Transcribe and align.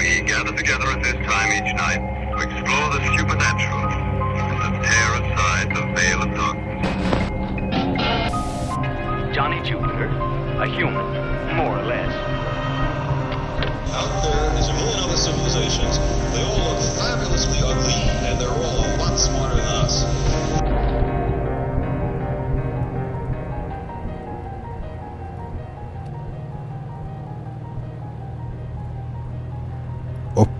We 0.00 0.22
gather 0.22 0.56
together 0.56 0.86
at 0.86 1.02
this 1.02 1.12
time 1.28 1.52
each 1.52 1.74
night 1.76 2.00
to 2.32 2.36
explore 2.40 2.88
the 2.88 3.04
supernatural 3.18 3.84
and 4.32 4.72
to 4.72 4.80
tear 4.80 5.12
aside 5.20 5.68
the 5.76 5.84
veil 5.92 6.22
of 6.22 6.32
darkness. 6.32 6.88
Johnny 9.36 9.60
Jupiter, 9.60 10.08
a 10.56 10.66
human, 10.66 11.04
more 11.54 11.78
or 11.78 11.84
less. 11.84 12.08
Out 13.92 14.22
there 14.24 14.58
is 14.58 14.68
a 14.70 14.72
million 14.72 15.00
other 15.04 15.18
civilizations. 15.18 15.98
They 16.32 16.44
all 16.44 16.72
look 16.72 16.80
fabulously 16.96 17.60
ugly, 17.62 17.92
and 18.24 18.40
they're 18.40 18.48
all 18.48 18.80
a 18.80 18.96
lot 18.96 19.18
smarter 19.18 19.56
than 19.56 19.66
us. 19.84 20.39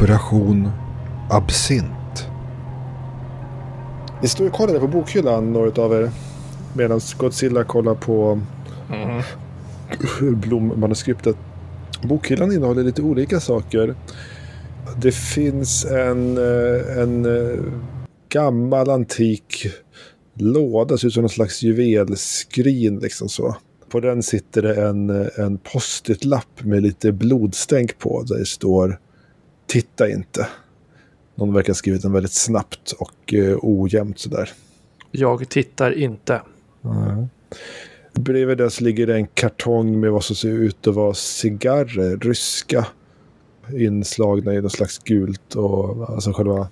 Operation 0.01 0.69
Absint. 1.31 2.27
Ni 4.23 4.29
står 4.29 4.47
och 4.47 4.53
kollar 4.53 4.81
på 4.81 4.89
bokhyllan, 4.89 5.53
några 5.53 5.83
av 5.83 5.93
er. 5.93 6.11
Medan 6.75 7.01
Godzilla 7.17 7.65
kollar 7.65 7.95
på 7.95 8.41
blommanuskriptet. 10.21 11.37
Bokhyllan 12.03 12.53
innehåller 12.53 12.85
lite 12.85 13.03
olika 13.03 13.41
saker. 13.41 13.95
Det 15.03 15.15
finns 15.15 15.85
en, 15.85 16.39
eh, 16.39 16.99
en 16.99 17.25
eh, 17.25 17.61
gammal 18.29 18.91
antik 18.91 19.67
låda, 20.35 20.99
ser 20.99 21.09
ut 21.09 21.15
som 21.15 21.23
någon 21.23 21.31
slags 21.31 21.63
juvelskrin 21.63 22.99
liksom 22.99 23.29
så. 23.29 23.57
På 23.89 24.01
den 24.01 24.23
sitter 24.23 24.63
det 24.63 24.87
en, 24.87 25.11
eh, 25.11 25.27
en 25.39 25.59
post-it-lapp 25.59 26.65
med 26.65 26.83
lite 26.83 27.13
blodstänk 27.13 27.99
på. 27.99 28.23
Där 28.23 28.39
det 28.39 28.47
står 28.47 28.99
Titta 29.71 30.11
inte. 30.11 30.49
Någon 31.35 31.55
verkar 31.55 31.69
ha 31.69 31.75
skrivit 31.75 32.03
den 32.03 32.13
väldigt 32.13 32.33
snabbt 32.33 32.93
och 32.93 33.35
eh, 33.35 33.59
ojämnt 33.63 34.19
sådär. 34.19 34.51
Jag 35.11 35.49
tittar 35.49 35.99
inte. 35.99 36.41
Bredvid 38.15 38.59
det 38.59 38.71
så 38.71 38.85
ligger 38.85 39.07
det 39.07 39.15
en 39.15 39.27
kartong 39.27 40.01
med 40.01 40.13
vad 40.13 40.25
som 40.25 40.37
ser 40.37 40.49
ut 40.49 40.87
att 40.87 40.95
vara 40.95 41.15
cigarrer, 41.15 42.17
ryska. 42.17 42.87
Inslagna 43.73 44.55
i 44.55 44.61
något 44.61 44.73
slags 44.73 44.99
gult 44.99 45.55
och 45.55 46.11
alltså 46.11 46.33
själva 46.33 46.69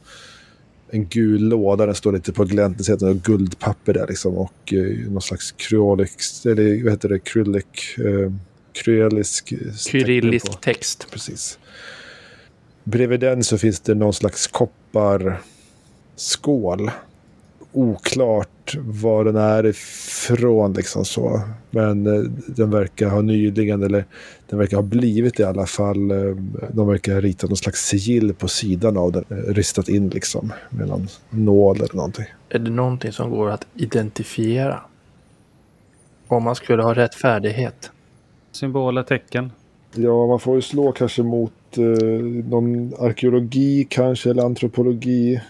en 0.91 1.09
gul 1.09 1.49
låda. 1.49 1.87
Den 1.87 1.95
står 1.95 2.13
lite 2.13 2.33
på 2.33 2.45
glänt. 2.45 2.79
Det 2.79 2.85
ser 2.85 3.11
ut 3.11 3.23
guldpapper 3.23 3.95
där 3.95 4.07
liksom. 4.07 4.39
Och 4.39 4.73
eh, 4.73 5.11
någon 5.11 5.23
slags 5.23 5.53
kryolix, 5.53 6.47
eller 6.47 6.85
vad 6.85 6.93
heter 6.93 7.09
det, 7.09 7.19
krylik, 7.19 7.99
eh, 7.99 8.33
kryelisk. 8.73 9.49
tecken 9.49 9.73
Kyrillisk 9.75 10.61
text. 10.61 11.07
Precis. 11.11 11.59
Bredvid 12.91 13.21
den 13.21 13.45
så 13.45 13.59
finns 13.59 13.81
det 13.81 13.95
någon 13.95 14.13
slags 14.13 14.47
kopparskål. 14.47 16.91
Oklart 17.73 18.77
var 18.79 19.25
den 19.25 19.37
är 19.37 19.67
ifrån 19.67 20.73
liksom 20.73 21.05
så. 21.05 21.41
Men 21.71 22.07
eh, 22.07 22.21
den 22.47 22.71
verkar 22.71 23.09
ha 23.09 23.21
nyligen, 23.21 23.83
eller 23.83 24.05
den 24.49 24.59
verkar 24.59 24.77
ha 24.77 24.83
blivit 24.83 25.41
i 25.41 25.45
alla 25.45 25.67
fall. 25.67 26.11
eh, 26.11 26.37
De 26.73 26.89
verkar 26.89 27.13
ha 27.15 27.21
ritat 27.21 27.51
någon 27.51 27.57
slags 27.57 27.87
sigill 27.87 28.35
på 28.35 28.49
sidan 28.49 28.97
av 28.97 29.13
den. 29.13 29.25
eh, 29.31 29.37
Ristat 29.37 29.89
in 29.89 30.09
liksom 30.09 30.53
med 30.71 30.89
någon 30.89 31.09
nål 31.31 31.77
eller 31.77 31.95
någonting. 31.95 32.27
Är 32.49 32.59
det 32.59 32.71
någonting 32.71 33.13
som 33.13 33.31
går 33.31 33.51
att 33.51 33.67
identifiera? 33.75 34.81
Om 36.29 36.43
man 36.43 36.55
skulle 36.55 36.83
ha 36.83 36.95
rätt 36.95 37.15
färdighet. 37.15 37.91
Symboler, 38.53 39.03
tecken. 39.03 39.53
Ja, 39.95 40.27
man 40.27 40.41
får 40.41 40.57
ju 40.57 40.63
slå 40.63 40.93
kanske 40.93 41.23
mot 41.23 41.53
någon 41.77 42.95
arkeologi 42.99 43.87
kanske, 43.91 44.31
eller 44.31 44.43
antropologi. 44.43 45.41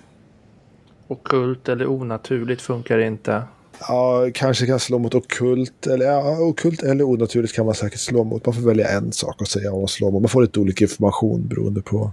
Okult 1.09 1.69
eller 1.69 1.91
onaturligt 1.91 2.63
funkar 2.63 2.99
inte. 2.99 3.43
Ja, 3.81 4.31
kanske 4.35 4.67
kan 4.67 4.81
slå 4.81 4.99
mot 4.99 5.15
okult. 5.15 5.87
Eller, 5.87 6.07
ja, 6.07 6.39
okult 6.41 6.83
eller 6.83 7.05
onaturligt 7.05 7.55
kan 7.55 7.67
man 7.67 7.75
säkert 7.75 8.01
slå 8.01 8.25
mot. 8.25 8.47
Man 8.47 8.55
får 8.55 8.63
välja 8.63 8.89
en 8.89 9.13
sak 9.13 9.41
och 9.41 9.49
säga 9.49 9.71
vad 9.71 9.81
man 9.81 9.89
slår 9.89 10.11
mot. 10.11 10.23
Man 10.23 10.29
får 10.29 10.43
lite 10.43 10.61
olika 10.61 10.85
information 10.85 11.49
beroende 11.49 11.83
på. 11.83 12.13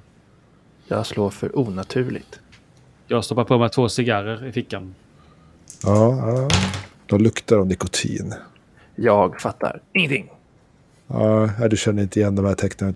Jag 0.88 1.06
slår 1.06 1.30
för 1.30 1.60
onaturligt. 1.60 2.40
Jag 3.08 3.26
stoppar 3.26 3.44
på 3.44 3.58
mig 3.58 3.70
två 3.70 3.90
cigarrer 3.90 4.48
i 4.48 4.52
fickan. 4.52 4.96
Ja, 5.84 6.18
ja. 6.18 6.50
De 7.06 7.22
luktar 7.22 7.58
av 7.58 7.68
nikotin. 7.68 8.34
Jag 8.96 9.42
fattar 9.42 9.82
ingenting. 9.94 10.32
Ja, 11.08 11.50
du 11.70 11.78
känner 11.78 12.04
inte 12.04 12.20
igen 12.20 12.36
de 12.36 12.46
här 12.46 12.56
tecknen. 12.56 12.96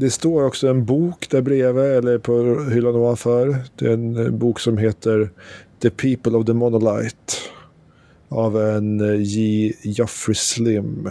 Det 0.00 0.10
står 0.10 0.44
också 0.44 0.68
en 0.68 0.84
bok 0.84 1.30
där 1.30 1.42
bredvid, 1.42 1.84
eller 1.84 2.18
på 2.18 2.64
hyllan 2.70 2.94
ovanför. 2.94 3.56
Det 3.76 3.86
är 3.86 3.92
en 3.92 4.16
eh, 4.16 4.30
bok 4.30 4.60
som 4.60 4.78
heter 4.78 5.30
The 5.82 5.90
People 5.90 6.32
of 6.32 6.46
the 6.46 6.52
Monolith. 6.52 7.34
Av 8.28 8.62
en 8.62 9.00
eh, 9.00 9.20
J. 9.20 9.72
Joffrey 9.82 10.34
Slim. 10.34 11.10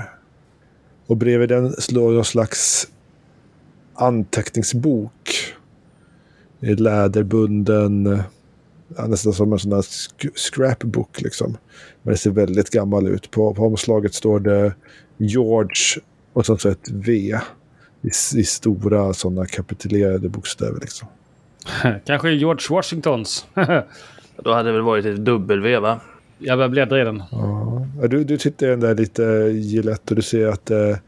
Och 1.08 1.18
bredvid 1.18 1.50
den 1.50 1.72
slår 1.72 2.12
någon 2.12 2.26
slags 2.26 2.88
anteckningsbok. 3.94 5.54
I 6.60 6.76
läderbunden. 6.76 8.06
Eh, 8.08 9.08
nästan 9.08 9.34
som 9.34 9.54
en 9.54 9.60
sån 9.60 9.72
där 9.72 9.82
sk- 9.82 10.36
scrapbook 10.36 11.22
liksom. 11.22 11.58
Men 12.04 12.12
det 12.12 12.18
ser 12.18 12.32
väldigt 12.32 12.70
gammal 12.70 13.08
ut. 13.08 13.32
På, 13.32 13.54
på 13.54 13.66
omslaget 13.66 14.14
står 14.14 14.40
det 14.40 14.74
George 15.18 16.02
och 16.34 16.46
så 16.46 16.70
ett 16.70 16.90
V. 16.92 17.40
I, 18.02 18.08
I 18.40 18.44
stora 18.44 19.14
sådana 19.14 19.46
kapitulerade 19.46 20.30
bokstäver 20.30 20.80
liksom. 20.80 21.08
Kanske 22.06 22.32
George 22.32 22.76
Washingtons. 22.76 23.46
Då 24.44 24.54
hade 24.54 24.70
det 24.70 24.74
väl 24.74 24.82
varit 24.82 25.06
ett 25.06 25.26
W 25.26 25.80
va? 25.80 26.00
jag 26.40 26.58
börjar 26.58 26.70
bläddra 26.70 27.02
i 27.02 27.04
den. 27.04 27.24
Ja, 27.32 28.08
du, 28.08 28.24
du 28.24 28.38
tittar 28.38 28.68
i 28.68 28.70
den 28.70 28.80
där 28.80 28.96
lite 28.96 29.24
gillett 29.54 30.10
och 30.10 30.16
du 30.16 30.22
ser 30.22 30.48
att 30.48 30.66
det, 30.66 31.00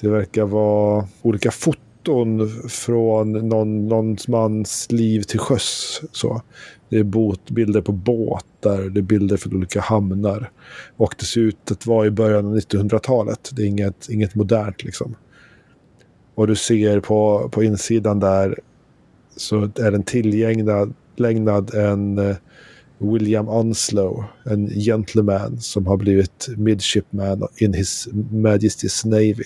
det 0.00 0.08
verkar 0.08 0.44
vara 0.44 1.06
olika 1.22 1.50
foton 1.50 2.48
från 2.68 3.32
någon, 3.32 3.88
någon 3.88 4.16
mans 4.28 4.86
liv 4.90 5.22
till 5.22 5.38
sjöss. 5.38 6.02
Så. 6.12 6.42
Det 6.88 6.98
är 6.98 7.02
båt, 7.02 7.50
bilder 7.50 7.80
på 7.80 7.92
båtar, 7.92 8.90
det 8.90 9.00
är 9.00 9.02
bilder 9.02 9.36
från 9.36 9.56
olika 9.56 9.80
hamnar. 9.80 10.50
Och 10.96 11.14
det 11.18 11.24
ser 11.24 11.40
ut 11.40 11.70
att 11.70 11.86
vara 11.86 12.06
i 12.06 12.10
början 12.10 12.46
av 12.46 12.56
1900-talet. 12.56 13.50
Det 13.52 13.62
är 13.62 13.66
inget, 13.66 14.08
inget 14.08 14.34
modernt 14.34 14.84
liksom. 14.84 15.14
Och 16.40 16.46
du 16.46 16.56
ser 16.56 17.00
på, 17.00 17.48
på 17.52 17.62
insidan 17.62 18.20
där 18.20 18.58
så 19.36 19.62
är 19.62 19.90
den 19.90 20.02
tillgägnad 20.02 20.94
lägnad 21.16 21.74
en 21.74 22.18
eh, 22.18 22.36
William 22.98 23.48
Onslow, 23.48 24.24
en 24.44 24.68
gentleman 24.68 25.60
som 25.60 25.86
har 25.86 25.96
blivit 25.96 26.48
midshipman 26.56 27.48
in 27.56 27.74
his 27.74 28.08
majesty's 28.32 29.06
navy. 29.06 29.44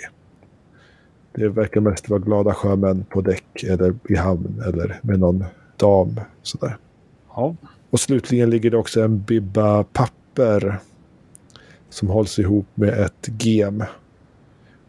Det 1.35 1.49
verkar 1.49 1.81
mest 1.81 2.09
vara 2.09 2.21
glada 2.21 2.55
sjömän 2.55 3.05
på 3.05 3.21
däck 3.21 3.63
eller 3.63 3.95
i 4.09 4.17
hamn 4.17 4.63
eller 4.67 5.01
med 5.03 5.19
någon 5.19 5.45
dam. 5.77 6.21
Sådär. 6.43 6.77
Ja. 7.37 7.57
Och 7.91 8.01
slutligen 8.01 8.51
ligger 8.51 8.71
det 8.71 8.77
också 8.77 9.03
en 9.03 9.23
bibba 9.23 9.85
papper 9.85 10.79
som 11.91 12.09
hålls 12.09 12.39
ihop 12.39 12.67
med 12.75 12.89
ett 12.89 13.29
gem. 13.39 13.85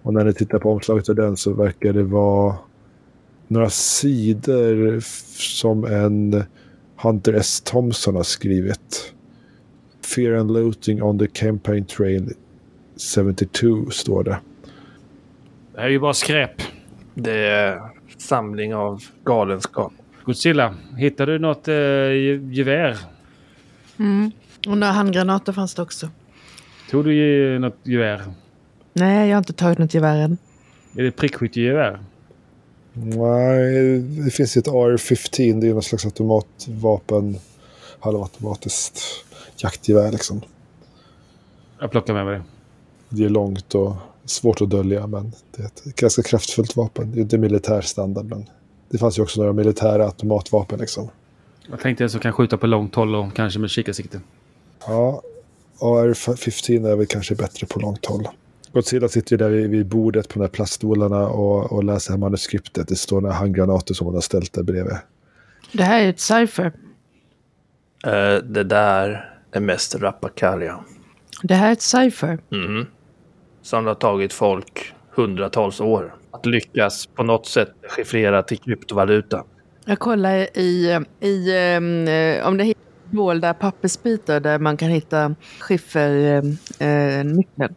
Och 0.05 0.13
när 0.13 0.23
ni 0.25 0.33
tittar 0.33 0.59
på 0.59 0.71
omslaget 0.71 1.09
av 1.09 1.15
den 1.15 1.37
så 1.37 1.53
verkar 1.53 1.93
det 1.93 2.03
vara 2.03 2.55
några 3.47 3.69
sidor 3.69 4.99
som 5.39 5.85
en 5.85 6.43
Hunter 7.01 7.33
S. 7.33 7.61
Thompson 7.61 8.15
har 8.15 8.23
skrivit. 8.23 9.13
Fear 10.15 10.33
and 10.33 10.51
looting 10.51 11.01
on 11.03 11.19
the 11.19 11.27
campaign 11.27 11.85
trail 11.85 12.33
72 13.15 13.89
står 13.89 14.23
det. 14.23 14.39
Det 15.73 15.79
här 15.81 15.85
är 15.87 15.91
ju 15.91 15.99
bara 15.99 16.13
skräp. 16.13 16.61
Det 17.13 17.37
är 17.47 17.81
samling 18.17 18.75
av 18.75 19.03
galenskap. 19.23 19.93
Godzilla, 20.25 20.75
hittar 20.97 21.25
du 21.27 21.39
något 21.39 21.67
eh, 21.67 21.73
ge- 21.75 22.49
gevär? 22.51 22.97
Mm. 23.99 24.31
Och 24.67 24.77
några 24.77 24.93
handgranater 24.93 25.53
fanns 25.53 25.75
det 25.75 25.81
också. 25.81 26.09
Tog 26.91 27.05
du 27.05 27.59
något 27.59 27.77
gevär? 27.83 28.21
Nej, 28.97 29.29
jag 29.29 29.35
har 29.35 29.37
inte 29.37 29.53
tagit 29.53 29.77
något 29.77 29.93
gevär 29.93 30.17
än. 30.17 30.37
Är 30.97 31.03
det 31.03 31.11
prickskyttegevär? 31.11 31.99
Nej, 32.93 33.99
det 33.99 34.31
finns 34.31 34.57
ju 34.57 34.59
ett 34.59 34.67
AR-15. 34.67 35.61
Det 35.61 35.67
är 35.67 35.73
någon 35.73 35.83
slags 35.83 36.05
automatvapen. 36.05 37.37
Halvautomatiskt 37.99 39.01
jaktgevär 39.57 40.11
liksom. 40.11 40.41
Jag 41.79 41.91
plockar 41.91 42.13
med 42.13 42.25
mig 42.25 42.35
det. 42.39 42.43
Det 43.09 43.25
är 43.25 43.29
långt 43.29 43.75
och 43.75 43.95
svårt 44.25 44.61
att 44.61 44.69
dölja, 44.69 45.07
men 45.07 45.31
det 45.55 45.61
är 45.61 45.65
ett 45.65 45.83
ganska 45.83 46.23
kraftfullt 46.23 46.75
vapen. 46.75 47.11
Det 47.11 47.19
är 47.19 47.21
inte 47.21 47.37
militär 47.37 47.81
standard, 47.81 48.25
men 48.25 48.45
det 48.89 48.97
fanns 48.97 49.17
ju 49.17 49.23
också 49.23 49.39
några 49.39 49.53
militära 49.53 50.05
automatvapen 50.05 50.79
liksom. 50.79 51.09
Jag 51.69 51.79
tänkte 51.79 52.03
jag 52.03 52.11
så 52.11 52.19
kan 52.19 52.33
skjuta 52.33 52.57
på 52.57 52.67
långt 52.67 52.95
håll 52.95 53.15
och 53.15 53.35
kanske 53.35 53.59
med 53.59 53.69
kikarsikte. 53.69 54.21
Ja, 54.87 55.21
AR-15 55.79 56.91
är 56.91 56.95
väl 56.95 57.07
kanske 57.07 57.35
bättre 57.35 57.67
på 57.67 57.79
långt 57.79 58.05
håll. 58.05 58.27
Godzilla 58.75 59.07
sitter 59.07 59.33
ju 59.33 59.37
där 59.37 59.49
vid, 59.49 59.69
vid 59.69 59.85
bordet 59.85 60.27
på 60.29 60.33
de 60.33 60.41
här 60.41 60.49
plaststolarna 60.49 61.27
och, 61.27 61.71
och 61.71 61.83
läser 61.83 62.11
här 62.11 62.19
manuskriptet. 62.19 62.87
Det 62.87 62.95
står 62.95 63.21
några 63.21 63.35
handgranater 63.35 63.93
som 63.93 64.05
hon 64.05 64.13
har 64.13 64.21
ställt 64.21 64.53
där 64.53 64.63
bredvid. 64.63 64.97
Det 65.71 65.83
här 65.83 66.01
är 66.01 66.09
ett 66.09 66.19
cypher. 66.19 66.73
Eh, 68.05 68.35
det 68.43 68.63
där 68.63 69.33
är 69.51 69.59
mest 69.59 69.95
rappakalja. 69.95 70.79
Det 71.43 71.53
här 71.53 71.67
är 71.67 71.73
ett 71.73 71.81
cypher. 71.81 72.39
Mhm. 72.49 72.85
Som 73.61 73.85
har 73.85 73.95
tagit 73.95 74.33
folk 74.33 74.93
hundratals 75.15 75.81
år 75.81 76.15
att 76.31 76.45
lyckas 76.45 77.05
på 77.05 77.23
något 77.23 77.45
sätt 77.45 77.71
chiffrera 77.95 78.43
till 78.43 78.57
kryptovaluta. 78.57 79.43
Jag 79.85 79.99
kollar 79.99 80.57
i, 80.57 80.99
i 81.19 81.57
ehm, 81.57 82.07
eh, 82.07 82.47
om 82.47 82.57
det 82.57 82.63
hittar 82.63 82.81
dolda 83.11 83.53
pappersbitar 83.53 84.39
där 84.39 84.59
man 84.59 84.77
kan 84.77 84.89
hitta 84.89 85.35
skiffernyckeln. 85.59 87.37
Eh, 87.59 87.69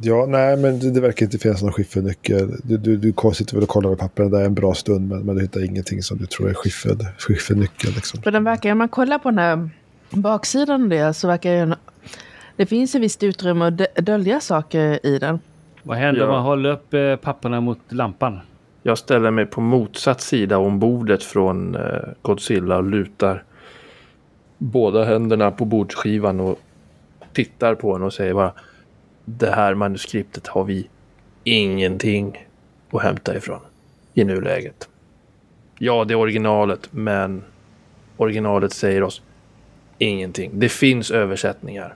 Ja, 0.00 0.26
nej, 0.28 0.56
men 0.56 0.78
det, 0.78 0.90
det 0.90 1.00
verkar 1.00 1.26
inte 1.26 1.38
finnas 1.38 1.62
någon 1.62 1.72
skiffernyckel. 1.72 2.50
Du, 2.64 2.76
du, 2.76 2.96
du 2.96 3.12
sitter 3.34 3.54
väl 3.54 3.62
och 3.62 3.68
kollar 3.68 3.90
på 3.90 3.96
pappren 3.96 4.30
där 4.30 4.44
en 4.44 4.54
bra 4.54 4.74
stund, 4.74 5.08
men, 5.08 5.20
men 5.20 5.36
du 5.36 5.42
hittar 5.42 5.64
ingenting 5.64 6.02
som 6.02 6.18
du 6.18 6.26
tror 6.26 6.50
är 6.50 6.54
skiffer, 6.54 6.96
skiffernyckel. 7.18 7.92
Liksom. 7.94 8.22
För 8.22 8.30
den 8.30 8.44
verkar, 8.44 8.72
om 8.72 8.78
man 8.78 8.88
kollar 8.88 9.18
på 9.18 9.30
den 9.30 9.38
här 9.38 9.70
baksidan 10.10 10.82
av 10.82 10.88
det 10.88 11.14
så 11.14 11.28
verkar 11.28 11.52
ju... 11.52 11.74
Det 12.56 12.66
finns 12.66 12.94
ett 12.94 13.00
visst 13.00 13.22
utrymme 13.22 13.64
att 13.64 13.78
dö- 13.78 14.00
dölja 14.02 14.40
saker 14.40 15.06
i 15.06 15.18
den. 15.18 15.38
Vad 15.82 15.96
händer 15.98 16.22
om 16.22 16.28
Ja. 16.28 16.34
man 16.34 16.44
håller 16.44 16.70
upp 16.70 16.94
eh, 16.94 17.16
papperna 17.16 17.60
mot 17.60 17.78
lampan? 17.88 18.38
Jag 18.82 18.98
ställer 18.98 19.30
mig 19.30 19.46
på 19.46 19.60
motsatt 19.60 20.20
sida 20.20 20.58
om 20.58 20.78
bordet 20.78 21.22
från 21.22 21.74
eh, 21.74 21.80
Godzilla 22.22 22.76
och 22.76 22.84
lutar 22.84 23.42
båda 24.58 25.04
händerna 25.04 25.50
på 25.50 25.64
bordsskivan 25.64 26.40
och 26.40 26.58
tittar 27.32 27.74
på 27.74 27.98
den 27.98 28.06
och 28.06 28.12
säger 28.12 28.34
bara 28.34 28.52
Det 29.36 29.50
här 29.50 29.74
manuskriptet 29.74 30.46
har 30.46 30.64
vi 30.64 30.88
ingenting 31.44 32.46
att 32.90 33.02
hämta 33.02 33.36
ifrån 33.36 33.60
i 34.14 34.24
nuläget. 34.24 34.88
Ja, 35.78 36.04
det 36.04 36.14
är 36.14 36.18
originalet, 36.18 36.88
men 36.90 37.44
originalet 38.16 38.72
säger 38.72 39.02
oss 39.02 39.22
ingenting. 39.98 40.50
Det 40.54 40.68
finns 40.68 41.10
översättningar. 41.10 41.94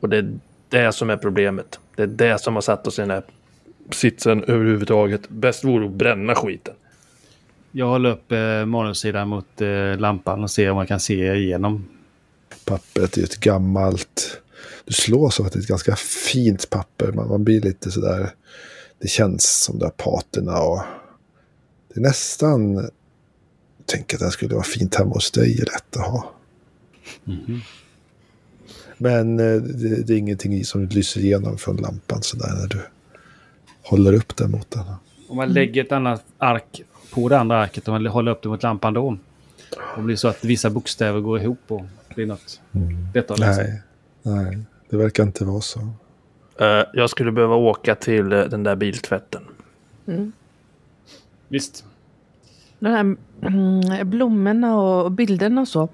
Och 0.00 0.08
det 0.08 0.16
är 0.16 0.38
det 0.68 0.92
som 0.92 1.10
är 1.10 1.16
problemet. 1.16 1.80
Det 1.96 2.02
är 2.02 2.06
det 2.06 2.40
som 2.40 2.54
har 2.54 2.62
satt 2.62 2.86
oss 2.86 2.98
i 2.98 3.02
den 3.02 3.10
här 3.10 3.22
sitsen 3.90 4.44
överhuvudtaget. 4.44 5.28
Bäst 5.28 5.64
vore 5.64 5.86
att 5.86 5.92
bränna 5.92 6.34
skiten. 6.34 6.74
Jag 7.72 7.86
håller 7.86 8.10
upp 8.10 8.32
eh, 8.32 8.64
manussidan 8.66 9.28
mot 9.28 9.60
eh, 9.60 9.98
lampan 9.98 10.42
och 10.42 10.50
ser 10.50 10.70
om 10.70 10.76
man 10.76 10.86
kan 10.86 11.00
se 11.00 11.34
igenom. 11.34 11.88
Pappret 12.64 13.16
är 13.16 13.22
ett 13.22 13.40
gammalt... 13.40 14.40
Du 14.84 14.92
slås 14.92 15.40
av 15.40 15.46
att 15.46 15.52
det 15.52 15.58
är 15.58 15.60
ett 15.60 15.66
ganska 15.68 15.96
fint 15.96 16.70
papper. 16.70 17.12
Man, 17.12 17.28
man 17.28 17.44
blir 17.44 17.60
lite 17.60 17.90
sådär... 17.90 18.30
Det 18.98 19.08
känns 19.08 19.62
som 19.62 19.78
det 19.78 19.84
har 19.84 19.90
patina 19.90 20.58
och... 20.58 20.82
Det 21.88 22.00
är 22.00 22.02
nästan... 22.02 22.74
Jag 22.74 23.86
tänker 23.86 24.16
att 24.16 24.18
det 24.18 24.24
här 24.26 24.30
skulle 24.30 24.54
vara 24.54 24.64
fint 24.64 24.94
hemma 24.94 25.10
hos 25.10 25.30
dig. 25.30 25.56
Rätt 25.56 25.96
att 25.96 26.06
ha. 26.06 26.32
Men 28.98 29.40
eh, 29.40 29.62
det, 29.62 30.02
det 30.02 30.14
är 30.14 30.18
ingenting 30.18 30.64
som 30.64 30.86
lyser 30.86 31.20
igenom 31.20 31.58
från 31.58 31.76
lampan 31.76 32.22
sådär 32.22 32.52
när 32.60 32.66
du 32.66 32.80
håller 33.82 34.12
upp 34.12 34.36
den 34.36 34.50
mot 34.50 34.70
den. 34.70 34.84
Om 35.28 35.36
man 35.36 35.52
lägger 35.52 35.84
ett 35.84 35.92
annat 35.92 36.24
ark 36.38 36.82
på 37.10 37.28
det 37.28 37.38
andra 37.38 37.62
arket 37.62 37.88
och 37.88 37.94
man 37.94 38.06
håller 38.06 38.32
upp 38.32 38.42
det 38.42 38.48
mot 38.48 38.62
lampan 38.62 38.94
då. 38.94 39.18
Det 39.96 40.02
blir 40.02 40.16
så 40.16 40.28
att 40.28 40.44
vissa 40.44 40.70
bokstäver 40.70 41.20
går 41.20 41.40
ihop 41.40 41.60
och 41.68 41.82
blir 42.14 42.26
något 42.26 42.60
lätt 43.14 43.30
att 43.30 43.38
läsa. 43.38 43.62
Nej, 43.62 43.82
nej, 44.24 44.58
det 44.90 44.96
verkar 44.96 45.22
inte 45.22 45.44
vara 45.44 45.60
så. 45.60 45.80
Eh, 46.60 46.84
jag 46.92 47.10
skulle 47.10 47.32
behöva 47.32 47.54
åka 47.54 47.94
till 47.94 48.32
eh, 48.32 48.44
den 48.44 48.62
där 48.62 48.76
biltvätten. 48.76 49.42
Visst. 51.48 51.84
De 52.78 52.88
här 52.88 53.16
mm, 53.42 54.10
blommorna 54.10 54.80
och 54.80 55.12
bilderna 55.12 55.60
och 55.60 55.68
så. 55.68 55.88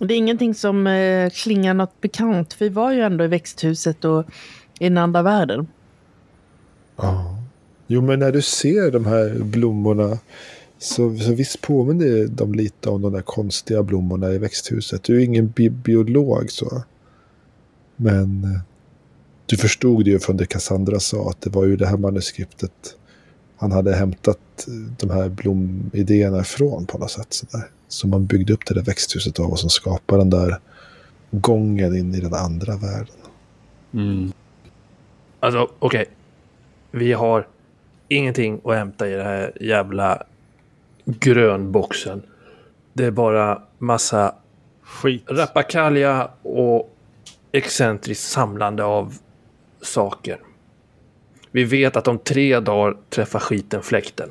Det 0.00 0.14
är 0.14 0.18
ingenting 0.18 0.54
som 0.54 0.86
eh, 0.86 1.30
klingar 1.30 1.74
något 1.74 2.00
bekant. 2.00 2.56
Vi 2.58 2.68
var 2.68 2.92
ju 2.92 3.00
ändå 3.00 3.24
i 3.24 3.28
växthuset 3.28 4.04
och 4.04 4.24
i 4.78 4.84
den 4.84 4.98
andra 4.98 5.22
världen. 5.22 5.66
Ja. 6.96 7.36
Jo, 7.86 8.02
men 8.02 8.18
när 8.18 8.32
du 8.32 8.42
ser 8.42 8.90
de 8.90 9.06
här 9.06 9.38
blommorna 9.42 10.18
så, 10.78 11.16
så 11.16 11.34
visst 11.34 11.60
påminner 11.60 12.26
de 12.26 12.54
lite 12.54 12.90
om 12.90 13.02
de 13.02 13.12
där 13.12 13.22
konstiga 13.22 13.82
blommorna 13.82 14.32
i 14.32 14.38
växthuset. 14.38 15.02
Du 15.02 15.16
är 15.16 15.24
ingen 15.24 15.48
bi 15.48 15.70
biolog 15.70 16.50
så. 16.50 16.82
Men 18.02 18.44
eh, 18.44 18.60
du 19.46 19.56
förstod 19.56 20.04
det 20.04 20.10
ju 20.10 20.18
från 20.18 20.36
det 20.36 20.46
Cassandra 20.46 21.00
sa 21.00 21.30
att 21.30 21.40
det 21.40 21.50
var 21.50 21.64
ju 21.64 21.76
det 21.76 21.86
här 21.86 21.96
manuskriptet 21.96 22.96
han 23.56 23.72
hade 23.72 23.96
hämtat 23.96 24.66
eh, 24.68 25.06
de 25.06 25.10
här 25.10 25.28
blomidéerna 25.28 26.40
ifrån 26.40 26.86
på 26.86 26.98
något 26.98 27.10
sätt. 27.10 27.26
Så, 27.32 27.46
där. 27.52 27.64
så 27.88 28.08
man 28.08 28.26
byggde 28.26 28.52
upp 28.52 28.66
det 28.66 28.74
där 28.74 28.82
växthuset 28.82 29.40
av 29.40 29.50
och 29.50 29.58
som 29.58 29.70
skapade 29.70 30.20
den 30.20 30.30
där 30.30 30.58
gången 31.30 31.96
in 31.96 32.14
i 32.14 32.20
den 32.20 32.34
andra 32.34 32.76
världen. 32.76 33.14
Mm. 33.94 34.32
Alltså, 35.40 35.70
okej. 35.78 36.06
Vi 36.90 37.12
har 37.12 37.46
ingenting 38.08 38.60
att 38.64 38.74
hämta 38.74 39.08
i 39.08 39.12
den 39.12 39.26
här 39.26 39.52
jävla 39.60 40.22
grönboxen. 41.04 42.22
Det 42.92 43.04
är 43.04 43.10
bara 43.10 43.62
massa 43.78 44.34
Skit. 44.82 45.24
rappakalja 45.28 46.30
och 46.42 46.96
excentriskt 47.52 48.24
samlande 48.30 48.84
av 48.84 49.14
saker. 49.82 50.38
Vi 51.50 51.64
vet 51.64 51.96
att 51.96 52.08
om 52.08 52.18
tre 52.18 52.60
dagar 52.60 52.96
träffar 53.08 53.38
skiten 53.38 53.82
fläkten. 53.82 54.28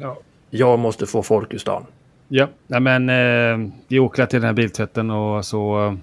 Ja. 0.00 0.18
Jag 0.50 0.78
måste 0.78 1.06
få 1.06 1.22
Folkustan. 1.22 1.84
Ja, 2.28 2.48
Nej, 2.66 2.80
men 2.80 3.08
eh, 3.08 3.70
vi 3.88 3.98
åker 3.98 4.26
till 4.26 4.40
den 4.40 4.46
här 4.46 4.54
biltvätten 4.54 5.10
och 5.10 5.44
så... 5.44 5.86
Eh, 5.86 5.94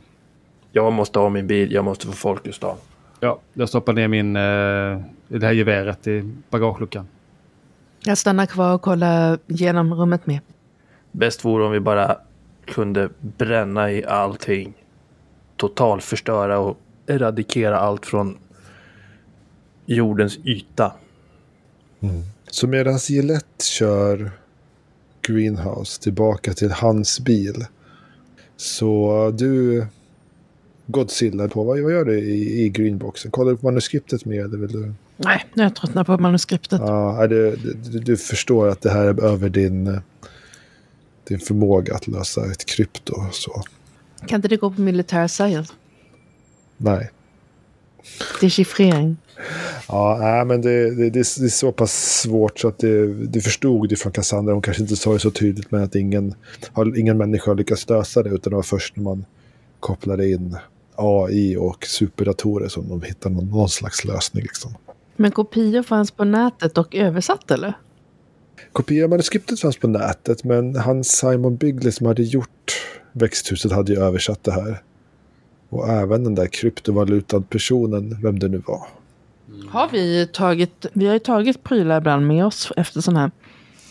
Jag 0.72 0.94
måste 0.94 1.20
ha 1.20 1.30
min 1.30 1.48
bil, 1.48 1.72
jag 1.72 1.86
måste 1.86 2.08
få 2.08 2.14
Folkustan. 2.14 2.78
ja, 3.20 3.40
jag 3.54 3.70
stoppar 3.70 3.94
ner 3.94 4.08
min... 4.08 4.36
Eh, 4.36 5.02
det 5.28 5.46
här 5.46 5.52
geväret 5.54 6.08
i 6.08 6.34
bagageluckan. 6.50 7.08
Jag 8.04 8.18
stannar 8.18 8.46
kvar 8.46 8.74
och 8.74 8.82
kollar 8.82 9.40
genom 9.48 9.94
rummet 9.94 10.28
med. 10.28 10.40
Bäst 11.12 11.46
vore 11.46 11.66
om 11.66 11.72
vi 11.72 11.80
bara 11.80 12.18
kunde 12.66 13.10
bränna 13.20 13.92
i 13.92 14.06
allting. 14.06 14.74
Totalförstöra 15.58 16.60
och 16.60 16.78
eradikera 17.08 17.80
allt 17.80 18.06
från 18.06 18.38
jordens 19.86 20.38
yta. 20.44 20.94
Så 22.52 22.68
medan 22.68 22.98
Gillette 22.98 23.66
kör 23.66 24.32
Greenhouse 25.22 26.02
tillbaka 26.02 26.54
till 26.54 26.72
hans 26.72 27.20
bil. 27.20 27.66
Så 28.58 29.32
du, 29.38 29.86
Godzilla, 30.86 31.48
på, 31.48 31.64
vad, 31.64 31.80
vad 31.80 31.92
gör 31.92 32.06
du 32.06 32.20
i, 32.20 32.66
i 32.66 32.70
Greenboxen? 32.70 33.32
Kollar 33.32 33.52
du 33.52 33.58
på 33.58 33.66
manuskriptet 33.66 34.26
med? 34.26 34.46
Eller 34.46 34.58
vill 34.58 34.72
du? 34.72 34.94
Nej, 35.18 35.46
jag 35.54 35.76
tröttnar 35.76 36.04
på 36.04 36.18
manuskriptet. 36.18 36.82
Ja, 36.84 37.24
är 37.24 37.28
det, 37.28 37.56
du, 37.92 38.00
du 38.00 38.18
förstår 38.18 38.68
att 38.68 38.82
det 38.82 38.90
här 38.90 39.06
är 39.06 39.24
över 39.24 39.50
din, 39.50 39.88
eh, 39.88 40.00
din 41.28 41.40
förmåga 41.40 41.96
att 41.96 42.08
lösa 42.08 42.52
ett 42.52 42.66
krypto. 42.66 43.14
Så. 43.32 43.64
Kan 44.28 44.36
inte 44.36 44.48
det 44.48 44.58
gå 44.58 44.72
på 44.72 44.82
militär 44.82 45.28
science? 45.28 45.74
Nej. 46.78 47.12
Dechiffrering. 48.42 49.18
Ja, 49.88 50.18
nej, 50.22 50.46
men 50.46 50.62
det, 50.62 50.96
det, 50.96 51.10
det, 51.10 51.20
är, 51.20 51.42
det 51.42 51.50
så 51.50 51.72
pass 51.72 52.22
svårt 52.22 52.60
så 52.60 52.68
att 52.68 52.80
det, 52.80 53.08
du 53.08 53.42
förstod 53.42 53.90
det 53.90 53.96
från 53.96 54.12
Cassandra. 54.12 54.54
Hon 54.54 54.62
kanske 54.62 54.84
inte 54.84 54.96
sa 54.96 55.14
det 55.14 55.20
så 55.20 55.32
tydligt, 55.32 55.72
men 55.72 55.84
att 55.84 55.96
ingen, 55.96 56.36
har, 56.74 57.00
ingen 57.00 57.18
människa 57.18 57.52
har 57.52 57.56
lyckats 57.56 57.90
lösa 57.90 58.24
det. 58.24 58.30
Utan 58.30 58.52
det 58.52 58.56
var 58.56 58.64
först 58.64 58.96
när 58.96 59.04
man 59.04 59.26
kopplade 59.80 60.32
in 60.32 60.58
AI 60.96 61.58
och 61.58 61.86
superdatorer 61.86 62.68
som 62.68 62.90
de 62.90 63.02
hittade 63.02 63.36
någon, 63.36 63.50
någon 63.50 63.70
slags 63.70 64.06
lösning. 64.06 64.44
Liksom. 64.44 64.76
Men 65.16 65.32
kopior 65.32 65.84
fanns 65.84 66.12
på 66.12 66.24
nätet 66.24 66.78
och 66.78 66.96
översatt 66.96 67.52
eller? 67.52 67.74
Kopior 68.72 69.04
av 69.04 69.10
manuskriptet 69.10 69.60
fanns 69.60 69.78
på 69.78 69.88
nätet, 69.88 70.44
men 70.44 70.76
han 70.76 71.04
Simon 71.04 71.56
Bigley 71.56 71.92
som 71.92 72.06
hade 72.08 72.24
gjort 72.24 72.50
växthuset 73.20 73.72
hade 73.72 73.94
ju 73.94 74.00
översatt 74.00 74.44
det 74.44 74.52
här. 74.52 74.82
Och 75.70 75.90
även 75.90 76.24
den 76.24 76.36
där 76.36 76.48
kryptovalutad 76.48 77.42
personen, 77.42 78.18
vem 78.24 78.40
det 78.40 78.48
nu 78.48 78.62
var. 78.68 78.82
Har 79.70 79.90
vi 79.92 80.28
tagit, 80.34 80.86
vi 80.94 81.06
har 81.08 81.14
ju 81.14 81.20
tagit 81.20 81.64
prylar 81.64 81.98
ibland 81.98 82.28
med 82.28 82.46
oss 82.46 82.72
efter 82.78 83.02
sån 83.02 83.16
här. 83.16 83.32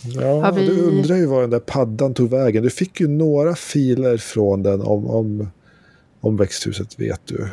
Ja, 0.02 0.50
vi- 0.50 0.66
du 0.66 0.80
undrar 0.82 1.16
ju 1.16 1.26
var 1.26 1.40
den 1.40 1.50
där 1.50 1.58
paddan 1.58 2.14
tog 2.14 2.30
vägen. 2.30 2.62
Du 2.62 2.70
fick 2.70 3.00
ju 3.00 3.08
några 3.08 3.54
filer 3.54 4.16
från 4.16 4.62
den 4.62 4.80
om, 4.80 5.06
om, 5.10 5.48
om 6.20 6.36
växthuset, 6.36 7.00
vet 7.00 7.20
du. 7.26 7.48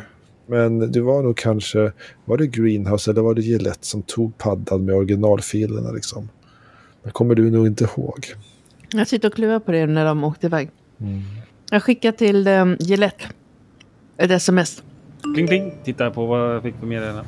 Men 0.46 0.92
det 0.92 1.00
var 1.00 1.22
nog 1.22 1.36
kanske, 1.36 1.92
var 2.24 2.36
det 2.36 2.46
Greenhouse 2.46 3.10
eller 3.10 3.22
var 3.22 3.34
det 3.34 3.40
Gillette 3.42 3.86
som 3.86 4.02
tog 4.02 4.38
paddan 4.38 4.84
med 4.84 4.94
originalfilerna 4.94 5.90
liksom? 5.90 6.28
Det 7.02 7.10
kommer 7.10 7.34
du 7.34 7.50
nog 7.50 7.66
inte 7.66 7.84
ihåg. 7.84 8.26
Jag 8.92 9.08
sitter 9.08 9.28
och 9.28 9.34
klurar 9.34 9.58
på 9.58 9.72
det 9.72 9.86
när 9.86 10.04
de 10.04 10.24
åkte 10.24 10.46
iväg. 10.46 10.70
Jag 11.72 11.82
skickar 11.82 12.12
till 12.12 12.48
um, 12.48 12.76
Gillette 12.80 13.24
ett 14.16 14.30
sms. 14.30 14.82
Kling, 15.34 15.46
kling. 15.46 15.74
Tittar 15.84 16.10
på 16.10 16.26
vad 16.26 16.54
jag 16.54 16.62
fick 16.62 16.74
för 16.80 16.86
meddelande. 16.86 17.24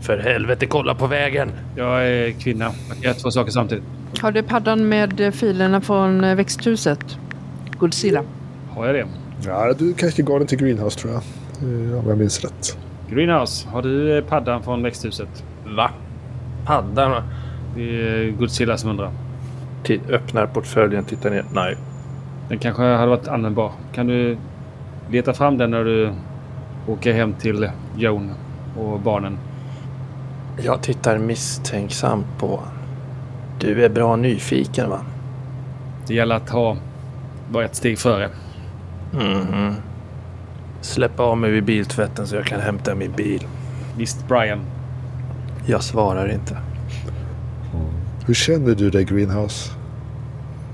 För 0.00 0.18
helvete, 0.18 0.66
kolla 0.66 0.94
på 0.94 1.06
vägen! 1.06 1.52
Jag 1.76 2.08
är 2.08 2.30
kvinna. 2.30 2.64
Jag 2.88 3.04
göra 3.04 3.14
två 3.14 3.30
saker 3.30 3.50
samtidigt. 3.50 3.84
Har 4.20 4.32
du 4.32 4.42
paddan 4.42 4.88
med 4.88 5.20
eh, 5.20 5.30
filerna 5.30 5.80
från 5.80 6.24
eh, 6.24 6.34
växthuset? 6.34 7.18
Godzilla. 7.78 8.22
Har 8.70 8.86
jag 8.86 8.94
det? 8.94 9.06
Ja, 9.44 9.72
du 9.78 9.94
kanske 9.94 10.22
gav 10.22 10.38
den 10.38 10.48
till 10.48 10.58
Greenhouse 10.58 10.98
tror 10.98 11.12
jag. 11.12 11.22
Eh, 11.62 11.98
Om 11.98 12.08
jag 12.08 12.18
minns 12.18 12.44
rätt. 12.44 12.78
Greenhouse, 13.10 13.68
har 13.68 13.82
du 13.82 14.22
paddan 14.28 14.62
från 14.62 14.82
växthuset? 14.82 15.44
Va? 15.64 15.90
Paddan? 16.66 17.22
Det 17.76 17.82
är 17.82 18.30
Godzilla 18.30 18.76
som 18.76 18.90
undrar. 18.90 19.10
Öppnar 20.08 20.46
portföljen, 20.46 21.04
tittar 21.04 21.30
ner. 21.30 21.44
Nej. 21.54 21.76
Den 22.48 22.58
kanske 22.58 22.82
hade 22.82 23.10
varit 23.10 23.28
användbar. 23.28 23.72
Kan 23.92 24.06
du 24.06 24.38
leta 25.10 25.32
fram 25.32 25.58
den 25.58 25.70
när 25.70 25.84
du 25.84 26.12
åker 26.86 27.12
hem 27.12 27.34
till 27.34 27.70
Joan 27.96 28.30
och 28.78 29.00
barnen? 29.00 29.38
Jag 30.62 30.82
tittar 30.82 31.18
misstänksamt 31.18 32.26
på 32.38 32.46
honom. 32.46 32.68
Du 33.60 33.84
är 33.84 33.88
bra 33.88 34.16
nyfiken 34.16 34.90
va? 34.90 35.00
Det 36.06 36.14
gäller 36.14 36.36
att 36.36 36.50
ha 36.50 36.76
vara 37.50 37.64
ett 37.64 37.74
steg 37.74 37.98
före. 37.98 38.28
Mhm. 39.12 39.74
Släpp 40.80 41.20
av 41.20 41.38
mig 41.38 41.50
vid 41.50 41.64
biltvätten 41.64 42.26
så 42.26 42.36
jag 42.36 42.44
kan 42.44 42.60
hämta 42.60 42.94
min 42.94 43.12
bil. 43.12 43.46
Visst, 43.96 44.28
Brian? 44.28 44.60
Jag 45.66 45.82
svarar 45.82 46.32
inte. 46.32 46.56
Hur 48.26 48.34
känner 48.34 48.74
du 48.74 48.90
dig 48.90 49.04
Greenhouse? 49.04 49.72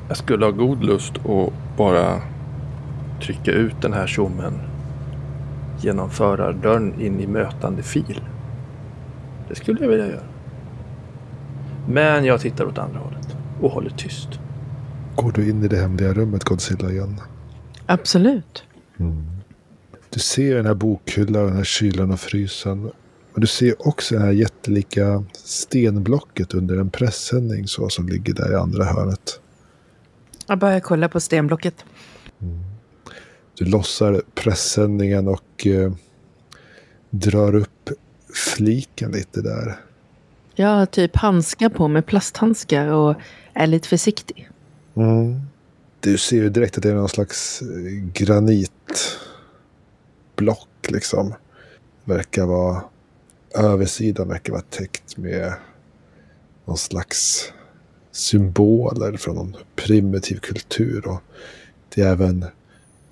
Jag 0.08 0.16
skulle 0.16 0.44
ha 0.44 0.52
god 0.52 0.84
lust 0.84 1.12
att 1.16 1.52
bara 1.76 2.20
trycka 3.22 3.52
ut 3.52 3.82
den 3.82 3.92
här 3.92 4.06
tjommen 4.06 4.54
genom 5.80 6.10
förardörren 6.10 7.00
in 7.00 7.20
i 7.20 7.26
mötande 7.26 7.82
fil. 7.82 8.20
Det 9.48 9.54
skulle 9.54 9.80
jag 9.80 9.88
vilja 9.88 10.06
göra. 10.06 10.24
Men 11.88 12.24
jag 12.24 12.40
tittar 12.40 12.64
åt 12.64 12.78
andra 12.78 12.98
hållet 12.98 13.36
och 13.60 13.70
håller 13.70 13.90
tyst. 13.90 14.28
Går 15.16 15.32
du 15.32 15.50
in 15.50 15.64
i 15.64 15.68
det 15.68 15.76
hemliga 15.76 16.12
rummet 16.12 16.44
Godzilla 16.44 16.90
igen? 16.90 17.20
Absolut. 17.86 18.64
Du 20.10 20.20
ser 20.20 20.54
den 20.54 20.66
här 20.66 20.74
bokhyllan, 20.74 21.46
den 21.46 21.56
här 21.56 21.64
kylen 21.64 22.10
och 22.10 22.20
frysen. 22.20 22.82
Men 23.32 23.40
du 23.40 23.46
ser 23.46 23.88
också 23.88 24.14
det 24.14 24.20
här 24.20 24.30
jättelika 24.30 25.24
stenblocket 25.32 26.54
under 26.54 26.76
en 26.76 26.90
pressändning 26.90 27.66
så 27.68 27.88
som 27.88 28.08
ligger 28.08 28.34
där 28.34 28.52
i 28.52 28.54
andra 28.54 28.84
hörnet. 28.84 29.40
Jag 30.46 30.58
börjar 30.58 30.80
kolla 30.80 31.08
på 31.08 31.20
stenblocket. 31.20 31.84
Du 33.54 33.64
lossar 33.64 34.22
pressändningen 34.34 35.28
och 35.28 35.66
eh, 35.66 35.92
drar 37.11 37.54
upp 37.54 37.90
fliken 38.34 39.12
lite 39.12 39.40
där. 39.42 39.80
Jag 40.54 40.68
har 40.68 40.87
typ 40.87 41.16
handskar 41.16 41.68
på 41.68 41.88
mig, 41.88 42.02
plasthandskar 42.02 42.87
och 42.87 43.14
är 43.52 43.66
lite 43.66 43.88
försiktig. 43.88 44.49
Mm. 44.94 45.40
Du 46.00 46.18
ser 46.18 46.37
ju 46.37 46.49
direkt 46.49 46.76
att 46.76 46.82
det 46.82 46.90
är 46.90 46.94
någon 46.94 47.08
slags 47.08 47.62
eh, 47.62 47.68
granitblock 48.12 48.68
liksom. 50.88 51.34
Verkar 52.04 52.46
vara, 52.46 52.82
översidan 53.54 54.28
verkar 54.28 54.52
vara 54.52 54.62
täckt 54.70 55.16
med 55.16 55.54
någon 56.64 56.78
slags 56.78 57.52
symboler 58.12 59.16
från 59.16 59.35
någon 59.35 59.57
primitiv 59.76 60.37
kultur. 60.37 61.09
Och 61.09 61.23
det 61.95 62.00
är 62.00 62.07
även 62.07 62.45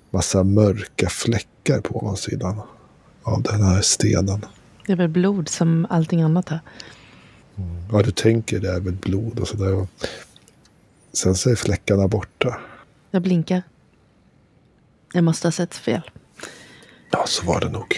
massa 0.09 0.43
mörka 0.43 1.09
fläckar 1.09 1.81
på 1.81 1.97
ovansidan 1.97 2.61
av 3.23 3.41
den 3.41 3.61
här 3.61 3.81
stenen. 3.81 4.45
Det 4.85 4.91
är 4.91 4.97
väl 4.97 5.07
blod 5.07 5.49
som 5.49 5.87
allting 5.89 6.21
annat 6.21 6.49
här. 6.49 6.59
Ja, 7.91 8.01
du 8.01 8.11
tänker 8.11 8.59
det 8.59 8.69
är 8.69 8.79
väl 8.79 8.93
blod 8.93 9.39
och 9.39 9.47
sådär. 9.47 9.87
Sen 11.13 11.35
så 11.35 11.49
är 11.49 11.55
fläckarna 11.55 12.07
borta. 12.07 12.57
Jag 13.11 13.21
blinkar. 13.21 13.63
Jag 15.13 15.23
måste 15.23 15.47
ha 15.47 15.51
sett 15.51 15.75
fel. 15.75 16.01
Ja, 17.11 17.23
så 17.27 17.45
var 17.45 17.59
det 17.59 17.69
nog. 17.69 17.95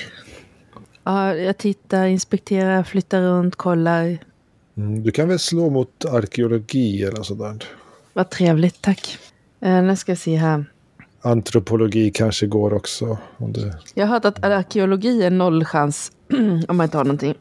Ja, 1.04 1.36
jag 1.36 1.58
tittar, 1.58 2.06
inspekterar, 2.06 2.84
flyttar 2.84 3.22
runt, 3.22 3.56
kollar. 3.56 4.18
Mm, 4.78 5.04
du 5.04 5.12
kan 5.12 5.28
väl 5.28 5.40
slå 5.40 5.70
mot 5.70 6.06
arkeologi 6.06 7.04
eller 7.04 7.24
sådär. 7.24 7.64
Vad 8.14 8.30
trevligt, 8.30 8.82
tack. 8.82 9.18
Eh, 9.60 9.84
nu 9.84 9.96
ska 9.96 10.12
jag 10.12 10.20
se 10.20 10.36
här. 10.36 10.66
Antropologi 11.22 12.12
kanske 12.12 12.48
går 12.48 12.74
också. 12.74 13.18
Om 13.38 13.54
det, 13.54 13.78
Jag 13.94 14.08
har 14.08 14.14
hört 14.14 14.26
att 14.26 14.44
arkeologi 14.44 15.24
är 15.24 15.30
noll 15.30 15.66
chans 15.66 16.12
om 16.68 16.78
man 16.78 16.84
inte 16.84 16.98
har 16.98 17.04
någonting. 17.04 17.34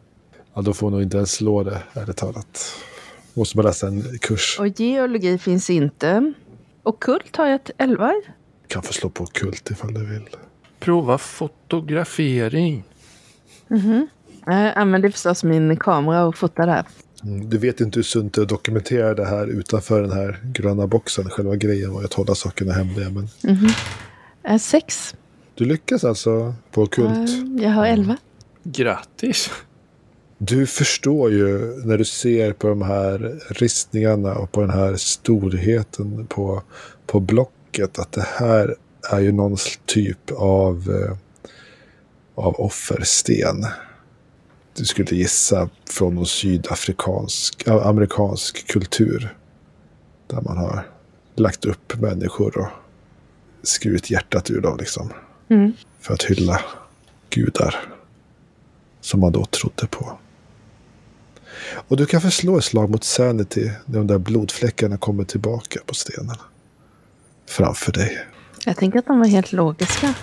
ja, 0.54 0.62
då 0.62 0.72
får 0.72 0.90
nog 0.90 1.02
inte 1.02 1.16
ens 1.16 1.32
slå 1.32 1.62
det, 1.62 1.82
ärligt 1.92 2.16
talat. 2.16 2.74
Måste 3.34 3.56
man 3.56 3.66
läsa 3.66 3.86
en 3.86 4.18
kurs. 4.18 4.56
Och 4.60 4.80
geologi 4.80 5.38
finns 5.38 5.70
inte. 5.70 6.32
Och 6.82 7.02
kult 7.02 7.36
har 7.36 7.46
jag 7.46 7.54
ett 7.54 7.70
11. 7.78 8.12
Kan 8.66 8.82
få 8.82 8.92
slå 8.92 9.08
på 9.08 9.26
kult 9.26 9.70
ifall 9.70 9.94
du 9.94 10.06
vill. 10.06 10.28
Prova 10.80 11.18
fotografering. 11.18 12.84
Jag 14.46 14.72
använder 14.76 15.10
förstås 15.10 15.44
min 15.44 15.76
kamera 15.76 16.24
och 16.24 16.36
fotar 16.36 16.66
där. 16.66 16.84
Mm, 17.24 17.48
Du 17.50 17.58
vet 17.58 17.80
inte 17.80 17.98
hur 17.98 18.02
sunt 18.04 18.34
det 18.34 18.40
är 18.40 18.42
att 18.42 18.48
dokumentera 18.48 19.14
det 19.14 19.24
här 19.26 19.46
utanför 19.46 20.02
den 20.02 20.12
här 20.12 20.40
gröna 20.44 20.86
boxen. 20.86 21.30
Själva 21.30 21.56
grejen 21.56 21.92
var 21.92 22.04
att 22.04 22.14
hålla 22.14 22.34
sakerna 22.34 22.72
hemliga. 22.72 23.10
Men 23.10 23.28
Eh, 24.44 24.58
Sex. 24.58 25.14
du 25.54 25.64
lyckas 25.64 26.04
alltså 26.04 26.54
på 26.70 26.86
kult. 26.86 27.08
Eh, 27.58 27.62
Jag 27.64 27.70
har 27.70 27.86
11. 27.86 28.16
Grattis! 28.64 29.50
Du 30.38 30.66
förstår 30.66 31.30
ju 31.32 31.58
när 31.84 31.98
du 31.98 32.04
ser 32.04 32.52
på 32.52 32.68
de 32.68 32.82
här 32.82 33.38
ristningarna 33.50 34.34
och 34.34 34.52
på 34.52 34.60
den 34.60 34.70
här 34.70 34.96
storheten 34.96 36.26
på, 36.26 36.62
på 37.06 37.20
blocket 37.20 37.98
att 37.98 38.12
det 38.12 38.26
här 38.36 38.76
är 39.12 39.20
ju 39.20 39.32
någon 39.32 39.56
typ 39.86 40.30
av, 40.36 40.90
eh, 40.90 41.16
av 42.34 42.54
offersten. 42.60 43.66
Du 44.74 44.84
skulle 44.84 45.16
gissa 45.16 45.68
från 45.84 46.14
någon 46.14 46.26
sydafrikansk, 46.26 47.68
amerikansk 47.68 48.66
kultur. 48.66 49.36
Där 50.26 50.40
man 50.40 50.56
har 50.56 50.86
lagt 51.34 51.64
upp 51.64 52.00
människor 52.00 52.58
och 52.58 52.68
skurit 53.62 54.10
hjärtat 54.10 54.50
ur 54.50 54.60
dem 54.60 54.76
liksom. 54.78 55.12
Mm. 55.48 55.72
För 56.00 56.14
att 56.14 56.22
hylla 56.22 56.60
gudar. 57.30 57.76
Som 59.00 59.20
man 59.20 59.32
då 59.32 59.44
trodde 59.44 59.86
på. 59.86 60.18
Och 61.88 61.96
du 61.96 62.06
kan 62.06 62.20
förslå 62.20 62.58
ett 62.58 62.64
slag 62.64 62.90
mot 62.90 63.04
Sanity 63.04 63.70
när 63.86 63.98
de 63.98 64.06
där 64.06 64.18
blodfläckarna 64.18 64.96
kommer 64.96 65.24
tillbaka 65.24 65.80
på 65.86 65.94
stenen. 65.94 66.36
Framför 67.46 67.92
dig. 67.92 68.26
Jag 68.64 68.76
tänker 68.76 68.98
att 68.98 69.06
de 69.06 69.18
var 69.18 69.26
helt 69.26 69.52
logiska. 69.52 70.14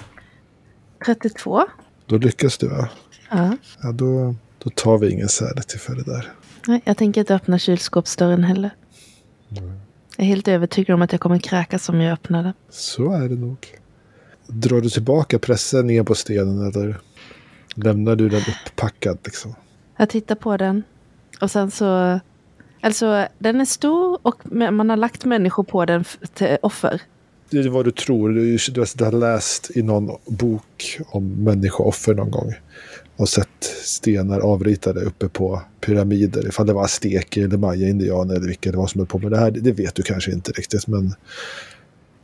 32. 1.06 1.68
Då 2.06 2.18
lyckas 2.18 2.58
du 2.58 2.68
va? 2.68 2.76
Ja. 2.80 2.88
Ja, 3.30 3.58
då, 3.94 4.36
då 4.58 4.70
tar 4.70 4.98
vi 4.98 5.12
ingen 5.12 5.30
Sanity 5.30 5.78
för 5.78 5.96
det 5.96 6.04
där. 6.04 6.34
Nej, 6.68 6.82
jag 6.86 6.98
tänker 6.98 7.22
inte 7.22 7.36
öppna 7.36 7.60
kylskåpsdörren 7.60 8.44
heller. 8.44 8.70
Jag 9.50 9.64
är 10.18 10.24
helt 10.24 10.48
övertygad 10.48 10.94
om 10.94 11.02
att 11.02 11.12
jag 11.12 11.22
kommer 11.22 11.40
kräkas 11.40 11.90
om 11.90 12.02
jag 12.02 12.14
öppnar 12.14 12.44
den. 12.44 12.54
Så 12.70 13.12
är 13.12 13.30
det 13.30 13.36
nog. 13.36 13.68
Drar 14.48 14.82
du 14.82 14.90
tillbaka 14.90 15.40
pressen 15.40 16.06
på 16.06 16.16
stenen 16.16 16.68
eller 16.68 17.00
lämnar 17.76 18.16
du 18.16 18.30
den 18.30 18.42
upppackad 18.42 19.18
liksom? 19.24 19.56
Jag 19.98 20.10
tittar 20.10 20.36
på 20.36 20.58
den. 20.58 20.84
Och 21.42 21.52
sen 21.52 21.72
så... 21.72 22.20
Alltså, 22.82 23.28
den 23.40 23.62
är 23.62 23.66
stor 23.66 24.20
och 24.22 24.52
man 24.52 24.90
har 24.90 24.98
lagt 24.98 25.26
människor 25.26 25.64
på 25.64 25.86
den 25.86 26.04
till 26.34 26.58
offer. 26.62 27.02
Det 27.50 27.60
är 27.60 27.70
vad 27.70 27.86
du 27.86 27.92
tror. 27.92 28.30
Du, 28.30 28.58
du 28.96 29.06
har 29.06 29.12
läst 29.12 29.72
i 29.76 29.82
någon 29.82 30.18
bok 30.26 31.00
om 31.08 31.44
människooffer 31.44 32.14
någon 32.14 32.32
gång. 32.32 32.54
Och 33.20 33.30
sett 33.30 33.64
stenar 33.84 34.40
avritade 34.40 35.02
uppe 35.02 35.30
på 35.30 35.62
pyramider. 35.80 36.48
Ifall 36.48 36.68
det 36.68 36.74
var 36.74 36.84
azteker 36.84 37.44
eller 37.44 37.58
maya-indianer 37.58 38.36
eller 38.36 38.48
vilka 38.48 38.72
det 38.72 38.78
var 38.78 38.88
som 38.88 39.00
höll 39.00 39.08
på 39.08 39.20
med 39.20 39.32
det 39.32 39.38
här. 39.38 39.52
Det 39.52 39.72
vet 39.72 39.96
du 39.96 40.04
kanske 40.04 40.32
inte 40.32 40.52
riktigt. 40.52 40.88
Men 40.88 41.16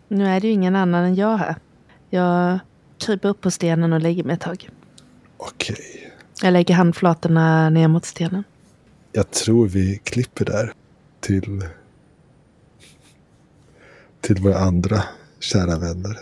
Nu 0.08 0.28
är 0.28 0.40
det 0.40 0.48
ju 0.48 0.54
ingen 0.54 0.76
annan 0.76 1.04
än 1.06 1.16
jag 1.16 1.38
här. 1.38 1.56
Jag 2.10 2.60
kryper 2.98 3.30
upp 3.30 3.42
på 3.42 3.52
stenen 3.52 3.94
och 3.94 4.02
lägger 4.02 4.24
mig 4.24 4.34
ett 4.34 4.42
tag. 4.42 4.70
okej. 5.38 6.12
Jag 6.42 6.54
lägger 6.54 6.76
handflatorna 6.76 7.70
ner 7.70 7.88
mot 7.88 8.06
stenen. 8.06 8.44
Jag 9.12 9.32
tror 9.32 9.68
vi 9.68 10.02
klipper 10.04 10.46
där. 10.46 10.72
Till, 11.20 11.64
till 14.22 14.42
våra 14.42 14.58
andra 14.60 15.04
kära 15.40 15.80
vänner. 15.80 16.20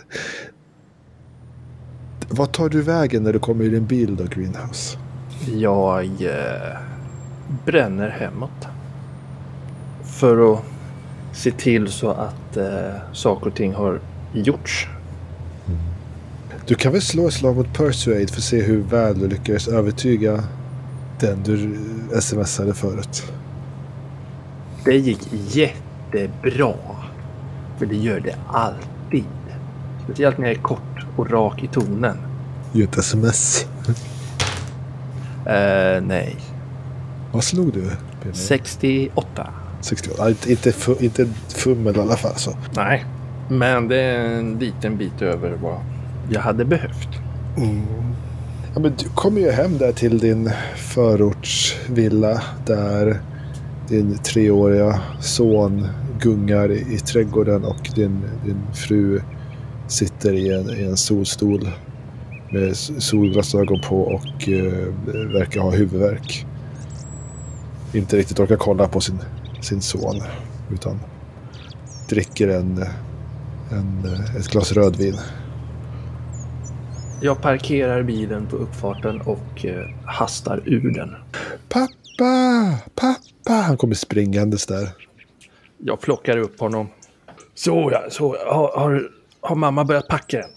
Vad 2.28 2.52
tar 2.52 2.68
du 2.68 2.82
vägen 2.82 3.22
när 3.22 3.32
du 3.32 3.38
kommer 3.38 3.64
i 3.64 3.68
din 3.68 3.86
bil 3.86 4.16
då, 4.16 4.24
Greenhouse? 4.24 4.98
Jag 5.46 6.04
eh, 6.04 6.78
bränner 7.64 8.08
hemåt. 8.08 8.66
För 10.04 10.52
att 10.52 10.62
se 11.32 11.50
till 11.50 11.88
så 11.88 12.10
att 12.10 12.56
eh, 12.56 12.94
saker 13.12 13.46
och 13.46 13.54
ting 13.54 13.74
har 13.74 14.00
gjorts. 14.32 14.88
Du 16.66 16.74
kan 16.74 16.92
väl 16.92 17.02
slå 17.02 17.28
ett 17.28 17.34
slag 17.34 17.56
mot 17.56 17.74
Persuade 17.74 18.26
för 18.26 18.36
att 18.36 18.44
se 18.44 18.62
hur 18.62 18.80
väl 18.82 19.18
du 19.18 19.28
lyckades 19.28 19.68
övertyga 19.68 20.44
den 21.20 21.42
du 21.42 21.78
smsade 22.20 22.74
förut. 22.74 23.32
Det 24.84 24.96
gick 24.96 25.28
jättebra. 25.32 26.74
För 27.78 27.86
det 27.86 27.96
gör 27.96 28.20
det 28.20 28.36
alltid. 28.48 29.24
Speciellt 30.04 30.38
när 30.38 30.46
jag 30.46 30.56
är 30.56 30.62
kort 30.62 30.93
och 31.16 31.30
rak 31.30 31.62
i 31.62 31.66
tonen. 31.66 32.16
Ge 32.72 32.82
ett 32.82 32.98
sms. 32.98 33.66
Eh, 35.46 36.02
nej. 36.02 36.36
Vad 37.32 37.44
slog 37.44 37.72
du? 37.72 37.80
Benny? 38.22 38.34
68. 38.34 39.46
68. 39.80 40.16
Ja, 40.22 40.28
inte, 40.28 40.50
inte, 40.50 40.72
fu- 40.72 40.96
inte 41.04 41.26
fummel 41.48 41.96
i 41.96 42.00
alla 42.00 42.16
fall. 42.16 42.34
Så. 42.36 42.50
Nej. 42.76 43.04
Men 43.48 43.88
det 43.88 43.96
är 43.96 44.24
en 44.38 44.58
liten 44.58 44.96
bit 44.96 45.22
över 45.22 45.50
vad 45.62 45.76
jag 46.30 46.40
hade 46.40 46.64
behövt. 46.64 47.08
Ja, 48.74 48.80
men 48.80 48.92
du 48.98 49.08
kommer 49.14 49.40
ju 49.40 49.50
hem 49.50 49.78
där 49.78 49.92
till 49.92 50.18
din 50.18 50.50
förortsvilla 50.76 52.42
där 52.66 53.20
din 53.88 54.18
treåriga 54.18 55.00
son 55.20 55.88
gungar 56.20 56.70
i, 56.72 56.94
i 56.94 56.98
trädgården 56.98 57.64
och 57.64 57.90
din, 57.94 58.22
din 58.44 58.62
fru 58.72 59.20
sitter 59.88 60.32
i 60.32 60.54
en, 60.54 60.70
i 60.70 60.82
en 60.82 60.96
solstol 60.96 61.68
med 62.52 62.76
solglasögon 62.76 63.80
på 63.80 64.00
och 64.00 64.48
eh, 64.48 64.92
verkar 65.32 65.60
ha 65.60 65.70
huvudvärk. 65.70 66.46
Inte 67.92 68.16
riktigt 68.16 68.40
orkar 68.40 68.56
kolla 68.56 68.88
på 68.88 69.00
sin, 69.00 69.18
sin 69.60 69.80
son 69.80 70.22
utan 70.72 71.00
dricker 72.08 72.48
en, 72.48 72.84
en, 73.70 74.14
ett 74.38 74.48
glas 74.48 74.72
rödvin. 74.72 75.18
Jag 77.20 77.42
parkerar 77.42 78.02
bilen 78.02 78.46
på 78.46 78.56
uppfarten 78.56 79.20
och 79.20 79.64
eh, 79.64 79.90
hastar 80.04 80.62
ur 80.64 80.90
den. 80.94 81.14
Pappa! 81.68 82.78
Pappa! 82.94 83.52
Han 83.52 83.76
kommer 83.76 83.94
springandes 83.94 84.66
där. 84.66 84.88
Jag 85.78 86.00
plockar 86.00 86.36
upp 86.36 86.60
honom. 86.60 86.88
Så 87.54 87.88
ja, 87.92 88.04
så 88.10 88.36
ja. 88.44 88.54
Har, 88.54 88.80
har, 88.80 89.10
har 89.44 89.56
mamma 89.56 89.84
börjat 89.84 90.08
packa 90.08 90.42
än? 90.42 90.50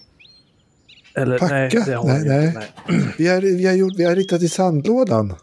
Eller 1.14 1.38
Packa? 1.38 1.54
nej, 1.54 1.70
det 1.86 1.94
har 1.94 2.04
Nej, 2.04 2.24
nej. 2.24 2.46
inte. 2.46 2.58
Nej. 2.88 3.14
Vi 3.18 3.28
har, 3.28 3.40
vi 3.40 3.66
har, 3.66 3.74
gjort, 3.74 3.92
vi 3.96 4.04
har 4.04 4.16
ritat 4.16 4.42
i 4.42 4.48
sandlådan. 4.48 5.34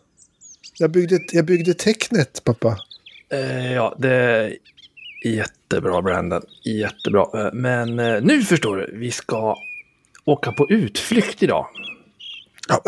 Jag 0.78 0.92
byggde, 0.92 1.20
jag 1.32 1.46
byggde 1.46 1.74
tecknet, 1.74 2.42
pappa. 2.44 2.78
Eh, 3.32 3.74
ja, 3.74 3.96
det 4.00 4.10
är 4.14 4.54
jättebra 5.26 6.02
Brandon. 6.02 6.42
Jättebra. 6.64 7.46
Eh, 7.46 7.54
Men 7.54 8.00
eh, 8.00 8.22
nu 8.22 8.42
förstår 8.44 8.78
du, 8.78 8.98
vi 8.98 9.12
ska 9.12 9.56
åka 10.26 10.52
på 10.52 10.70
utflykt 10.70 11.44
idag. 11.44 11.68
Ja, 12.68 12.82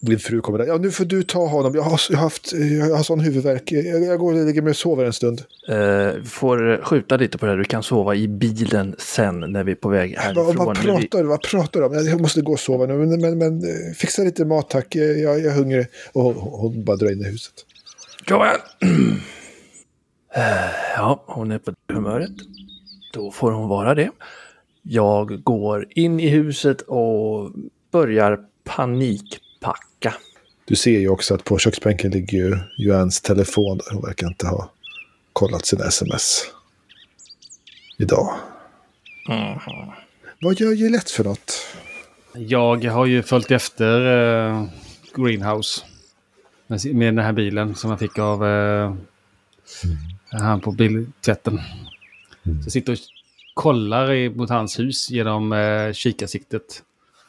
Din 0.00 0.18
fru 0.18 0.40
kommer 0.40 0.58
där. 0.58 0.66
Ja, 0.66 0.76
nu 0.76 0.90
får 0.90 1.04
du 1.04 1.22
ta 1.22 1.46
honom. 1.46 1.74
Jag 1.74 1.82
har, 1.82 2.00
jag 2.10 2.16
har, 2.16 2.22
haft, 2.22 2.52
jag 2.52 2.96
har 2.96 3.02
sån 3.02 3.20
huvudvärk. 3.20 3.72
Jag, 3.72 4.02
jag 4.04 4.18
går 4.18 4.32
och 4.34 4.44
lägger 4.46 4.62
mig 4.62 4.70
och 4.70 4.76
sover 4.76 5.04
en 5.04 5.12
stund. 5.12 5.42
Eh, 5.68 6.22
får 6.24 6.84
skjuta 6.84 7.16
lite 7.16 7.38
på 7.38 7.46
det 7.46 7.52
här. 7.52 7.58
Du 7.58 7.64
kan 7.64 7.82
sova 7.82 8.14
i 8.14 8.28
bilen 8.28 8.94
sen 8.98 9.40
när 9.40 9.64
vi 9.64 9.72
är 9.72 9.76
på 9.76 9.88
väg 9.88 10.14
härifrån. 10.18 10.46
Vad, 10.46 10.56
vad, 10.56 10.76
pratar, 10.76 11.18
du- 11.22 11.28
vad 11.28 11.42
pratar 11.42 11.80
du 11.80 11.86
om? 11.86 12.06
Jag 12.06 12.20
måste 12.20 12.40
gå 12.40 12.52
och 12.52 12.60
sova 12.60 12.86
nu. 12.86 12.94
Men, 12.94 13.20
men, 13.20 13.38
men 13.38 13.58
eh, 13.64 13.92
fixa 13.96 14.22
lite 14.22 14.44
mat 14.44 14.70
tack. 14.70 14.94
Jag, 14.94 15.18
jag 15.20 15.44
är 15.44 15.50
hungrig. 15.54 15.86
Och 16.12 16.22
hon, 16.22 16.34
hon 16.34 16.84
bara 16.84 16.96
drar 16.96 17.12
in 17.12 17.20
i 17.20 17.24
huset. 17.30 17.54
Joanne! 18.30 18.52
Eh, 20.34 20.42
Ja, 20.96 21.24
hon 21.26 21.50
är 21.52 21.58
på 21.58 21.72
humöret. 21.92 22.30
Då 23.12 23.30
får 23.30 23.52
hon 23.52 23.68
vara 23.68 23.94
det. 23.94 24.10
Jag 24.82 25.42
går 25.42 25.86
in 25.90 26.20
i 26.20 26.28
huset 26.28 26.80
och 26.80 27.50
börjar 27.92 28.38
panikpacka. 29.66 30.14
Du 30.64 30.76
ser 30.76 30.98
ju 30.98 31.08
också 31.08 31.34
att 31.34 31.44
på 31.44 31.58
köksbänken 31.58 32.10
ligger 32.10 32.38
ju 32.38 32.58
Joans 32.78 33.20
telefon 33.20 33.78
där. 33.78 33.94
Hon 33.94 34.02
verkar 34.02 34.26
inte 34.26 34.46
ha 34.46 34.70
kollat 35.32 35.66
sina 35.66 35.84
sms. 35.84 36.42
Idag. 37.98 38.36
Vad 40.40 40.60
gör 40.60 40.72
Gillette 40.72 41.12
för 41.12 41.24
något? 41.24 41.52
Jag 42.32 42.84
har 42.84 43.06
ju 43.06 43.22
följt 43.22 43.50
efter 43.50 44.00
eh, 44.50 44.66
Greenhouse. 45.14 45.84
Med, 46.66 47.14
den 47.14 47.24
här 47.24 47.32
bilen 47.32 47.74
som 47.74 47.90
jag 47.90 47.98
fick 47.98 48.18
av 48.18 48.46
eh, 48.46 48.94
han 50.30 50.60
på 50.60 50.72
biltvätten. 50.72 51.60
Så 52.42 52.50
jag 52.64 52.72
sitter 52.72 52.92
och 52.92 52.98
kollar 53.54 54.12
i, 54.12 54.30
mot 54.30 54.50
hans 54.50 54.78
hus 54.78 55.10
genom 55.10 55.52
eh, 55.52 55.92
kikarsiktet. 55.92 56.82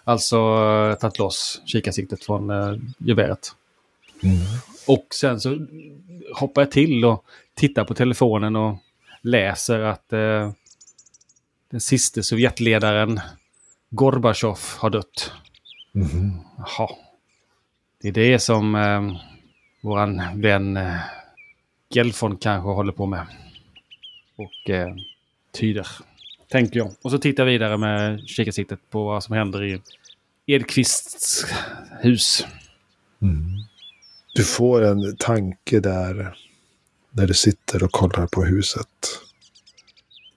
Alltså 0.08 0.38
eh, 0.38 0.98
tagit 0.98 1.20
loss 1.20 1.62
kikarsiktet 1.66 2.24
från 2.24 2.50
eh, 2.50 2.74
geväret. 2.98 3.56
Och 4.88 5.08
sen 5.12 5.40
så 5.40 5.68
hoppar 6.36 6.62
jag 6.62 6.72
till 6.72 7.06
och 7.06 7.26
tittar 7.54 7.84
på 7.84 7.94
telefonen 7.94 8.56
och 8.56 8.78
läser 9.22 9.80
att 9.80 10.14
eh, 10.14 10.52
den 11.70 11.82
sista 11.82 12.24
Sovjetledaren 12.24 13.20
Gorbachev 13.90 14.58
har 14.78 14.90
dött. 14.90 15.32
Jaha. 16.58 16.90
Det 18.02 18.08
är 18.08 18.12
det 18.12 18.40
som 18.40 18.76
eh, 18.76 19.22
våran 19.82 20.42
vän 20.42 20.78
eh, 20.78 21.00
Gelfond 21.90 22.42
kanske 22.42 22.70
håller 22.70 22.92
på 22.92 23.06
med. 23.06 23.28
Och 24.36 24.70
eh, 24.70 24.96
tyder. 25.52 25.88
Tänker 26.48 26.80
jag. 26.80 26.94
Och 27.02 27.12
så 27.12 27.18
tittar 27.18 27.44
jag 27.44 27.52
vidare 27.52 27.78
med 27.78 28.20
kikarsiktet 28.28 28.80
på 28.90 29.04
vad 29.04 29.24
som 29.24 29.36
händer 29.36 29.64
i 29.64 29.82
Edqvists 30.46 31.46
hus. 32.02 32.46
Du 34.34 34.44
får 34.44 34.84
en 34.84 35.18
tanke 35.18 35.80
där 35.80 36.38
när 37.12 37.28
du 37.28 37.34
sitter 37.34 37.84
och 37.84 37.92
kollar 37.92 38.28
på 38.28 38.44
huset. 38.44 38.88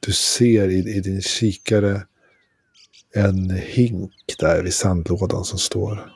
Du 0.01 0.13
ser 0.13 0.69
i, 0.69 0.97
i 0.97 1.01
din 1.01 1.23
kikare 1.23 2.03
en 3.15 3.51
hink 3.51 4.13
där 4.39 4.63
vid 4.63 4.75
sandlådan 4.75 5.45
som 5.45 5.59
står. 5.59 6.13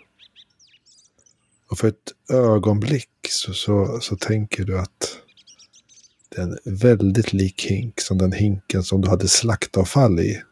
Och 1.71 1.79
för 1.79 1.89
ett 1.89 2.13
ögonblick 2.33 3.09
så, 3.23 3.53
så, 3.53 3.99
så 4.01 4.17
tänker 4.17 4.65
du 4.65 4.79
att 4.79 5.19
det 6.35 6.43
är 6.43 6.59
en 6.65 6.77
väldigt 6.77 7.33
lik 7.33 7.65
hink 7.65 8.01
som 8.01 8.19
den 8.19 8.33
hinken 8.33 8.83
som 8.83 9.01
du 9.01 9.09
hade 9.09 9.29
slaktavfall 9.29 10.21
i. 10.21 10.43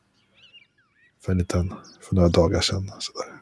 För, 1.24 1.32
en 1.32 1.38
liten, 1.38 1.74
för 2.00 2.14
några 2.14 2.28
dagar 2.28 2.60
sedan. 2.60 2.90
Sådär. 2.98 3.32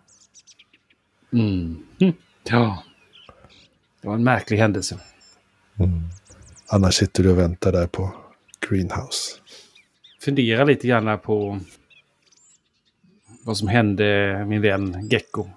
Mm. 1.32 1.82
Mm. 2.00 2.14
Ja. 2.44 2.84
Det 4.00 4.08
var 4.08 4.14
en 4.14 4.24
märklig 4.24 4.58
händelse. 4.58 4.98
Annars 6.66 6.94
sitter 6.94 7.22
du 7.22 7.30
och 7.30 7.38
väntar 7.38 7.72
där 7.72 7.86
på 7.86 8.14
Greenhouse. 8.68 9.38
Funderar 10.20 10.66
lite 10.66 10.88
grann 10.88 11.18
på 11.18 11.60
vad 13.44 13.56
som 13.56 13.68
hände 13.68 14.44
min 14.48 14.62
vän 14.62 15.08
Gecko. 15.10 15.48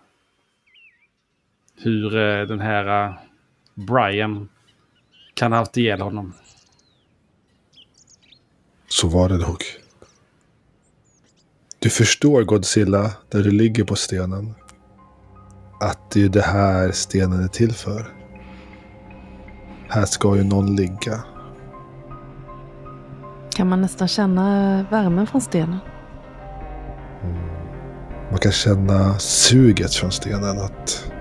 Hur 1.75 2.15
eh, 2.17 2.47
den 2.47 2.59
här 2.59 3.05
eh, 3.05 3.15
Brian 3.73 4.49
kan 5.33 5.51
ha 5.51 5.59
haft 5.59 5.77
ihjäl 5.77 6.01
honom. 6.01 6.33
Så 8.93 9.07
var 9.07 9.29
det 9.29 9.37
nog. 9.37 9.63
Du 11.79 11.89
förstår 11.89 12.43
Godzilla, 12.43 13.11
där 13.29 13.43
du 13.43 13.51
ligger 13.51 13.83
på 13.83 13.95
stenen. 13.95 14.53
Att 15.81 16.11
det 16.11 16.23
är 16.23 16.29
det 16.29 16.41
här 16.41 16.91
stenen 16.91 17.43
är 17.43 17.47
till 17.47 17.73
för. 17.73 18.13
Här 19.89 20.05
ska 20.05 20.35
ju 20.35 20.43
någon 20.43 20.75
ligga. 20.75 21.23
Kan 23.55 23.69
man 23.69 23.81
nästan 23.81 24.07
känna 24.07 24.85
värmen 24.91 25.27
från 25.27 25.41
stenen? 25.41 25.79
Man 28.29 28.39
kan 28.39 28.51
känna 28.51 29.19
suget 29.19 29.93
från 29.93 30.11
stenen 30.11 30.59
att 30.59 31.11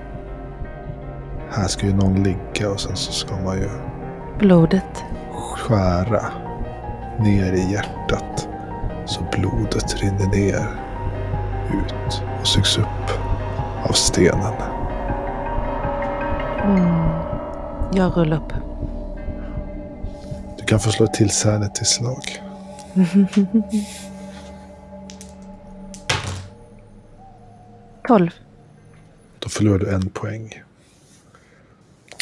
här 1.50 1.68
ska 1.68 1.86
ju 1.86 1.94
någon 1.94 2.22
ligga 2.22 2.70
och 2.70 2.80
sen 2.80 2.96
så 2.96 3.12
ska 3.12 3.40
man 3.40 3.58
ju 3.58 3.68
Blodet. 4.38 5.04
skära 5.56 6.51
ner 7.22 7.52
i 7.52 7.72
hjärtat 7.72 8.48
så 9.06 9.20
blodet 9.32 10.02
rinner 10.02 10.26
ner 10.26 10.66
ut 11.72 12.22
och 12.40 12.46
sugs 12.46 12.78
upp 12.78 13.10
av 13.88 13.92
stenen. 13.92 14.54
Mm. 16.64 17.10
Jag 17.94 18.16
rullar 18.16 18.36
upp. 18.36 18.52
Du 20.58 20.64
kan 20.64 20.80
få 20.80 20.90
slå 20.90 21.06
till 21.06 21.30
särnet 21.30 21.74
till 21.74 21.86
slag. 21.86 22.42
Tolv. 28.08 28.30
Då 29.38 29.48
förlorar 29.48 29.78
du 29.78 29.94
en 29.94 30.08
poäng. 30.10 30.62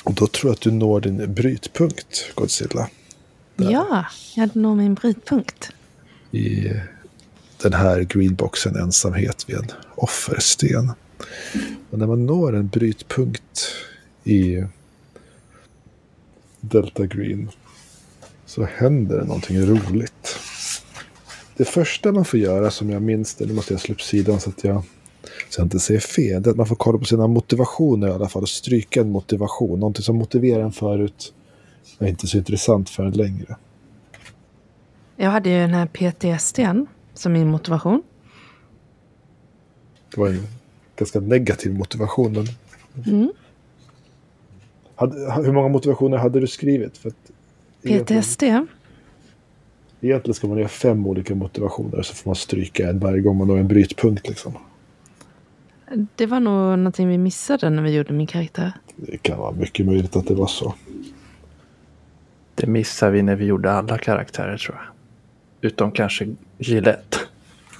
Och 0.04 0.14
då 0.14 0.26
tror 0.26 0.50
jag 0.50 0.54
att 0.54 0.60
du 0.60 0.70
når 0.70 1.00
din 1.00 1.34
brytpunkt, 1.34 2.34
Godzilla. 2.34 2.88
Ja, 3.62 4.06
jag 4.36 4.56
når 4.56 4.74
min 4.74 4.94
brytpunkt. 4.94 5.72
I 6.30 6.72
den 7.62 7.72
här 7.72 8.00
greenboxen 8.00 8.76
ensamhet 8.76 9.44
vid 9.48 9.56
en 9.56 9.70
offersten. 9.94 10.92
Och 11.90 11.98
när 11.98 12.06
man 12.06 12.26
når 12.26 12.56
en 12.56 12.68
brytpunkt 12.68 13.68
i 14.24 14.64
Delta 16.60 17.06
Green 17.06 17.50
så 18.46 18.68
händer 18.74 19.18
det 19.18 19.24
någonting 19.24 19.60
roligt. 19.60 20.38
Det 21.56 21.64
första 21.64 22.12
man 22.12 22.24
får 22.24 22.40
göra 22.40 22.70
som 22.70 22.90
jag 22.90 23.02
minns 23.02 23.34
det, 23.34 23.46
nu 23.46 23.52
måste 23.52 23.74
jag 23.74 23.80
slå 23.80 23.94
upp 23.94 24.02
sidan 24.02 24.40
så 24.40 24.50
att 24.50 24.64
jag, 24.64 24.82
så 25.48 25.60
jag 25.60 25.66
inte 25.66 25.80
säger 25.80 26.00
fel, 26.00 26.42
det 26.42 26.48
är 26.48 26.50
att 26.50 26.56
man 26.56 26.66
får 26.66 26.76
kolla 26.76 26.98
på 26.98 27.04
sina 27.04 27.26
motivationer 27.26 28.08
i 28.08 28.10
alla 28.10 28.28
fall 28.28 28.42
och 28.42 28.48
stryka 28.48 29.00
en 29.00 29.10
motivation. 29.10 29.80
Någonting 29.80 30.02
som 30.02 30.16
motiverar 30.16 30.62
en 30.62 30.72
förut 30.72 31.32
är 31.98 32.08
inte 32.08 32.26
så 32.26 32.38
intressant 32.38 32.90
för 32.90 33.04
en 33.04 33.12
längre. 33.12 33.56
Jag 35.16 35.30
hade 35.30 35.50
ju 35.50 35.56
den 35.56 35.74
här 35.74 35.86
PTSDn 35.86 36.86
som 37.14 37.32
min 37.32 37.50
motivation. 37.50 38.02
Det 40.14 40.20
var 40.20 40.28
en 40.28 40.46
ganska 40.96 41.20
negativ 41.20 41.74
motivation. 41.74 42.32
Men... 42.32 42.46
Mm. 43.06 43.32
Hade, 44.94 45.32
hur 45.44 45.52
många 45.52 45.68
motivationer 45.68 46.16
hade 46.16 46.40
du 46.40 46.46
skrivit? 46.46 46.98
För 46.98 47.08
att 47.08 47.30
egentligen- 47.82 48.22
PTSD? 48.22 48.42
Egentligen 50.00 50.34
ska 50.34 50.46
man 50.46 50.58
göra 50.58 50.68
fem 50.68 51.06
olika 51.06 51.34
motivationer 51.34 52.02
så 52.02 52.14
får 52.14 52.30
man 52.30 52.36
stryka 52.36 52.88
en 52.88 52.98
varje 52.98 53.20
gång 53.20 53.36
man 53.36 53.48
når 53.48 53.58
en 53.58 53.68
brytpunkt. 53.68 54.28
Liksom. 54.28 54.52
Det 56.16 56.26
var 56.26 56.40
nog 56.40 56.78
någonting 56.78 57.08
vi 57.08 57.18
missade 57.18 57.70
när 57.70 57.82
vi 57.82 57.90
gjorde 57.90 58.12
min 58.12 58.26
karaktär. 58.26 58.72
Det 58.96 59.18
kan 59.18 59.38
vara 59.38 59.52
mycket 59.52 59.86
möjligt 59.86 60.16
att 60.16 60.26
det 60.26 60.34
var 60.34 60.46
så. 60.46 60.74
Det 62.54 62.66
missar 62.66 63.10
vi 63.10 63.22
när 63.22 63.36
vi 63.36 63.44
gjorde 63.44 63.72
alla 63.72 63.98
karaktärer 63.98 64.56
tror 64.56 64.76
jag. 64.76 64.86
Utom 65.70 65.92
kanske 65.92 66.34
Gillette. 66.58 67.18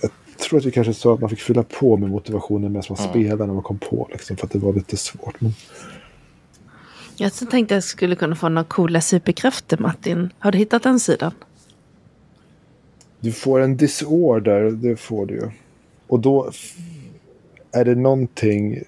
Jag 0.03 0.11
tror 0.39 0.59
att 0.59 0.65
vi 0.65 0.71
kanske 0.71 0.95
sa 0.95 1.15
att 1.15 1.21
man 1.21 1.31
fick 1.31 1.41
fylla 1.41 1.63
på 1.63 1.97
med 1.97 2.11
motivationen 2.11 2.73
medan 2.73 2.85
man 2.89 2.99
spelade 2.99 3.47
när 3.47 3.55
man 3.55 3.63
kom 3.63 3.79
på. 3.79 4.09
Liksom, 4.13 4.37
för 4.37 4.47
att 4.47 4.53
det 4.53 4.59
var 4.59 4.73
lite 4.73 4.97
svårt. 4.97 5.41
Men 5.41 5.53
Jag 7.17 7.33
tänkte 7.51 7.75
jag 7.75 7.85
skulle 7.85 8.17
kunna 8.17 8.37
få 8.37 8.49
några 8.49 8.65
coola 8.65 9.01
superkrafter 9.01 9.79
Martin. 9.79 10.33
Har 10.39 10.53
du 10.53 10.59
hittat 10.59 10.83
den 10.83 11.01
sidan? 11.01 11.33
du 13.21 13.33
får 13.33 13.61
en 13.61 13.77
disorder, 13.77 14.71
det 14.71 14.97
får 14.97 15.27
du 15.27 15.35
ju. 15.35 15.51
Och 16.07 16.21
då 16.21 16.51
är 17.73 17.85
det 17.85 17.95
någonting, 17.95 18.83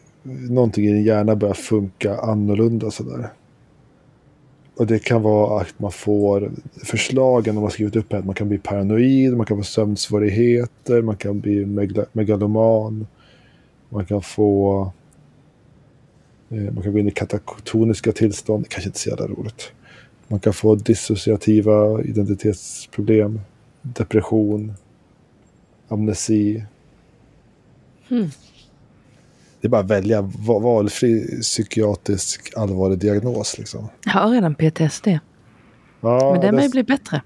någonting 0.48 0.84
i 0.84 0.92
din 0.92 1.04
hjärna 1.04 1.36
börjar 1.36 1.54
funka 1.54 2.18
annorlunda 2.18 2.90
sådär. 2.90 3.28
Och 4.76 4.86
det 4.86 4.98
kan 4.98 5.22
vara 5.22 5.60
att 5.60 5.78
man 5.78 5.92
får 5.92 6.52
förslagen 6.84 7.54
de 7.54 7.62
har 7.62 7.70
skrivit 7.70 7.96
upp 7.96 8.12
här. 8.12 8.18
Att 8.18 8.24
man 8.24 8.34
kan 8.34 8.48
bli 8.48 8.58
paranoid, 8.58 9.36
man 9.36 9.46
kan 9.46 9.56
få 9.56 9.62
sömnsvårigheter, 9.62 11.02
man 11.02 11.16
kan 11.16 11.40
bli 11.40 11.66
megaloman. 12.12 13.06
Man 13.88 14.06
kan 14.06 14.22
få... 14.22 14.82
Eh, 16.50 16.72
man 16.72 16.82
kan 16.82 16.92
gå 16.92 16.98
in 16.98 17.08
i 17.08 17.10
katatoniska 17.10 18.12
tillstånd. 18.12 18.68
Kanske 18.68 18.88
inte 18.88 18.98
så 18.98 19.08
jävla 19.08 19.26
roligt. 19.26 19.72
Man 20.28 20.40
kan 20.40 20.52
få 20.52 20.74
dissociativa 20.74 22.02
identitetsproblem. 22.02 23.40
Depression. 23.82 24.72
Amnesi. 25.88 26.64
Hmm. 28.08 28.30
Det 29.62 29.66
är 29.66 29.70
bara 29.70 29.80
att 29.80 29.90
välja 29.90 30.22
va- 30.22 30.58
valfri 30.58 31.40
psykiatrisk 31.40 32.52
allvarlig 32.56 32.98
diagnos. 32.98 33.58
Liksom. 33.58 33.88
Jag 34.04 34.12
har 34.12 34.30
redan 34.30 34.54
PTSD. 34.54 35.06
Ja, 36.00 36.32
Men 36.32 36.40
den 36.40 36.54
det- 36.54 36.60
vill 36.62 36.70
bli 36.70 36.82
bättre. 36.82 37.22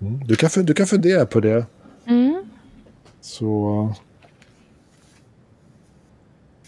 Mm. 0.00 0.26
Du, 0.26 0.36
kan, 0.36 0.50
du 0.64 0.74
kan 0.74 0.86
fundera 0.86 1.26
på 1.26 1.40
det. 1.40 1.66
Mm. 2.06 2.44
Så... 3.20 3.94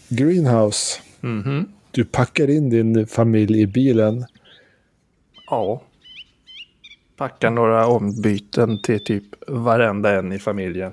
Greenhouse. 0.09 0.99
Mhm. 1.21 1.65
Du 1.91 2.05
packar 2.05 2.49
in 2.49 2.69
din 2.69 3.07
familj 3.07 3.61
i 3.61 3.67
bilen. 3.67 4.25
Ja. 5.49 5.81
Packa 7.17 7.49
några 7.49 7.87
ombyten 7.87 8.79
till 8.79 9.03
typ 9.03 9.23
varenda 9.47 10.15
en 10.19 10.31
i 10.31 10.39
familjen. 10.39 10.91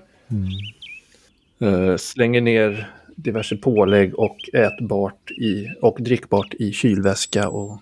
Eh, 1.61 1.97
slänger 1.97 2.41
ner 2.41 2.95
diverse 3.17 3.57
pålägg 3.57 4.19
och 4.19 4.51
ätbart 4.53 5.31
i, 5.31 5.69
och 5.81 6.03
drickbart 6.03 6.55
i 6.55 6.73
kylväska 6.73 7.49
och 7.49 7.81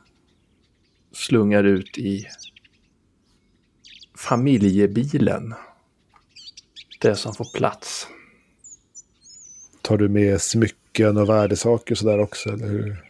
slungar 1.12 1.64
ut 1.64 1.98
i 1.98 2.26
familjebilen. 4.16 5.54
Det 7.00 7.16
som 7.16 7.34
får 7.34 7.44
plats. 7.54 8.08
Tar 9.82 9.96
du 9.96 10.08
med 10.08 10.40
smycken 10.40 11.16
och 11.16 11.28
värdesaker 11.28 11.94
sådär 11.94 12.18
också? 12.18 12.48
Eller 12.48 12.66
hur? 12.66 13.04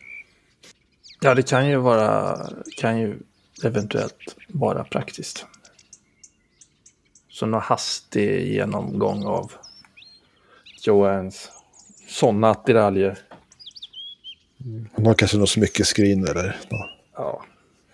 Ja, 1.20 1.34
det 1.34 1.48
kan 1.48 1.68
ju 1.68 1.76
vara, 1.76 2.38
kan 2.76 3.00
ju 3.00 3.18
eventuellt 3.64 4.36
vara 4.48 4.84
praktiskt. 4.84 5.46
Så 7.28 7.46
någon 7.46 7.60
hastig 7.60 8.52
genomgång 8.52 9.24
av 9.24 9.52
Joannes 10.86 11.48
sådana 12.08 12.50
attiraljer. 12.50 13.18
Hon 14.94 15.06
har 15.06 15.14
kanske 15.14 15.36
något 15.38 15.48
smyckeskrin 15.50 16.24
eller? 16.28 16.56
nå- 16.70 16.88
Ja. 17.16 17.44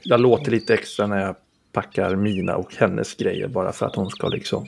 Jag 0.02 0.20
låter 0.20 0.50
lite 0.50 0.74
extra 0.74 1.06
när 1.06 1.18
jag 1.20 1.36
packar 1.72 2.16
mina 2.16 2.56
och 2.56 2.74
hennes 2.74 3.14
grejer 3.14 3.48
bara 3.48 3.72
för 3.72 3.86
att 3.86 3.94
hon 3.96 4.10
ska 4.10 4.28
liksom 4.28 4.66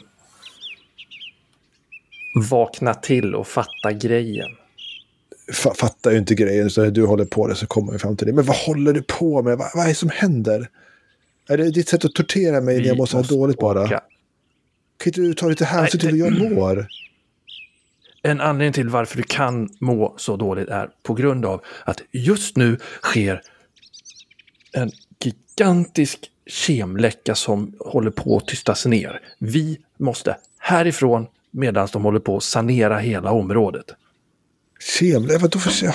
vakna 2.51 2.95
till 2.95 3.35
och 3.35 3.47
fatta 3.47 3.93
grejen. 3.93 4.49
Fa- 5.53 5.75
fattar 5.75 6.11
ju 6.11 6.19
inte 6.19 6.35
grejen. 6.35 6.71
Så 6.71 6.83
när 6.83 6.91
du 6.91 7.07
håller 7.07 7.25
på 7.25 7.47
det 7.49 7.55
så 7.55 7.67
kommer 7.67 7.93
vi 7.93 7.99
fram 7.99 8.17
till 8.17 8.27
det. 8.27 8.33
Men 8.33 8.45
vad 8.45 8.57
håller 8.57 8.93
du 8.93 9.03
på 9.03 9.43
med? 9.43 9.59
Vad, 9.59 9.71
vad 9.75 9.85
är 9.85 9.89
det 9.89 9.95
som 9.95 10.11
händer? 10.11 10.69
Är 11.49 11.57
det 11.59 11.71
ditt 11.71 11.89
sätt 11.89 12.05
att 12.05 12.15
tortera 12.15 12.61
mig 12.61 12.75
när 12.77 12.83
Vi 12.83 12.89
jag 12.89 12.97
måste 12.97 13.17
ha 13.17 13.23
dåligt 13.23 13.59
bara? 13.59 13.83
åka. 13.83 14.01
Kan 14.99 15.07
inte 15.07 15.21
du 15.21 15.35
ta 15.35 15.49
lite 15.49 15.65
hänsyn 15.65 16.01
till 16.01 16.11
hur 16.11 16.19
jag 16.19 16.53
mår? 16.53 16.87
En 18.27 18.41
anledning 18.41 18.73
till 18.73 18.89
varför 18.89 19.17
du 19.17 19.23
kan 19.23 19.69
må 19.81 20.15
så 20.19 20.37
dåligt 20.37 20.69
är 20.69 20.91
på 21.03 21.15
grund 21.15 21.47
av 21.47 21.65
att 21.85 22.03
just 22.13 22.57
nu 22.57 22.79
sker 23.03 23.43
en 24.73 24.91
gigantisk 25.25 26.31
kemläcka 26.47 27.35
som 27.35 27.75
håller 27.81 28.11
på 28.11 28.37
att 28.37 28.47
tystas 28.47 28.87
ner. 28.87 29.21
Vi 29.39 29.79
måste 29.99 30.37
härifrån 30.59 31.27
medan 31.51 31.89
de 31.93 32.05
håller 32.05 32.21
på 32.21 32.37
att 32.37 32.43
sanera 32.43 32.99
hela 32.99 33.31
området. 33.31 33.95
Kemle? 34.99 35.39
Vadå 35.39 35.59
för... 35.59 35.87
Ja, 35.87 35.95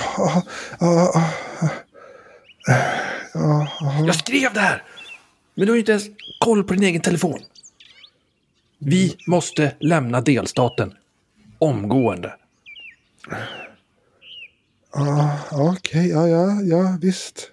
ja, 0.80 1.12
ja, 1.60 1.70
ja. 3.34 3.68
Jag 4.06 4.14
skrev 4.14 4.52
det 4.52 4.60
här! 4.60 4.82
Men 5.54 5.66
du 5.66 5.72
har 5.72 5.76
ju 5.76 5.80
inte 5.80 5.92
ens 5.92 6.06
koll 6.40 6.64
på 6.64 6.74
din 6.74 6.82
egen 6.82 7.00
telefon. 7.00 7.40
Vi 8.78 9.16
måste 9.26 9.74
lämna 9.80 10.20
delstaten. 10.20 10.94
Omgående. 11.62 12.34
Ja, 14.92 15.38
Okej, 15.52 16.08
ja, 16.08 16.28
ja, 16.28 16.62
ja, 16.62 16.98
visst. 17.00 17.50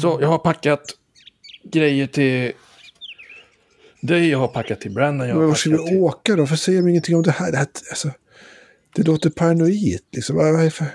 Så 0.00 0.18
jag 0.20 0.28
har 0.28 0.38
packat 0.38 0.80
grejer 1.64 2.06
till 2.06 2.52
dig, 4.00 4.28
jag 4.28 4.38
har 4.38 4.48
packat 4.48 4.80
till 4.80 4.90
Brandon, 4.90 5.28
Men 5.28 5.46
var 5.46 5.54
ska 5.54 5.70
vi 5.70 5.86
till... 5.86 5.96
åka 5.98 6.36
då? 6.36 6.46
För 6.46 6.56
säger 6.56 6.82
de 6.82 6.88
ingenting 6.88 7.16
om 7.16 7.22
det 7.22 7.30
här? 7.30 7.50
Det, 7.52 7.56
här, 7.58 7.66
alltså, 7.90 8.10
det 8.94 9.02
låter 9.02 9.30
paranoid. 9.30 10.00
Liksom. 10.12 10.36
Vad 10.36 10.52
vad 10.52 10.60
är 10.60 10.64
det 10.64 10.70
för... 10.70 10.86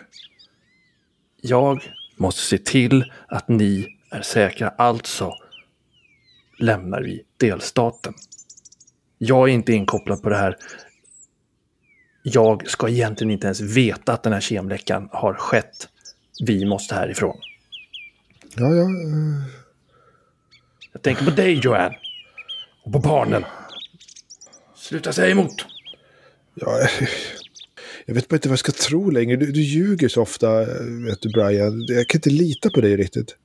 Jag 1.41 1.83
måste 2.15 2.41
se 2.41 2.57
till 2.57 3.11
att 3.27 3.47
ni 3.47 3.97
är 4.11 4.21
säkra, 4.21 4.69
alltså 4.69 5.33
lämnar 6.59 7.01
vi 7.01 7.23
delstaten. 7.37 8.13
Jag 9.17 9.49
är 9.49 9.53
inte 9.53 9.73
inkopplad 9.73 10.21
på 10.21 10.29
det 10.29 10.37
här. 10.37 10.57
Jag 12.23 12.69
ska 12.69 12.89
egentligen 12.89 13.31
inte 13.31 13.47
ens 13.47 13.61
veta 13.61 14.13
att 14.13 14.23
den 14.23 14.33
här 14.33 14.41
kemläckan 14.41 15.09
har 15.11 15.33
skett. 15.33 15.87
Vi 16.45 16.65
måste 16.65 16.95
härifrån. 16.95 17.37
Ja, 18.55 18.75
ja. 18.75 18.81
eh, 18.83 19.43
Jag 20.93 21.01
tänker 21.01 21.25
på 21.25 21.31
dig 21.31 21.53
Joanne. 21.63 21.95
Och 22.83 22.91
på 22.93 22.99
barnen. 22.99 23.45
Sluta 24.75 25.13
säga 25.13 25.31
emot. 25.31 25.65
ja 26.53 26.79
eh, 26.81 27.07
jag 28.05 28.13
vet 28.15 28.27
bara 28.27 28.35
inte 28.35 28.47
vad 28.49 28.53
jag 28.53 28.59
ska 28.59 28.71
tro 28.71 29.09
längre. 29.09 29.35
Du, 29.35 29.51
du 29.51 29.61
ljuger 29.61 30.07
så 30.07 30.21
ofta, 30.21 30.61
eh, 30.61 30.67
vet 31.05 31.21
du 31.21 31.29
Brian. 31.29 31.85
Jag 31.87 32.07
kan 32.07 32.17
inte 32.17 32.29
lita 32.29 32.69
på 32.69 32.81
dig 32.81 32.97
riktigt. 32.97 33.35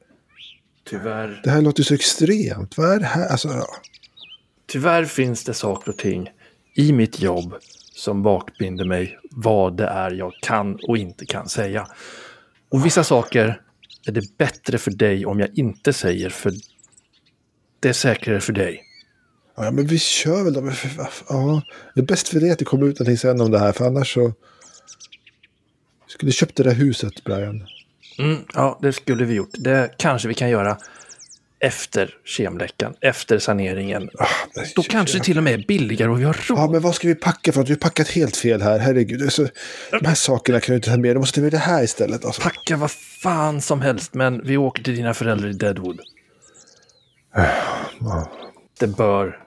Tyvärr. 0.84 1.40
Det 1.44 1.50
här 1.50 1.62
låter 1.62 1.82
så 1.82 1.94
extremt. 1.94 2.76
Vad 2.78 2.92
är 2.92 2.98
det 3.00 3.06
här? 3.06 3.28
Alltså, 3.28 3.48
ja. 3.48 3.66
Tyvärr 4.66 5.04
finns 5.04 5.44
det 5.44 5.54
saker 5.54 5.90
och 5.90 5.98
ting 5.98 6.30
i 6.74 6.92
mitt 6.92 7.20
jobb 7.20 7.54
som 7.96 8.22
bakbinder 8.22 8.84
mig 8.84 9.18
vad 9.30 9.76
det 9.76 9.86
är 9.86 10.10
jag 10.10 10.32
kan 10.42 10.78
och 10.88 10.98
inte 10.98 11.26
kan 11.26 11.48
säga. 11.48 11.86
Och 12.68 12.86
vissa 12.86 13.04
saker 13.04 13.60
är 14.06 14.12
det 14.12 14.36
bättre 14.38 14.78
för 14.78 14.90
dig 14.90 15.26
om 15.26 15.40
jag 15.40 15.58
inte 15.58 15.92
säger 15.92 16.30
för 16.30 16.52
det 17.80 17.88
är 17.88 17.92
säkrare 17.92 18.40
för 18.40 18.52
dig. 18.52 18.82
Ja, 19.56 19.70
men 19.70 19.86
vi 19.86 19.98
kör 19.98 20.44
väl 20.44 20.52
då. 20.52 20.72
Ja, 21.28 21.62
det 21.94 22.00
är 22.00 22.04
bäst 22.04 22.28
för 22.28 22.40
dig 22.40 22.50
att 22.50 22.58
det 22.58 22.64
kommer 22.64 22.86
ut 22.86 22.98
någonting 22.98 23.18
sen 23.18 23.40
om 23.40 23.50
det 23.50 23.58
här, 23.58 23.72
för 23.72 23.86
annars 23.86 24.14
så... 24.14 24.32
Skulle 26.06 26.32
köpt 26.32 26.56
det 26.56 26.62
där 26.62 26.74
huset, 26.74 27.24
Brian. 27.24 27.66
Mm, 28.18 28.36
ja, 28.54 28.78
det 28.82 28.92
skulle 28.92 29.24
vi 29.24 29.34
gjort. 29.34 29.50
Det 29.52 29.94
kanske 29.98 30.28
vi 30.28 30.34
kan 30.34 30.50
göra 30.50 30.78
efter 31.58 32.14
kemläckan, 32.24 32.94
efter 33.00 33.38
saneringen. 33.38 34.10
Då 34.76 34.82
kanske 34.82 35.18
det 35.18 35.24
till 35.24 35.38
och 35.38 35.44
med 35.44 35.54
är 35.54 35.64
billigare 35.68 36.10
och 36.10 36.20
vi 36.20 36.24
har 36.24 36.32
råd. 36.48 36.58
Ja, 36.58 36.70
men 36.70 36.82
vad 36.82 36.94
ska 36.94 37.08
vi 37.08 37.14
packa 37.14 37.52
för? 37.52 37.64
Du 37.64 37.72
har 37.72 37.76
packat 37.76 38.08
helt 38.08 38.36
fel 38.36 38.62
här. 38.62 38.78
Herregud. 38.78 39.18
Det 39.18 39.24
är 39.24 39.30
så, 39.30 39.48
de 39.90 40.06
här 40.06 40.14
sakerna 40.14 40.60
kan 40.60 40.72
du 40.72 40.76
inte 40.76 40.90
ta 40.90 40.96
med. 40.96 41.16
Du 41.16 41.20
måste 41.20 41.40
ta 41.40 41.42
med 41.42 41.52
det 41.52 41.58
här 41.58 41.82
istället. 41.82 42.24
Alltså. 42.24 42.42
Packa 42.42 42.76
vad 42.76 42.90
fan 43.22 43.60
som 43.60 43.80
helst, 43.80 44.14
men 44.14 44.42
vi 44.44 44.56
åker 44.56 44.82
till 44.82 44.96
dina 44.96 45.14
föräldrar 45.14 45.48
i 45.48 45.52
Deadwood. 45.52 46.00
Ja. 48.00 48.30
Det 48.78 48.86
bör 48.86 49.38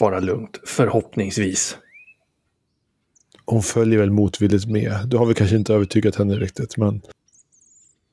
vara 0.00 0.20
lugnt, 0.20 0.60
förhoppningsvis. 0.66 1.76
Hon 3.44 3.62
följer 3.62 3.98
väl 3.98 4.10
motvilligt 4.10 4.66
med. 4.66 4.98
Du 5.06 5.16
har 5.16 5.26
väl 5.26 5.34
kanske 5.34 5.56
inte 5.56 5.74
övertygat 5.74 6.16
henne 6.16 6.34
riktigt, 6.34 6.76
men... 6.76 7.02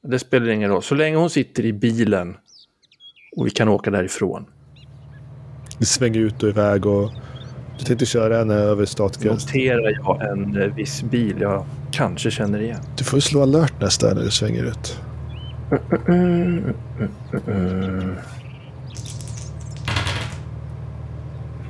Det 0.04 0.20
spelar 0.20 0.48
ingen 0.48 0.70
roll. 0.70 0.84
Så 0.84 0.96
länge 0.96 1.18
hon 1.18 1.30
sitter 1.30 1.66
i 1.66 1.74
bilen 1.74 2.38
och 3.38 3.46
vi 3.46 3.50
kan 3.50 3.70
åka 3.70 3.92
därifrån. 3.92 4.46
Vi 5.80 5.86
svänger 5.86 6.20
ut 6.20 6.44
och 6.44 6.50
iväg 6.50 6.86
och... 6.86 7.12
Du 7.80 7.86
tänkte 7.86 8.06
köra 8.06 8.38
henne 8.38 8.54
över 8.54 8.86
stadsgränsen. 8.86 9.48
Noterar 9.48 9.92
jag 10.04 10.32
en 10.32 10.62
eh, 10.62 10.76
viss 10.76 11.04
bil 11.04 11.36
jag 11.42 11.66
kanske 11.92 12.32
känner 12.32 12.60
igen. 12.60 12.80
Du 12.98 13.04
får 13.04 13.20
slå 13.20 13.42
alert 13.42 13.82
nästa 13.82 14.14
när 14.14 14.24
du 14.24 14.32
svänger 14.32 14.64
ut. 14.64 15.00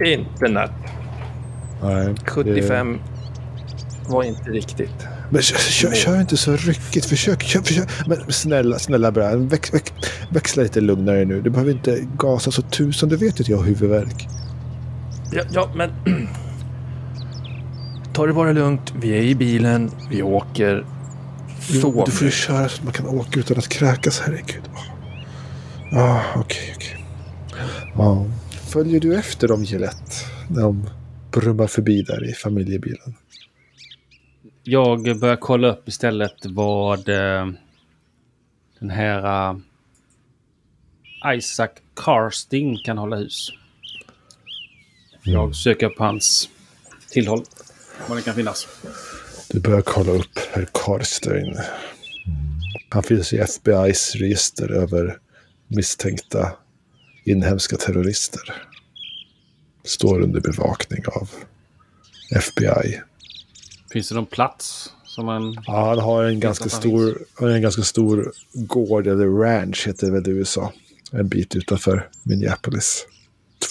Internet. 0.06 0.72
Nej. 1.84 2.16
75 2.26 3.00
var 4.10 4.24
inte 4.24 4.50
riktigt. 4.50 5.08
Men 5.30 5.42
kör, 5.42 5.92
kör, 5.92 6.22
inte 6.22 6.38
så 6.38 6.56
ryckigt. 6.56 7.06
Försök, 7.06 7.44
kör, 7.44 7.62
försök. 7.62 7.90
Men 8.08 8.32
snälla, 8.32 8.80
snälla 8.80 9.12
Brian. 9.12 9.48
Väx, 9.48 9.74
väx, 9.74 9.94
växla 10.30 10.64
lite 10.64 10.82
lugnare 10.82 11.26
nu. 11.26 11.42
Du 11.42 11.50
behöver 11.50 11.72
inte 11.72 12.08
gasa 12.18 12.52
så 12.52 12.62
tusan. 12.62 13.10
Du 13.10 13.16
vet 13.16 13.40
att 13.40 13.50
jag 13.50 13.58
har 13.58 13.64
huvudvärk. 13.64 14.28
Ja, 15.32 15.44
ja 15.52 15.72
men... 15.76 15.92
Ta 18.14 18.26
det 18.26 18.34
bara 18.34 18.52
lugnt. 18.52 18.94
Vi 19.02 19.10
är 19.10 19.22
i 19.22 19.36
bilen. 19.36 19.92
Vi 20.10 20.24
åker. 20.24 20.86
Jo, 21.70 21.82
Så. 21.82 22.06
du 22.06 22.12
får 22.12 22.26
ju 22.26 22.32
köra 22.32 22.70
så 22.70 22.78
att 22.78 22.84
man 22.84 22.94
kan 22.94 23.08
åka 23.08 23.40
utan 23.40 23.58
att 23.58 23.68
kräkas. 23.68 24.20
Herregud. 24.20 24.64
Ja, 25.92 26.02
ah, 26.02 26.40
okej, 26.40 26.74
okej. 26.76 27.06
Ja. 27.96 28.26
Följer 28.50 29.00
du 29.00 29.16
efter 29.16 29.48
dem, 29.48 29.64
Gillette? 29.64 30.12
När 30.48 30.62
de 30.62 30.90
brummar 31.32 31.68
förbi 31.68 32.02
där 32.02 32.30
i 32.30 32.34
familjebilen. 32.34 33.16
Jag 34.70 35.20
börjar 35.20 35.36
kolla 35.36 35.68
upp 35.68 35.88
istället 35.88 36.46
vad 36.46 37.10
eh, 37.10 37.48
den 38.80 38.90
här 38.90 39.50
eh, 39.52 39.58
Isaac 41.38 41.70
Carsting 41.96 42.78
kan 42.78 42.98
hålla 42.98 43.16
hus. 43.16 43.50
Jag 45.24 45.56
söker 45.56 45.86
upp 45.86 46.00
hans 46.00 46.50
tillhåll. 47.10 47.44
Vad 48.08 48.18
det 48.18 48.22
kan 48.22 48.36
finnas. 48.36 48.68
Du 49.50 49.60
börjar 49.60 49.82
kolla 49.82 50.12
upp 50.12 50.40
herr 50.54 50.68
Karstein. 50.72 51.58
Han 52.90 53.04
finns 53.04 53.34
i 53.34 53.40
FBI's 53.40 54.18
register 54.18 54.72
över 54.72 55.20
misstänkta 55.68 56.52
inhemska 57.24 57.78
terrorister. 57.78 58.54
Står 59.84 60.22
under 60.22 60.42
bevakning 60.42 61.04
av 61.08 61.30
FBI. 62.36 63.02
Finns 63.92 64.10
det 64.10 64.16
någon 64.16 64.26
plats 64.26 64.94
som 65.06 65.26
man... 65.26 65.58
Ja, 65.66 65.90
han 65.90 66.00
har 66.00 66.24
en 66.24 66.40
ganska 66.40 66.70
stor, 66.70 67.18
en 67.40 67.62
ganska 67.62 67.82
stor 67.82 68.32
gård, 68.54 69.08
eller 69.08 69.28
ranch 69.28 69.88
heter 69.88 70.08
det 70.08 70.14
väl 70.14 70.28
i 70.28 70.32
USA. 70.32 70.74
En 71.12 71.28
bit 71.28 71.56
utanför 71.56 72.10
Minneapolis. 72.24 73.08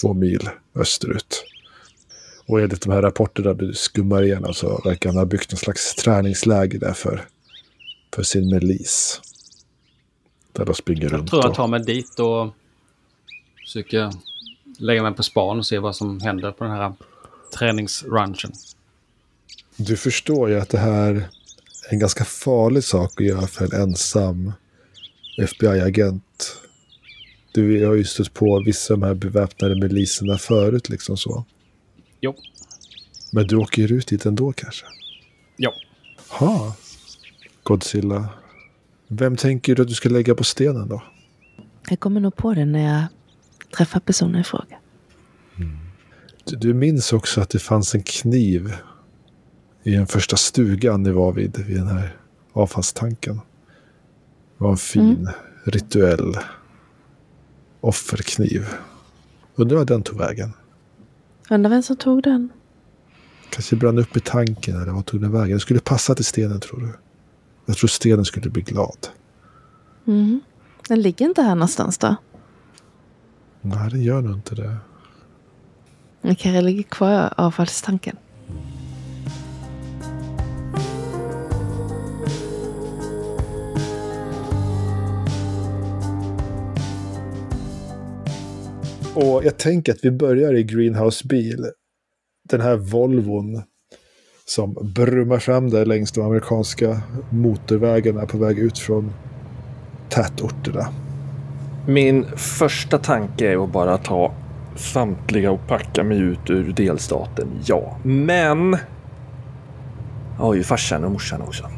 Två 0.01 0.13
mil 0.13 0.49
österut. 0.75 1.43
Och 2.45 2.61
enligt 2.61 2.81
de 2.81 2.91
här 2.91 3.01
rapporterna 3.01 3.53
du 3.53 3.73
skummar 3.73 4.23
igenom 4.23 4.53
så 4.53 4.81
verkar 4.85 5.09
han 5.09 5.17
ha 5.17 5.25
byggt 5.25 5.51
någon 5.51 5.57
slags 5.57 5.95
träningsläger 5.95 6.79
där 6.79 6.93
för, 6.93 7.25
för 8.13 8.23
sin 8.23 8.49
milis. 8.49 9.21
Där 10.53 10.65
de 10.65 10.75
springer 10.75 11.03
Jag 11.03 11.13
runt. 11.13 11.29
tror 11.29 11.43
jag 11.45 11.53
tar 11.53 11.67
mig 11.67 11.79
dit 11.79 12.19
och 12.19 12.49
försöker 13.65 14.11
lägga 14.79 15.03
mig 15.03 15.13
på 15.13 15.23
span 15.23 15.57
och 15.57 15.65
se 15.65 15.79
vad 15.79 15.95
som 15.95 16.19
händer 16.21 16.51
på 16.51 16.63
den 16.63 16.73
här 16.73 16.93
träningsranchen. 17.57 18.51
Du 19.77 19.97
förstår 19.97 20.49
ju 20.49 20.59
att 20.59 20.69
det 20.69 20.77
här 20.77 21.13
är 21.13 21.29
en 21.89 21.99
ganska 21.99 22.25
farlig 22.25 22.83
sak 22.83 23.21
att 23.21 23.27
göra 23.27 23.47
för 23.47 23.65
en 23.65 23.81
ensam 23.81 24.51
FBI-agent. 25.37 26.57
Du 27.53 27.85
har 27.85 27.93
ju 27.93 28.03
stött 28.03 28.33
på 28.33 28.63
vissa 28.65 28.93
av 28.93 28.99
de 28.99 29.05
här 29.05 29.13
beväpnade 29.13 29.75
miliserna 29.75 30.37
förut 30.37 30.89
liksom 30.89 31.17
så. 31.17 31.45
Jo. 32.21 32.35
Men 33.31 33.47
du 33.47 33.55
åker 33.55 33.87
ju 33.87 33.97
ut 33.97 34.07
dit 34.07 34.25
ändå 34.25 34.53
kanske? 34.53 34.85
Jo. 35.57 35.71
Ha. 36.29 36.75
Godzilla. 37.63 38.29
Vem 39.07 39.35
tänker 39.37 39.75
du 39.75 39.81
att 39.81 39.87
du 39.87 39.93
ska 39.93 40.09
lägga 40.09 40.35
på 40.35 40.43
stenen 40.43 40.89
då? 40.89 41.03
Jag 41.89 41.99
kommer 41.99 42.19
nog 42.19 42.35
på 42.35 42.53
det 42.53 42.65
när 42.65 42.93
jag 42.93 43.05
träffar 43.77 43.99
personen 43.99 44.41
i 44.41 44.43
fråga. 44.43 44.77
Du, 46.43 46.55
du 46.55 46.73
minns 46.73 47.13
också 47.13 47.41
att 47.41 47.49
det 47.49 47.59
fanns 47.59 47.95
en 47.95 48.03
kniv 48.03 48.73
i 49.87 49.95
den 49.95 50.07
första 50.07 50.37
stugan 50.37 51.03
ni 51.03 51.11
var 51.11 51.31
vid, 51.31 51.57
vid 51.57 51.77
den 51.77 51.87
här 51.87 52.15
avfallstanken. 52.53 53.35
Det 54.57 54.63
var 54.63 54.71
en 54.71 54.77
fin 54.77 55.29
rituell 55.63 56.37
offerkniv. 57.81 58.65
Undrar 59.55 59.77
vad 59.77 59.87
den 59.87 60.03
tog 60.03 60.17
vägen. 60.17 60.53
Undrar 61.49 61.69
vem 61.69 61.83
som 61.83 61.95
tog 61.95 62.23
den? 62.23 62.49
Kanske 63.49 63.75
brann 63.75 63.97
upp 63.97 64.17
i 64.17 64.19
tanken 64.19 64.81
eller 64.81 64.91
vad 64.91 65.05
tog 65.05 65.21
den 65.21 65.31
vägen? 65.31 65.49
Den 65.49 65.59
skulle 65.59 65.79
passa 65.79 66.15
till 66.15 66.25
stenen 66.25 66.59
tror 66.59 66.79
du. 66.79 66.89
Jag 67.65 67.77
tror 67.77 67.87
stenen 67.87 68.25
skulle 68.25 68.49
bli 68.49 68.61
glad. 68.61 69.07
Mm. 70.07 70.41
Den 70.87 71.01
ligger 71.01 71.25
inte 71.25 71.41
här 71.41 71.55
någonstans 71.55 71.97
då. 71.97 72.15
Nej, 73.61 73.89
den 73.89 74.01
gör 74.01 74.21
nog 74.21 74.33
inte 74.33 74.55
det. 74.55 74.77
Den 76.21 76.35
kanske 76.35 76.61
ligger 76.61 76.83
kvar 76.83 77.27
i 77.27 77.29
avfallstanken. 77.37 78.17
Och 89.17 89.45
jag 89.45 89.57
tänker 89.57 89.91
att 89.91 90.05
vi 90.05 90.11
börjar 90.11 90.53
i 90.53 90.63
Greenhouse 90.63 91.27
Bil. 91.27 91.65
Den 92.49 92.61
här 92.61 92.75
Volvon 92.75 93.61
som 94.45 94.91
brummar 94.95 95.39
fram 95.39 95.69
där 95.69 95.85
längs 95.85 96.11
de 96.11 96.21
amerikanska 96.21 97.01
motorvägarna 97.29 98.25
på 98.25 98.37
väg 98.37 98.59
ut 98.59 98.79
från 98.79 99.13
tätorterna. 100.09 100.87
Min 101.87 102.25
första 102.35 102.97
tanke 102.97 103.51
är 103.51 103.63
att 103.63 103.71
bara 103.71 103.97
ta 103.97 104.33
samtliga 104.75 105.51
och 105.51 105.67
packa 105.67 106.03
mig 106.03 106.19
ut 106.19 106.49
ur 106.49 106.73
delstaten, 106.73 107.47
ja. 107.65 107.97
Men... 108.03 108.77
Jag 110.37 110.43
har 110.43 110.53
ju 110.53 110.63
farsan 110.63 111.03
och 111.03 111.11
morsan 111.11 111.41
också. 111.41 111.69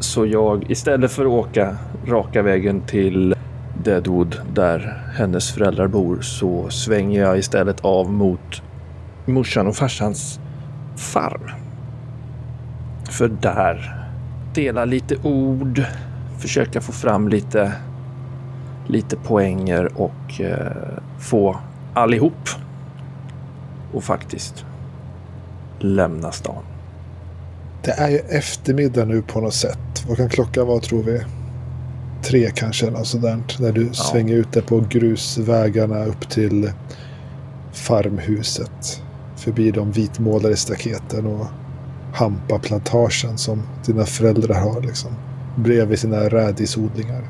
Så 0.00 0.26
jag, 0.26 0.70
istället 0.70 1.12
för 1.12 1.22
att 1.22 1.46
åka 1.46 1.76
raka 2.06 2.42
vägen 2.42 2.80
till 2.86 3.34
Deadwood 3.84 4.40
där 4.54 5.02
hennes 5.14 5.52
föräldrar 5.52 5.88
bor 5.88 6.20
så 6.20 6.70
svänger 6.70 7.20
jag 7.20 7.38
istället 7.38 7.80
av 7.80 8.12
mot 8.12 8.62
morsan 9.26 9.66
och 9.66 9.76
farsans 9.76 10.40
farm. 10.96 11.50
För 13.10 13.28
där 13.28 14.06
dela 14.54 14.84
lite 14.84 15.16
ord, 15.22 15.82
försöka 16.38 16.80
få 16.80 16.92
fram 16.92 17.28
lite 17.28 17.72
lite 18.86 19.16
poänger 19.16 20.00
och 20.00 20.40
eh, 20.40 20.98
få 21.18 21.56
allihop 21.94 22.48
och 23.92 24.04
faktiskt 24.04 24.64
lämna 25.78 26.32
stan. 26.32 26.62
Det 27.82 27.90
är 27.90 28.08
ju 28.08 28.18
eftermiddag 28.18 29.04
nu 29.04 29.22
på 29.22 29.40
något 29.40 29.54
sätt. 29.54 30.04
Vad 30.08 30.16
kan 30.16 30.28
klockan 30.28 30.66
vara 30.66 30.80
tror 30.80 31.02
vi? 31.02 31.20
Tre 32.24 32.50
kanske 32.54 32.86
eller 32.86 32.98
något 32.98 33.06
sånt 33.06 33.22
där. 33.22 33.38
När 33.58 33.72
du 33.72 33.88
svänger 33.92 34.34
ut 34.34 34.52
där 34.52 34.60
på 34.60 34.84
grusvägarna 34.88 36.04
upp 36.04 36.30
till 36.30 36.70
farmhuset. 37.72 39.02
Förbi 39.36 39.70
de 39.70 39.92
vitmålade 39.92 40.56
staketen 40.56 41.26
och 41.26 41.46
hampaplantagen 42.14 43.38
som 43.38 43.62
dina 43.86 44.04
föräldrar 44.04 44.60
har 44.60 44.80
liksom. 44.80 45.10
Bredvid 45.56 45.98
sina 45.98 46.28
rädisodlingar. 46.28 47.22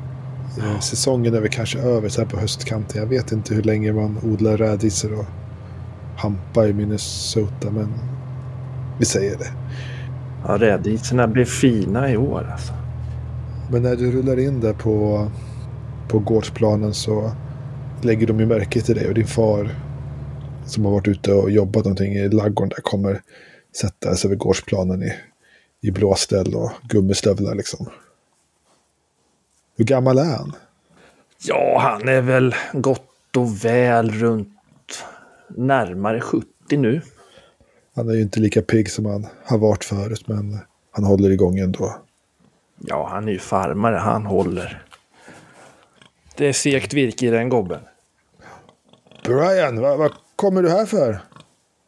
Eh, 0.57 0.79
Säsongen 0.79 1.33
är 1.33 1.39
väl 1.39 1.49
kanske 1.49 1.79
över 1.79 2.09
så 2.09 2.21
här 2.21 2.27
på 2.27 2.39
höstkanten. 2.39 3.01
Jag 3.01 3.07
vet 3.07 3.31
inte 3.31 3.55
hur 3.55 3.63
länge 3.63 3.93
man 3.93 4.17
odlar 4.23 4.57
rädisor 4.57 5.19
och 5.19 5.25
hampa 6.17 6.67
i 6.67 6.73
Minnesota, 6.73 7.71
men 7.71 7.93
vi 8.99 9.05
säger 9.05 9.37
det. 9.37 9.51
Ja, 10.47 10.57
rädisorna 10.57 11.27
blir 11.27 11.45
fina 11.45 12.11
i 12.11 12.17
år 12.17 12.49
alltså. 12.51 12.73
Men 13.71 13.83
när 13.83 13.95
du 13.95 14.11
rullar 14.11 14.39
in 14.39 14.59
där 14.59 14.73
på, 14.73 15.27
på 16.09 16.19
gårdsplanen 16.19 16.93
så 16.93 17.31
lägger 18.01 18.27
de 18.27 18.39
ju 18.39 18.45
märke 18.45 18.81
till 18.81 18.95
dig 18.95 19.07
och 19.07 19.13
din 19.13 19.27
far 19.27 19.69
som 20.65 20.85
har 20.85 20.91
varit 20.91 21.07
ute 21.07 21.33
och 21.33 21.51
jobbat 21.51 21.85
någonting 21.85 22.13
i 22.13 22.29
ladugården 22.29 22.69
där 22.69 22.81
kommer 22.81 23.21
sätta 23.75 24.15
sig 24.15 24.27
över 24.27 24.35
gårdsplanen 24.35 25.03
i, 25.03 25.13
i 25.81 25.91
blåställ 25.91 26.55
och 26.55 26.71
gummistövlar 26.83 27.55
liksom. 27.55 27.89
Hur 29.77 29.85
gammal 29.85 30.17
är 30.17 30.37
han? 30.37 30.55
Ja, 31.43 31.79
han 31.81 32.09
är 32.09 32.21
väl 32.21 32.55
gott 32.73 33.37
och 33.37 33.65
väl 33.65 34.11
runt 34.11 34.49
närmare 35.49 36.21
70 36.21 36.47
nu. 36.69 37.01
Han 37.95 38.09
är 38.09 38.13
ju 38.13 38.21
inte 38.21 38.39
lika 38.39 38.61
pigg 38.61 38.91
som 38.91 39.05
han 39.05 39.27
har 39.45 39.57
varit 39.57 39.83
förut, 39.83 40.27
men 40.27 40.59
han 40.91 41.03
håller 41.05 41.29
igång 41.29 41.57
ändå. 41.57 41.95
Ja, 42.77 43.07
han 43.11 43.27
är 43.27 43.31
ju 43.31 43.39
farmare. 43.39 43.95
Han 43.95 44.25
håller. 44.25 44.85
Det 46.37 46.47
är 46.47 46.53
segt 46.53 46.93
virke 46.93 47.25
i 47.25 47.29
den 47.29 47.49
gobben. 47.49 47.79
Brian, 49.23 49.81
vad, 49.81 49.97
vad 49.97 50.11
kommer 50.35 50.63
du 50.63 50.69
här 50.69 50.85
för? 50.85 51.11
Kan 51.11 51.19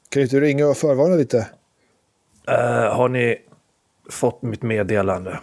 du 0.09 0.21
inte 0.21 0.39
ringa 0.39 0.67
och 0.67 0.77
förvarna 0.77 1.15
lite? 1.15 1.47
Eh, 2.47 2.95
har 2.95 3.09
ni 3.09 3.37
fått 4.09 4.41
mitt 4.41 4.61
meddelande? 4.63 5.39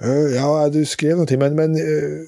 Eh, 0.00 0.08
Ja, 0.36 0.68
du 0.68 0.84
skrev 0.84 1.10
någonting, 1.10 1.38
men... 1.38 1.54
men 1.54 1.74
eh, 1.74 2.26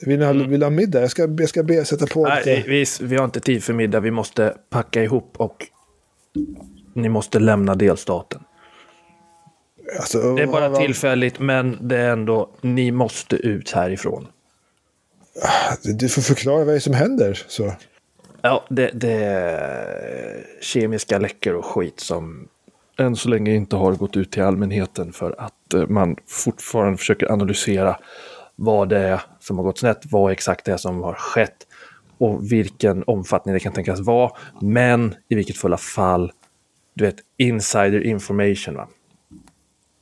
vill, 0.00 0.18
ni 0.18 0.24
ha, 0.24 0.32
vill 0.32 0.60
du 0.60 0.66
ha 0.66 0.70
middag? 0.70 1.00
Jag 1.00 1.10
ska, 1.10 1.22
jag 1.38 1.48
ska 1.48 1.62
be 1.62 1.84
sätta 1.84 2.06
på 2.06 2.22
Nej, 2.22 2.56
lite... 2.56 2.68
vi, 2.68 2.84
vi 3.00 3.16
har 3.16 3.24
inte 3.24 3.40
tid 3.40 3.64
för 3.64 3.72
middag. 3.72 4.00
Vi 4.00 4.10
måste 4.10 4.56
packa 4.70 5.02
ihop 5.02 5.34
och 5.36 5.66
ni 6.92 7.08
måste 7.08 7.38
lämna 7.38 7.74
delstaten. 7.74 8.40
Alltså, 9.98 10.34
Det 10.34 10.42
är 10.42 10.46
bara 10.46 10.76
tillfälligt, 10.76 11.38
men 11.38 11.78
det 11.80 11.96
är 11.96 12.10
ändå, 12.10 12.50
ni 12.60 12.90
måste 12.90 13.36
ut 13.36 13.70
härifrån. 13.70 14.26
Du 15.82 16.08
får 16.08 16.22
förklara 16.22 16.58
vad 16.58 16.66
det 16.66 16.74
är 16.74 16.80
som 16.80 16.94
händer. 16.94 17.42
Så. 17.46 17.72
Ja, 18.42 18.64
det, 18.68 18.90
det 18.94 19.12
är 19.12 20.46
kemiska 20.60 21.18
läckor 21.18 21.54
och 21.54 21.64
skit 21.64 22.00
som 22.00 22.48
än 22.98 23.16
så 23.16 23.28
länge 23.28 23.54
inte 23.54 23.76
har 23.76 23.92
gått 23.92 24.16
ut 24.16 24.30
till 24.32 24.42
allmänheten 24.42 25.12
för 25.12 25.34
att 25.38 25.74
eh, 25.74 25.86
man 25.88 26.16
fortfarande 26.26 26.98
försöker 26.98 27.32
analysera 27.32 27.98
vad 28.56 28.88
det 28.88 28.98
är 28.98 29.20
som 29.40 29.56
har 29.58 29.64
gått 29.64 29.78
snett, 29.78 30.00
vad 30.04 30.32
exakt 30.32 30.64
det 30.64 30.72
är 30.72 30.76
som 30.76 31.02
har 31.02 31.14
skett 31.14 31.66
och 32.18 32.52
vilken 32.52 33.04
omfattning 33.06 33.54
det 33.54 33.60
kan 33.60 33.72
tänkas 33.72 34.00
vara. 34.00 34.30
Men 34.60 35.14
i 35.28 35.34
vilket 35.34 35.56
fulla 35.56 35.76
fall, 35.76 36.32
du 36.94 37.04
vet, 37.04 37.16
insider 37.36 38.06
information. 38.06 38.74
Va? 38.74 38.88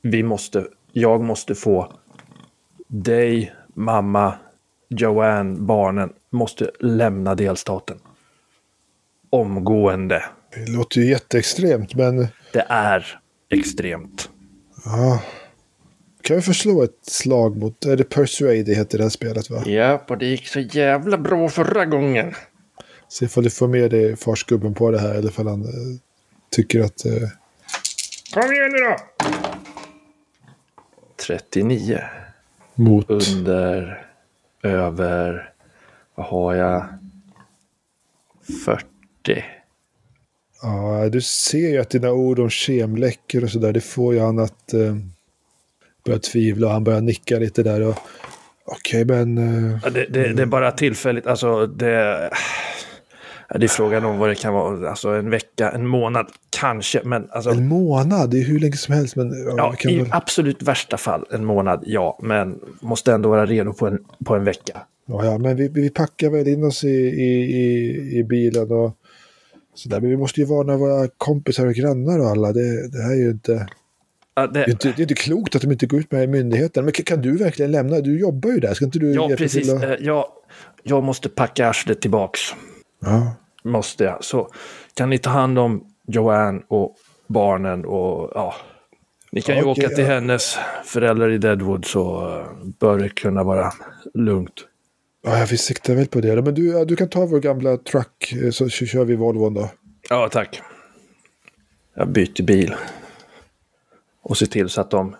Vi 0.07 0.23
måste, 0.23 0.67
jag 0.91 1.21
måste 1.21 1.55
få 1.55 1.93
dig, 2.87 3.53
mamma, 3.73 4.33
Joanne, 4.89 5.59
barnen, 5.59 6.13
måste 6.31 6.71
lämna 6.79 7.35
delstaten 7.35 7.97
omgående. 9.29 10.23
Det 10.55 10.71
låter 10.71 11.01
ju 11.01 11.09
jätteextremt, 11.09 11.95
men... 11.95 12.27
Det 12.53 12.65
är 12.69 13.19
extremt. 13.49 14.29
Ja. 14.85 15.23
Kan 16.21 16.35
vi 16.35 16.41
förslå 16.41 16.83
ett 16.83 16.99
slag 17.01 17.57
mot... 17.57 17.85
Är 17.85 17.97
det 17.97 18.03
Persuade 18.03 18.63
det 18.63 18.75
heter 18.75 18.97
det 18.97 19.03
här 19.03 19.09
spelet, 19.09 19.49
va? 19.49 19.63
Ja, 19.65 20.05
och 20.07 20.17
det 20.17 20.25
gick 20.25 20.47
så 20.47 20.59
jävla 20.59 21.17
bra 21.17 21.49
förra 21.49 21.85
gången. 21.85 22.33
Se 23.09 23.25
ifall 23.25 23.43
du 23.43 23.49
får 23.49 23.67
med 23.67 23.91
dig 23.91 24.15
farsgubben 24.15 24.73
på 24.73 24.91
det 24.91 24.99
här, 24.99 25.15
eller 25.15 25.29
ifall 25.29 25.47
han 25.47 25.61
eh, 25.61 25.99
tycker 26.51 26.81
att... 26.81 27.05
Eh, 27.05 27.29
Kom 28.33 28.51
igen 28.53 28.71
nu 28.71 28.77
då! 28.77 28.95
39 31.15 31.99
mot... 32.75 33.09
under 33.09 34.05
över, 34.63 35.49
vad 36.15 36.25
har 36.25 36.55
jag? 36.55 36.85
40. 38.65 38.85
Ja, 40.61 41.09
du 41.09 41.21
ser 41.21 41.69
ju 41.69 41.77
att 41.77 41.89
dina 41.89 42.11
ord 42.11 42.39
om 42.39 42.49
kemläckor 42.49 43.43
och 43.43 43.49
sådär, 43.49 43.73
det 43.73 43.81
får 43.81 44.13
ju 44.13 44.19
han 44.19 44.39
att 44.39 44.73
eh, 44.73 44.95
börja 46.05 46.19
tvivla. 46.19 46.67
Och 46.67 46.73
han 46.73 46.83
börjar 46.83 47.01
nicka 47.01 47.39
lite 47.39 47.63
där. 47.63 47.81
och 47.81 47.97
Okej, 48.65 49.05
men... 49.05 49.37
Eh, 49.37 49.79
Ja, 49.83 49.89
det, 49.89 50.05
det, 50.05 50.33
det 50.33 50.41
är 50.41 50.45
bara 50.45 50.71
tillfälligt, 50.71 51.27
alltså 51.27 51.67
det... 51.67 52.29
ja, 53.49 53.57
Det 53.57 53.65
är 53.65 53.67
frågan 53.67 54.05
om 54.05 54.17
vad 54.17 54.29
det 54.29 54.35
kan 54.35 54.53
vara, 54.53 54.89
alltså 54.89 55.09
en 55.09 55.29
vecka, 55.29 55.71
en 55.71 55.87
månad, 55.87 56.27
kanske, 56.49 57.01
men 57.03 57.27
alltså... 57.31 57.49
en 57.49 57.67
månad, 57.67 58.29
det 58.31 58.39
är 58.39 58.43
hur 58.43 58.59
länge 58.59 58.77
som 58.77 58.95
helst. 58.95 59.15
Men 59.15 59.31
ja, 59.57 59.75
Ja, 59.83 59.89
i 59.91 59.99
väl, 59.99 60.07
absolut 60.11 60.63
värsta 60.63 60.97
fall 60.97 61.25
en 61.31 61.45
månad, 61.45 61.83
ja, 61.85 62.19
men 62.21 62.59
måste 62.81 63.13
ändå 63.13 63.29
vara 63.29 63.45
redo 63.45 63.73
på 63.73 63.87
en, 63.87 63.99
på 64.25 64.35
en 64.35 64.43
vecka. 64.43 64.81
ja, 65.05 65.25
ja, 65.25 65.37
men 65.37 65.55
vi, 65.55 65.67
vi 65.67 65.89
packar 65.89 66.29
väl 66.29 66.47
in 66.47 66.63
oss 66.63 66.83
i, 66.83 66.87
i, 66.87 67.43
i, 67.55 68.19
i 68.19 68.23
bilen 68.23 68.71
och 68.71 68.97
sådär. 69.75 70.01
Men 70.01 70.09
vi 70.09 70.17
måste 70.17 70.39
ju 70.39 70.45
varna 70.45 70.77
våra 70.77 71.07
kompisar 71.17 71.65
och 71.65 71.73
grannar 71.73 72.19
och 72.19 72.27
alla. 72.27 72.53
Det, 72.53 72.87
det 72.87 73.01
här 73.01 73.11
är 73.11 73.15
ju 73.15 73.29
inte... 73.29 73.67
Ja, 74.35 74.47
Det 74.47 74.59
är 74.61 74.65
det, 74.65 74.71
inte, 74.71 74.87
det 74.87 74.99
är 74.99 75.01
inte 75.01 75.13
klokt 75.13 75.55
att 75.55 75.61
de 75.61 75.71
inte 75.71 75.85
går 75.85 75.99
ut 75.99 76.11
med 76.11 76.29
myndigheten. 76.29 76.83
Men 76.85 76.93
kan, 76.93 77.21
du 77.21 77.37
verkligen 77.37 77.71
lämna? 77.71 77.99
Du 77.99 78.19
jobbar 78.19 78.49
ju 78.49 78.59
där. 78.59 78.73
Ska 78.73 78.85
inte 78.85 78.99
du 78.99 79.13
ja 79.13 79.29
precis. 79.37 79.67
till? 79.67 79.75
Och... 79.75 79.83
Eh, 79.83 79.95
Jag, 79.99 80.25
jag 80.83 81.03
måste 81.03 81.29
packa 81.29 81.69
arslet 81.69 82.01
tillbaks. 82.01 82.39
Ja. 83.05 83.35
Måste 83.63 84.03
jag. 84.03 84.23
Så 84.23 84.49
kan 84.93 85.09
ni 85.09 85.17
ta 85.17 85.29
hand 85.29 85.59
om 85.59 85.85
Joanne 86.07 86.61
och 86.67 86.95
barnen 87.27 87.85
och 87.85 88.31
ja. 88.35 88.55
Ni 89.31 89.41
kan 89.41 89.55
ju 89.55 89.61
okej, 89.61 89.85
åka 89.85 89.95
till 89.95 90.05
ja. 90.05 90.09
hennes 90.13 90.57
föräldrar 90.83 91.29
i 91.29 91.37
Deadwood 91.37 91.85
så 91.85 92.29
eh, 92.29 92.45
bör 92.79 92.99
det 92.99 93.09
kunna 93.09 93.43
vara 93.43 93.71
lugnt. 94.13 94.65
Ja, 95.23 95.45
vi 95.49 95.57
siktar 95.57 95.95
väl 95.95 96.07
på 96.07 96.21
det. 96.21 96.41
Men 96.41 96.53
du, 96.53 96.85
du 96.85 96.95
kan 96.95 97.09
ta 97.09 97.25
vår 97.25 97.39
gamla 97.39 97.77
truck 97.77 98.33
eh, 98.43 98.49
så 98.49 98.69
kör 98.69 99.05
vi 99.05 99.15
Volvon 99.15 99.53
då. 99.53 99.69
Ja, 100.09 100.29
tack. 100.31 100.61
Jag 101.93 102.09
byter 102.09 102.43
bil. 102.43 102.75
Och 104.21 104.37
ser 104.37 104.45
till 104.45 104.69
så 104.69 104.81
att 104.81 104.91
de 104.91 105.15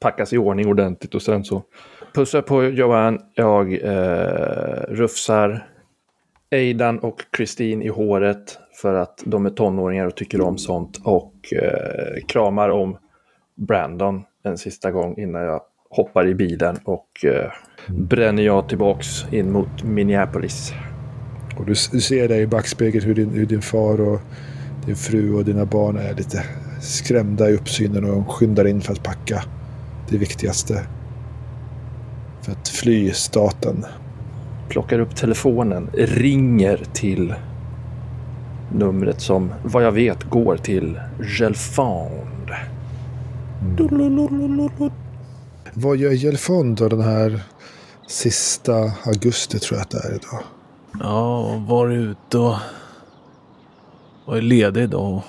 packas 0.00 0.32
i 0.32 0.38
ordning 0.38 0.68
ordentligt 0.68 1.14
och 1.14 1.22
sen 1.22 1.44
så 1.44 1.62
pussar 2.14 2.42
på 2.42 2.64
Joanne. 2.64 3.18
Jag 3.34 3.72
eh, 3.72 4.82
rufsar 4.88 5.73
Aidan 6.54 6.98
och 6.98 7.22
Christine 7.36 7.84
i 7.84 7.88
håret 7.88 8.58
för 8.82 8.94
att 8.94 9.22
de 9.24 9.46
är 9.46 9.50
tonåringar 9.50 10.06
och 10.06 10.14
tycker 10.14 10.40
om 10.40 10.58
sånt. 10.58 11.00
Och 11.04 11.34
eh, 11.52 12.24
kramar 12.28 12.68
om 12.68 12.96
Brandon 13.54 14.22
en 14.44 14.58
sista 14.58 14.90
gång 14.90 15.18
innan 15.18 15.42
jag 15.42 15.62
hoppar 15.90 16.26
i 16.26 16.34
bilen 16.34 16.76
och 16.84 17.24
eh, 17.24 17.50
bränner 17.88 18.42
jag 18.42 18.68
tillbaks 18.68 19.06
in 19.32 19.52
mot 19.52 19.82
Minneapolis. 19.84 20.72
Och 21.58 21.66
du, 21.66 21.74
du 21.92 22.00
ser 22.00 22.28
där 22.28 22.40
i 22.40 22.46
backspegeln 22.46 23.06
hur 23.06 23.14
din, 23.14 23.30
hur 23.30 23.46
din 23.46 23.62
far 23.62 24.00
och 24.00 24.20
din 24.86 24.96
fru 24.96 25.34
och 25.34 25.44
dina 25.44 25.64
barn 25.64 25.96
är 25.96 26.14
lite 26.14 26.44
skrämda 26.80 27.50
i 27.50 27.54
uppsynen 27.54 28.04
och 28.04 28.10
de 28.10 28.24
skyndar 28.24 28.66
in 28.66 28.80
för 28.80 28.92
att 28.92 29.02
packa 29.02 29.42
det 30.10 30.18
viktigaste. 30.18 30.86
För 32.42 32.52
att 32.52 32.68
fly 32.68 33.10
staten 33.10 33.84
plockar 34.68 34.98
upp 34.98 35.16
telefonen, 35.16 35.90
ringer 35.94 36.84
till 36.92 37.34
numret 38.72 39.20
som 39.20 39.52
vad 39.64 39.84
jag 39.84 39.92
vet 39.92 40.24
går 40.24 40.56
till 40.56 41.00
Gelfond. 41.38 42.50
Vad 45.74 45.96
gör 45.96 46.12
Gelfond 46.12 46.76
då 46.76 46.88
den 46.88 47.00
här 47.00 47.40
sista 48.06 48.92
augusti 49.06 49.58
tror 49.58 49.78
jag 49.78 49.82
att 49.82 49.90
det 49.90 50.08
är 50.08 50.14
idag? 50.14 50.42
Ja, 51.00 51.56
var 51.68 51.88
ute 51.88 52.38
och 52.38 52.56
var 54.24 54.40
ledig 54.40 54.82
idag 54.82 55.14
och 55.14 55.24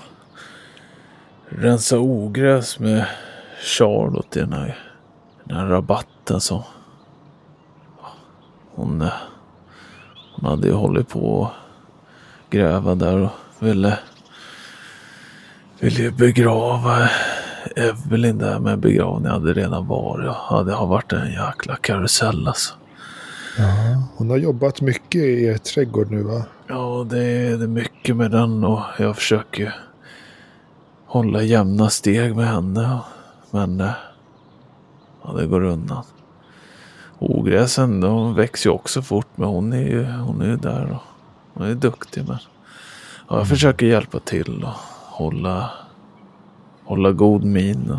rensa 1.49 1.99
ogräs 1.99 2.79
med 2.79 3.05
Charlotte 3.61 4.37
i 4.37 4.39
den 4.39 4.53
här, 4.53 4.79
den 5.43 5.57
här 5.57 5.65
rabatten 5.65 6.41
så. 6.41 6.63
Hon, 8.75 9.07
hon 10.35 10.49
hade 10.49 10.67
ju 10.67 10.73
hållit 10.73 11.09
på 11.09 11.45
att 11.45 12.51
gräva 12.51 12.95
där 12.95 13.17
och 13.17 13.29
ville, 13.59 13.99
ville 15.79 16.01
ju 16.01 16.11
begrava 16.11 17.09
Evelyn 17.75 18.37
där 18.37 18.59
men 18.59 18.81
begravningen 18.81 19.31
hade 19.31 19.53
redan 19.53 19.87
varit 19.87 20.29
och 20.29 20.35
ja, 20.49 20.63
det 20.63 20.73
har 20.73 20.87
varit 20.87 21.13
en 21.13 21.31
jäkla 21.31 21.75
karusell 21.75 22.47
alltså. 22.47 22.73
Hon 24.15 24.29
har 24.29 24.37
jobbat 24.37 24.81
mycket 24.81 25.21
i 25.21 25.45
er 25.45 25.57
trädgård 25.57 26.11
nu 26.11 26.23
va? 26.23 26.43
Ja, 26.67 27.07
det 27.09 27.23
är, 27.23 27.57
det 27.57 27.63
är 27.63 27.67
mycket 27.67 28.15
med 28.15 28.31
den 28.31 28.63
och 28.63 28.81
jag 28.99 29.15
försöker 29.15 29.75
hålla 31.05 31.41
jämna 31.41 31.89
steg 31.89 32.35
med 32.35 32.47
henne. 32.47 32.99
Men 33.51 33.81
eh, 33.81 33.91
ja, 35.23 35.33
det 35.33 35.47
går 35.47 35.63
undan. 35.63 36.03
Ogräsen 37.19 38.01
de 38.01 38.33
växer 38.35 38.69
ju 38.69 38.73
också 38.73 39.01
fort 39.01 39.27
men 39.35 39.47
hon 39.47 39.73
är 39.73 39.87
ju, 39.87 40.05
hon 40.05 40.41
är 40.41 40.45
ju 40.45 40.55
där 40.55 40.91
och 40.91 41.01
hon 41.53 41.67
är 41.67 41.75
duktig 41.75 42.27
men 42.27 42.37
ja, 43.29 43.37
jag 43.37 43.47
försöker 43.47 43.85
hjälpa 43.85 44.19
till 44.19 44.63
och 44.63 44.73
hålla, 45.05 45.71
hålla 46.83 47.11
god 47.11 47.43
min. 47.43 47.97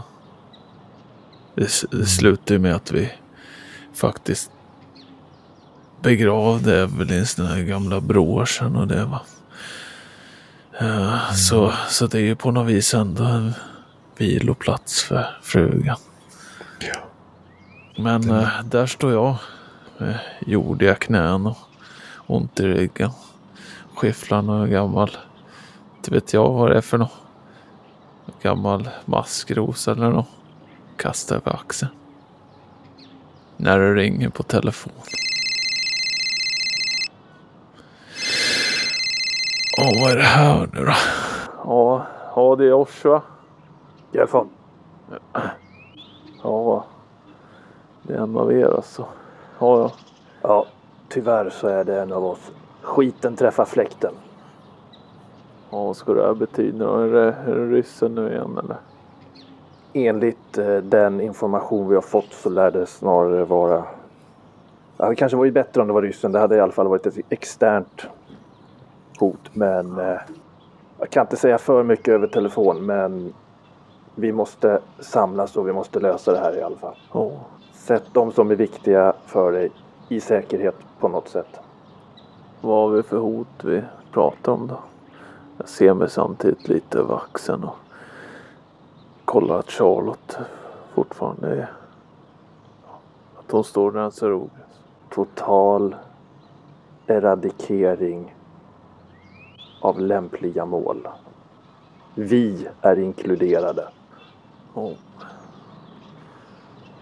Det, 1.54 1.84
det 1.90 2.06
slutar 2.06 2.54
ju 2.54 2.58
med 2.58 2.74
att 2.74 2.92
vi 2.92 3.12
faktiskt 3.94 4.50
begravde 6.02 6.80
Evelins 6.82 7.34
den 7.34 7.46
här 7.46 7.62
gamla 7.62 8.00
brorsan 8.00 8.76
och 8.76 8.88
det 8.88 9.04
va. 9.04 9.20
Eh, 10.80 11.32
Så, 11.32 11.72
så 11.88 12.06
det 12.06 12.18
är 12.18 12.22
ju 12.22 12.36
på 12.36 12.50
något 12.50 12.66
vis 12.66 12.94
ändå 12.94 13.24
en 13.24 13.52
viloplats 14.16 15.02
för 15.02 15.38
frugan. 15.42 15.96
Men 17.96 18.30
eh, 18.30 18.48
där 18.64 18.86
står 18.86 19.12
jag 19.12 19.36
med 19.98 20.18
jordiga 20.40 20.94
knän 20.94 21.46
och 21.46 21.56
ont 22.26 22.60
i 22.60 22.66
ryggen. 22.66 23.10
Skifflar 23.94 24.42
någon 24.42 24.70
gammal, 24.70 25.16
inte 25.96 26.10
vet 26.10 26.32
jag 26.32 26.52
vad 26.52 26.70
det 26.70 26.76
är 26.76 26.80
för 26.80 26.98
något. 26.98 27.12
Gammal 28.42 28.88
maskros 29.04 29.88
eller 29.88 30.10
något. 30.10 30.28
Kastar 30.96 31.36
över 31.36 31.54
axeln. 31.54 31.92
När 33.56 33.78
det 33.78 33.94
ringer 33.94 34.28
på 34.28 34.42
telefon. 34.42 34.92
Åh, 39.78 40.02
vad 40.02 40.12
är 40.12 40.16
det 40.16 40.22
här 40.22 40.68
nu 40.72 40.84
då? 40.84 40.94
Ja, 41.64 42.06
ja 42.36 42.56
det 42.56 42.64
är 42.64 42.68
Joshua. 42.68 43.22
Gelfond. 44.12 44.50
Ja, 45.10 45.18
det 45.32 45.55
en 48.26 48.36
av 48.36 48.52
er 48.52 48.66
alltså. 48.66 49.06
Ja, 49.58 49.78
ja. 49.80 49.90
Ja, 50.42 50.66
tyvärr 51.08 51.50
så 51.50 51.68
är 51.68 51.84
det 51.84 52.00
en 52.00 52.12
av 52.12 52.24
oss. 52.24 52.52
Skiten 52.82 53.36
träffar 53.36 53.64
fläkten. 53.64 54.12
Ja, 55.70 55.84
vad 55.84 55.96
ska 55.96 56.12
det 56.12 56.26
här 56.26 56.34
betyda? 56.34 57.02
Är 57.02 57.06
det, 57.06 57.34
är 57.46 57.54
det 57.54 57.66
ryssen 57.66 58.14
nu 58.14 58.32
igen 58.32 58.58
eller? 58.64 58.76
Enligt 59.92 60.58
eh, 60.58 60.76
den 60.76 61.20
information 61.20 61.88
vi 61.88 61.94
har 61.94 62.02
fått 62.02 62.32
så 62.32 62.50
lär 62.50 62.70
det 62.70 62.86
snarare 62.86 63.44
vara... 63.44 63.84
Ja, 64.96 65.08
det 65.08 65.14
kanske 65.14 65.36
varit 65.36 65.54
bättre 65.54 65.80
om 65.80 65.86
det 65.86 65.92
var 65.92 66.02
ryssen. 66.02 66.32
Det 66.32 66.38
hade 66.38 66.56
i 66.56 66.60
alla 66.60 66.72
fall 66.72 66.88
varit 66.88 67.06
ett 67.06 67.18
externt 67.28 68.06
hot. 69.18 69.50
Men 69.52 69.98
eh, 69.98 70.18
jag 70.98 71.10
kan 71.10 71.20
inte 71.20 71.36
säga 71.36 71.58
för 71.58 71.82
mycket 71.82 72.08
över 72.08 72.26
telefon. 72.26 72.86
Men 72.86 73.34
vi 74.14 74.32
måste 74.32 74.80
samlas 75.00 75.56
och 75.56 75.68
vi 75.68 75.72
måste 75.72 76.00
lösa 76.00 76.32
det 76.32 76.38
här 76.38 76.58
i 76.58 76.62
alla 76.62 76.76
fall. 76.76 76.96
Ja, 77.12 77.30
Sätt 77.86 78.04
de 78.12 78.32
som 78.32 78.50
är 78.50 78.54
viktiga 78.54 79.12
för 79.26 79.52
dig 79.52 79.70
i 80.08 80.20
säkerhet 80.20 80.74
på 81.00 81.08
något 81.08 81.28
sätt. 81.28 81.60
vad 82.60 82.76
har 82.76 82.88
vi 82.88 83.02
för 83.02 83.18
hot 83.18 83.64
vi 83.64 83.82
pratar 84.12 84.52
om 84.52 84.66
då? 84.66 84.78
Jag 85.58 85.68
ser 85.68 85.94
mig 85.94 86.10
samtidigt 86.10 86.68
lite 86.68 86.98
över 86.98 87.14
axeln 87.14 87.64
och 87.64 87.76
kollar 89.24 89.58
att 89.58 89.70
Charlotte 89.70 90.38
fortfarande 90.94 91.48
är... 91.48 91.72
Att 93.38 93.50
hon 93.50 93.64
står 93.64 93.92
där 93.92 94.10
ser 94.10 94.32
ogräs. 94.32 94.50
Total 95.10 95.96
eradikering 97.06 98.34
av 99.80 100.00
lämpliga 100.00 100.64
mål. 100.64 101.08
Vi 102.14 102.68
är 102.80 102.98
inkluderade. 102.98 103.88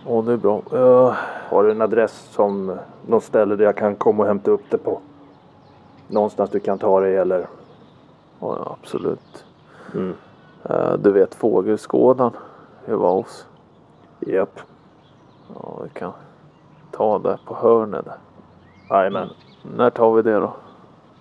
Ja, 0.07 0.23
det 0.23 0.33
är 0.33 0.37
bra. 0.37 0.63
Ja, 0.71 1.17
Har 1.49 1.65
du 1.65 1.71
en 1.71 1.83
adress 1.83 2.29
som 2.33 2.79
någon 3.07 3.21
ställe 3.21 3.57
där 3.57 3.65
jag 3.65 3.77
kan 3.77 3.97
komma 3.97 4.23
och 4.23 4.27
hämta 4.27 4.51
upp 4.51 4.71
det 4.71 4.79
på? 4.79 5.01
Någonstans 6.09 6.51
du 6.51 6.61
kan 6.61 6.79
ta 6.79 7.01
dig 7.01 7.17
eller? 7.17 7.47
ja 8.41 8.77
absolut. 8.83 9.45
Mm. 9.95 10.15
Eh, 10.65 10.93
Du 10.93 11.13
vet 11.13 11.35
fågelskådan 11.35 12.31
vi 12.87 12.95
var 12.95 13.13
hos? 13.13 13.47
Japp. 14.21 14.61
Ja, 15.55 15.79
vi 15.83 15.89
kan 15.89 16.13
ta 16.91 17.19
det 17.19 17.39
på 17.47 17.55
hörnet. 17.55 18.07
Jajamän. 18.91 19.29
När 19.77 19.91
tar 19.91 20.13
vi 20.13 20.23
det 20.23 20.35
då? 20.41 20.53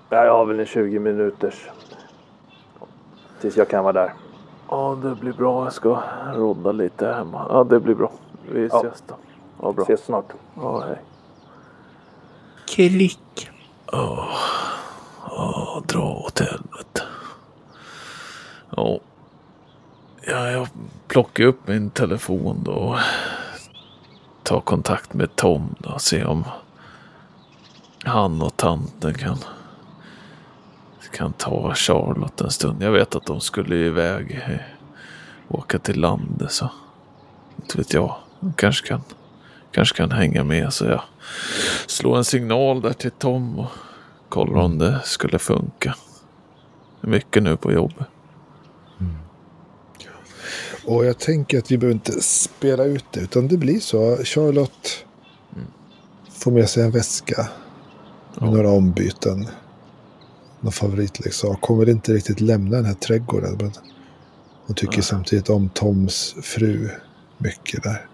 Ja, 0.10 0.26
Jag 0.26 0.34
har 0.38 0.46
väl 0.46 0.60
en 0.60 0.66
20 0.66 1.00
minuters. 1.00 1.70
Tills 3.42 3.58
jag 3.58 3.68
kan 3.68 3.84
vara 3.84 3.94
där. 3.94 4.14
Ja, 4.70 4.98
det 5.04 5.16
blir 5.16 5.34
bra. 5.34 5.64
Jag 5.64 5.74
ska 5.74 6.00
rodda 6.36 6.72
lite 6.72 7.08
hemma. 7.08 7.46
Ja, 7.50 7.64
det 7.64 7.80
blir 7.80 7.96
bra. 7.96 8.12
Vi 8.52 8.68
Ja. 8.72 8.78
ses 8.86 9.04
då. 9.08 9.16
Ja, 9.62 9.72
bra. 9.72 9.84
Ses 9.84 10.06
snart. 10.06 10.26
Ja, 10.56 10.80
hej. 10.88 11.02
Klick. 12.68 13.50
Ja, 13.92 14.28
dra 15.88 16.04
åt 16.26 16.40
helvete. 16.40 17.02
Ja. 18.70 19.00
ja, 20.28 20.48
jag 20.52 20.68
plockar 21.08 21.44
upp 21.44 21.68
min 21.68 21.90
telefon 21.90 22.62
då. 22.66 22.72
och 22.72 22.98
Tar 24.44 24.60
kontakt 24.60 25.14
med 25.14 25.36
Tom 25.36 25.76
då. 25.80 26.00
Se 26.00 26.26
om 26.26 26.44
han 28.04 28.42
och 28.42 28.58
tanten 28.58 29.14
kan 29.14 29.38
kan 31.12 31.34
ta 31.34 31.74
Charlotte 31.76 32.42
en 32.42 32.52
stund. 32.52 32.84
Jag 32.84 32.92
vet 32.92 33.16
att 33.16 33.26
de 33.26 33.40
skulle 33.42 33.76
iväg. 33.76 34.44
eh, 34.50 34.60
Åka 35.58 35.80
till 35.80 36.00
landet 36.02 36.52
så. 36.52 36.70
Inte 37.56 37.78
vet 37.78 37.94
jag. 37.94 38.16
Kanske 38.56 38.88
kan, 38.88 39.02
kanske 39.72 39.98
kan 39.98 40.12
hänga 40.12 40.44
med 40.44 40.74
så 40.74 40.86
jag 40.86 41.02
slår 41.88 42.18
en 42.18 42.24
signal 42.24 42.82
där 42.82 42.94
till 42.94 43.12
Tom 43.12 43.60
och 43.60 43.70
kollar 44.30 44.60
om 44.60 44.78
det 44.78 45.02
skulle 45.04 45.40
funka. 45.40 45.96
Det 47.02 47.08
är 47.08 47.12
mycket 47.12 47.44
nu 47.44 47.58
på 47.58 47.72
jobbet. 47.72 48.08
Och 50.86 51.06
jag 51.06 51.20
tänker 51.20 51.58
att 51.58 51.72
vi 51.72 51.78
behöver 51.78 51.94
inte 51.94 52.22
spela 52.22 52.84
ut 52.84 53.06
det. 53.12 53.20
Utan 53.20 53.48
det 53.48 53.58
blir 53.58 53.80
så. 53.80 54.18
Charlotte 54.24 55.06
får 56.30 56.52
med 56.52 56.70
sig 56.70 56.84
en 56.84 56.92
väska. 56.92 57.48
Med 58.40 58.52
några 58.52 58.70
ombyten. 58.70 59.48
Någon 60.62 60.72
favoritleksak. 60.72 61.62
Kommer 61.62 61.90
inte 61.90 62.14
riktigt 62.14 62.42
lämna 62.42 62.76
den 62.76 62.86
här 62.86 62.94
trädgården. 62.94 63.58
Men 63.60 63.72
hon 64.66 64.76
tycker 64.76 65.02
samtidigt 65.02 65.50
om 65.50 65.70
Toms 65.70 66.36
fru 66.42 66.90
mycket 67.38 67.84
där. 67.84 68.08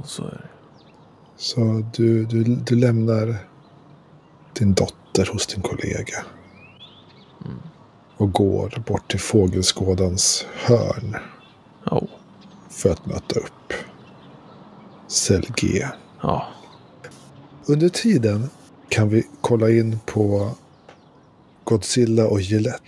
Och 0.00 0.08
så 0.08 0.22
är 0.24 0.30
det. 0.30 0.48
Så 1.36 1.84
du, 1.94 2.24
du, 2.24 2.44
du 2.44 2.76
lämnar 2.76 3.36
din 4.52 4.74
dotter 4.74 5.28
hos 5.32 5.46
din 5.46 5.62
kollega. 5.62 6.24
Och 8.16 8.32
går 8.32 8.82
bort 8.86 9.10
till 9.10 9.20
fågelskådans 9.20 10.46
hörn 10.54 11.16
Ja. 11.84 12.06
för 12.70 12.90
att 12.90 13.06
möta 13.06 13.40
upp 13.40 13.72
G. 15.56 15.86
Ja. 16.22 16.46
Under 17.66 17.88
tiden 17.88 18.50
kan 18.88 19.08
vi 19.08 19.26
kolla 19.40 19.70
in 19.70 19.98
på 20.06 20.50
Godzilla 21.64 22.26
och 22.26 22.40
Gillette. 22.40 22.82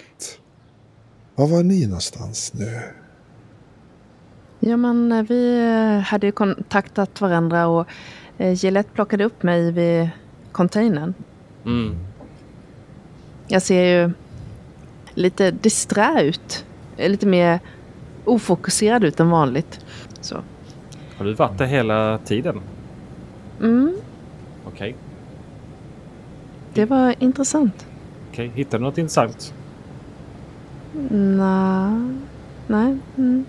Var 1.34 1.46
var 1.46 1.62
ni 1.62 1.86
någonstans 1.86 2.52
nu? 2.54 2.82
Ja, 4.64 4.76
men 4.76 5.12
eh, 5.12 5.22
vi 5.22 5.58
eh, 5.58 6.00
hade 6.00 6.26
ju 6.26 6.32
kontaktat 6.32 7.20
varandra 7.20 7.66
och 7.66 7.86
eh, 8.38 8.52
Gillette 8.64 8.90
plockade 8.92 9.24
upp 9.24 9.42
mig 9.42 9.72
vid 9.72 10.08
containern. 10.52 11.14
Mm. 11.64 11.96
Jag 13.48 13.62
ser 13.62 13.84
ju 13.84 14.10
lite 15.14 15.50
disträ 15.50 16.22
ut. 16.22 16.64
Lite 16.96 17.26
mer 17.26 17.60
ofokuserad 18.24 19.04
ut 19.04 19.20
än 19.20 19.30
vanligt. 19.30 19.84
Så. 20.20 20.36
Har 21.16 21.24
du 21.24 21.34
varit 21.34 21.58
där 21.58 21.66
hela 21.66 22.18
tiden? 22.24 22.60
Mm, 23.60 23.96
Okej. 24.66 24.96
det 26.74 26.84
var 26.84 27.14
intressant. 27.18 27.86
Okej, 28.30 28.52
Hittar 28.54 28.78
du 28.78 28.84
något 28.84 28.98
intressant? 28.98 29.54
Nej. 31.10 31.92
Nej. 32.66 32.98
Mm. 33.16 33.44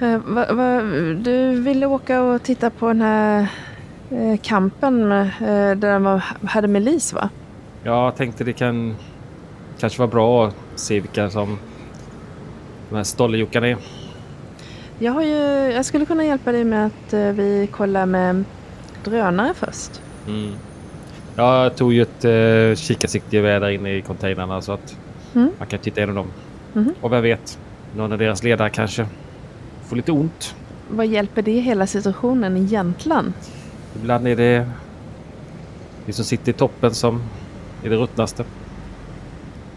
Eh, 0.00 0.18
va, 0.18 0.52
va, 0.52 0.82
du 1.14 1.60
ville 1.60 1.86
åka 1.86 2.22
och 2.22 2.42
titta 2.42 2.70
på 2.70 2.88
den 2.88 3.00
här 3.00 3.46
eh, 4.10 4.36
kampen 4.42 5.12
eh, 5.12 5.26
där 5.76 6.00
de 6.00 6.20
hade 6.46 6.68
Melis 6.68 7.12
va? 7.12 7.28
Jag 7.82 8.16
tänkte 8.16 8.44
det 8.44 8.52
kan 8.52 8.96
kanske 9.78 9.98
vara 9.98 10.10
bra 10.10 10.46
att 10.46 10.54
se 10.74 11.00
vilka 11.00 11.30
som 11.30 11.58
de 12.90 12.96
här 12.96 13.04
stolljockarna 13.04 13.68
är. 13.68 13.76
Jag, 14.98 15.12
har 15.12 15.22
ju, 15.22 15.36
jag 15.72 15.84
skulle 15.84 16.06
kunna 16.06 16.24
hjälpa 16.24 16.52
dig 16.52 16.64
med 16.64 16.86
att 16.86 17.12
eh, 17.12 17.20
vi 17.20 17.68
kollar 17.72 18.06
med 18.06 18.44
drönare 19.04 19.54
först. 19.54 20.02
Mm. 20.28 20.52
Jag 21.36 21.76
tog 21.76 21.92
ju 21.92 22.02
ett 22.02 22.24
uh, 22.24 22.74
kikarsiktegevär 22.76 23.60
där 23.60 23.68
inne 23.70 23.96
i 23.96 24.02
containrarna 24.02 24.60
så 24.62 24.72
att 24.72 24.96
Mm. 25.34 25.50
man 25.58 25.66
kan 25.68 25.78
titta 25.78 26.00
igenom 26.00 26.14
dem. 26.14 26.26
Mhm. 26.72 26.94
Och 27.00 27.12
vem 27.12 27.22
vet, 27.22 27.58
någon 27.96 28.12
av 28.12 28.18
deras 28.18 28.42
ledare 28.42 28.70
kanske 28.70 29.06
får 29.86 29.96
lite 29.96 30.12
ont. 30.12 30.54
vad 30.88 31.06
hjälper 31.06 31.42
det 31.42 31.60
hela 31.60 31.86
situationen 31.86 32.56
egentligen? 32.56 33.32
Ibland 33.96 34.28
är 34.28 34.36
det 34.36 34.70
vi 36.06 36.12
som 36.12 36.24
sitter 36.24 36.50
i 36.50 36.52
toppen 36.52 36.94
som 36.94 37.22
är 37.84 37.90
det 37.90 37.96
ruttnaste. 37.96 38.44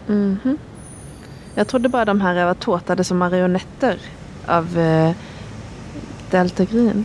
Mhm. 0.06 0.58
Jag 1.54 1.68
trodde 1.68 1.88
bara 1.88 2.04
de 2.04 2.20
här 2.20 2.46
var 2.46 2.54
tåtade 2.54 3.04
som 3.04 3.18
marionetter 3.18 3.98
av 4.46 4.78
eh, 4.78 5.12
Delta 6.30 6.64
Green. 6.64 7.04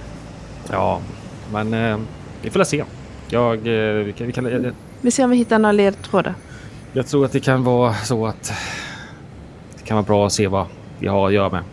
Ja, 0.71 1.01
men 1.51 1.73
eh, 1.73 1.97
vi 2.41 2.49
får 2.49 2.63
se. 2.63 2.83
Jag, 3.29 3.57
eh, 3.57 3.93
vi 3.93 4.13
kan, 4.17 4.27
vi 4.27 4.33
kan, 4.33 4.45
jag, 4.45 4.71
Vi 5.01 5.11
ser 5.11 5.23
om 5.23 5.29
vi 5.29 5.37
hittar 5.37 5.59
några 5.59 5.71
ledtrådar. 5.71 6.35
jag 6.93 7.07
tror 7.07 7.25
att 7.25 7.31
det 7.31 7.39
kan 7.39 7.63
vara 7.63 7.93
så 7.93 8.25
att 8.27 8.53
det 9.77 9.83
kan 9.83 9.95
vara 9.97 10.05
bra 10.05 10.25
att 10.25 10.33
se 10.33 10.47
vad 10.47 10.65
vi 10.99 11.07
har 11.07 11.27
att 11.27 11.33
göra 11.33 11.49
med. 11.49 11.63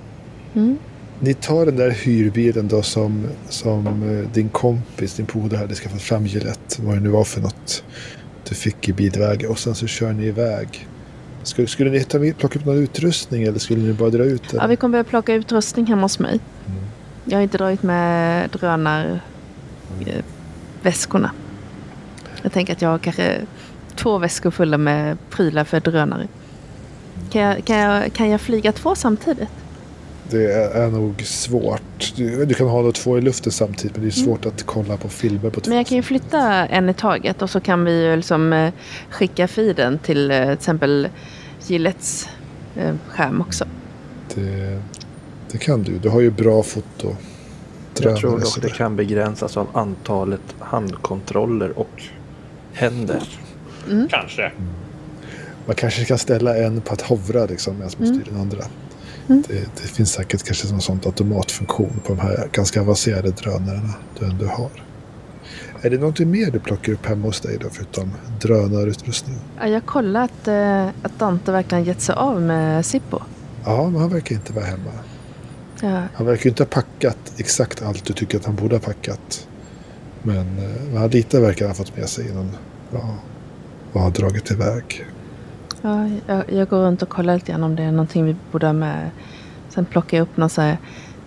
Mm. 0.55 0.79
Ni 1.25 1.35
tar 1.35 1.67
den 1.67 1.77
där 1.77 1.91
hyrbilen 1.91 2.69
då 2.69 2.83
som, 2.83 3.27
som 3.49 3.87
eh, 3.87 4.33
din 4.33 4.49
kompis, 4.49 5.15
din 5.15 5.27
polare 5.27 5.59
hade 5.59 5.75
skaffat 5.75 6.03
fram 6.03 6.27
Gillette. 6.27 6.83
Vad 6.83 6.95
det 6.95 7.01
nu 7.01 7.09
var 7.09 7.25
för 7.25 7.41
något 7.41 7.85
du 8.49 8.55
fick 8.55 8.89
i 8.89 8.93
bilväg. 8.93 9.51
Och 9.51 9.59
sen 9.59 9.75
så 9.75 9.87
kör 9.87 10.13
ni 10.13 10.25
iväg. 10.25 10.89
Skulle, 11.43 11.69
skulle 11.69 11.91
ni 11.91 12.05
ta 12.05 12.19
med, 12.19 12.39
plocka 12.39 12.59
upp 12.59 12.65
någon 12.65 12.77
utrustning 12.77 13.43
eller 13.43 13.59
skulle 13.59 13.83
ni 13.83 13.93
bara 13.93 14.11
dra 14.11 14.25
ut 14.25 14.43
den? 14.51 14.61
Ja, 14.61 14.67
vi 14.67 14.77
kommer 14.77 14.93
börja 14.93 15.05
plocka 15.05 15.35
utrustning 15.35 15.87
hemma 15.87 16.03
hos 16.03 16.19
mig. 16.19 16.41
Jag 17.25 17.39
har 17.39 17.43
inte 17.43 17.59
dragit 17.59 17.83
med 17.83 18.51
drönar 18.51 19.21
eh. 20.07 20.25
Jag 22.43 22.53
tänker 22.53 22.73
att 22.73 22.83
jag 22.83 22.89
har 22.89 22.99
kanske 22.99 23.41
två 23.95 24.19
väskor 24.19 24.51
fulla 24.51 24.79
med 24.79 25.17
prylar 25.31 25.65
för 25.65 25.81
drönare. 25.81 26.29
Kan 27.31 27.43
jag, 27.43 27.65
kan 27.65 27.79
jag, 27.79 28.13
kan 28.13 28.31
jag 28.31 28.41
flyga 28.41 28.73
två 28.73 28.95
samtidigt? 28.95 29.62
Det 30.31 30.53
är, 30.53 30.91
nog 30.91 31.23
svårt. 31.23 32.13
Du, 32.17 32.45
du 32.45 32.55
kan 32.55 32.69
ha 32.69 32.83
de 32.83 32.93
två 32.93 33.19
i 33.19 33.21
luften 33.21 33.53
samtidigt 33.53 33.97
men 33.97 34.03
det 34.03 34.09
är 34.09 34.25
svårt 34.25 34.47
att 34.47 34.63
kolla 34.63 34.97
på 34.97 35.09
filmer 35.09 35.51
på 35.51 35.61
två. 35.61 35.69
Men 35.69 35.79
jag 35.79 35.87
kan 35.87 35.97
ju 35.97 36.03
flytta 36.03 36.67
en 36.67 36.89
i 36.89 36.95
taget 36.95 37.43
och 37.43 37.51
så 37.51 37.61
kan 37.61 37.85
vi 37.85 38.03
ju 38.03 38.17
liksom 38.17 38.53
eh, 38.53 38.73
skicka 39.11 39.49
feeden 39.49 39.99
till 39.99 40.31
eh, 40.31 40.43
till 40.43 40.51
exempel 40.51 41.09
Gillettes 41.67 42.29
eh, 42.77 42.95
skärm 43.09 43.41
också. 43.41 43.65
Det, 44.35 44.83
det 45.53 45.59
kan 45.59 45.83
du. 45.83 45.99
Du 45.99 46.09
har 46.09 46.21
ju 46.21 46.31
bra 46.31 46.63
foto. 46.63 47.17
Jag 48.01 48.17
tror 48.17 48.41
dock 48.41 48.63
det 48.63 48.69
kan 48.69 48.97
begränsas 48.97 49.57
av 49.57 49.67
antalet 49.73 50.41
handkontroller 50.59 51.79
och 51.79 52.03
händer. 52.73 53.23
Kanske. 54.11 54.53
Man 55.67 55.77
kanske 55.77 56.05
kan 56.05 56.19
ställa 56.19 56.57
en 56.57 56.81
på 56.81 56.93
att 56.93 57.01
hovra 57.01 57.47
liksom, 57.47 57.75
medan 57.79 57.93
man 57.99 58.07
styr 58.07 58.25
den 58.33 58.41
andra. 58.41 58.65
Det, 59.27 59.69
det 59.83 59.89
finns 59.89 60.13
säkert 60.13 60.43
kanske 60.43 60.69
någon 60.69 60.81
sån 60.81 61.01
automatfunktion 61.05 62.01
på 62.07 62.15
de 62.15 62.21
här 62.21 62.49
ganska 62.53 62.81
avancerade 62.81 63.31
drönarna 63.31 63.95
du 64.19 64.27
ändå 64.27 64.47
har. 64.47 64.71
Är 65.83 65.91
det 65.91 65.99
någonting 65.99 66.31
mer 66.31 66.51
du 66.51 66.59
plockar 66.59 66.93
upp 66.93 67.07
hemma 67.07 67.27
hos 67.27 67.41
dig 67.41 67.59
då, 67.61 67.69
förutom 67.71 68.11
drönarutrustning? 68.41 69.37
Ja, 69.59 69.67
jag 69.67 69.75
har 69.75 69.81
kollat 69.81 70.49
eh, 70.49 70.87
att 70.87 71.19
Dante 71.19 71.53
verkligen 71.53 71.85
gett 71.85 72.01
sig 72.01 72.15
av 72.15 72.43
med 72.43 72.87
Sippo. 72.87 73.19
Ja, 73.65 73.91
men 73.91 74.01
han 74.01 74.11
verkar 74.11 74.35
inte 74.35 74.53
vara 74.53 74.65
hemma. 74.65 74.91
Ja, 75.81 76.03
Han 76.15 76.27
verkar 76.27 76.51
inte 76.51 76.63
ha 76.63 76.69
packat 76.69 77.19
exakt 77.37 77.83
allt 77.83 78.05
du 78.05 78.13
tycker 78.13 78.39
att 78.39 78.45
han 78.45 78.55
borde 78.55 78.75
ha 78.75 78.81
packat. 78.81 79.49
Men, 80.23 80.37
eh, 80.59 80.83
men 80.93 80.97
han 80.97 81.11
lite 81.11 81.41
verkar 81.41 81.69
ha 81.69 81.75
fått 81.75 81.97
med 81.97 82.09
sig 82.09 82.29
innan 82.29 82.51
ja, 82.93 83.15
och 83.93 84.01
har 84.01 84.11
dragit 84.11 84.51
iväg. 84.51 85.07
Ja 85.83 86.09
jag, 86.27 86.53
jag 86.53 86.69
går 86.69 86.79
runt 86.79 87.03
och 87.03 87.09
kollar 87.09 87.35
lite 87.35 87.53
grann 87.53 87.63
om 87.63 87.77
det 87.77 87.83
är 87.83 87.91
någonting 87.93 88.25
vi 88.25 88.37
borde 88.53 88.67
ha 88.67 88.73
med. 88.73 89.11
Sen 89.69 89.85
plockar 89.85 90.17
jag 90.17 90.23
upp 90.23 90.37
någon 90.37 90.51
så 90.51 90.61
här 90.61 90.79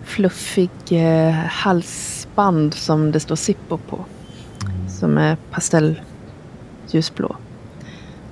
fluffig 0.04 0.70
eh, 0.90 1.32
halsband 1.32 2.74
som 2.74 3.12
det 3.12 3.20
står 3.20 3.36
Sippo 3.36 3.78
på. 3.78 4.06
Som 5.00 5.18
är 5.18 5.38
pastellljusblå. 5.52 7.36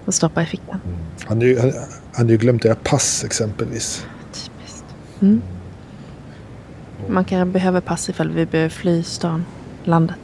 Och 0.05 0.13
stoppar 0.13 0.41
i 0.41 0.45
fickan. 0.45 0.80
Han 1.26 1.41
ju, 1.41 1.59
han, 1.59 1.74
han 2.13 2.26
har 2.26 2.32
ju 2.32 2.38
glömt 2.38 2.65
era 2.65 2.76
pass 2.76 3.24
exempelvis. 3.24 4.05
Typiskt. 4.32 4.86
Mm. 5.21 5.41
Man 7.07 7.26
kan 7.26 7.51
behöva 7.51 7.82
pass 7.82 8.09
ifall 8.09 8.30
vi 8.32 8.45
behöver 8.45 8.69
fly 8.69 9.03
stan, 9.03 9.45
landet. 9.84 10.15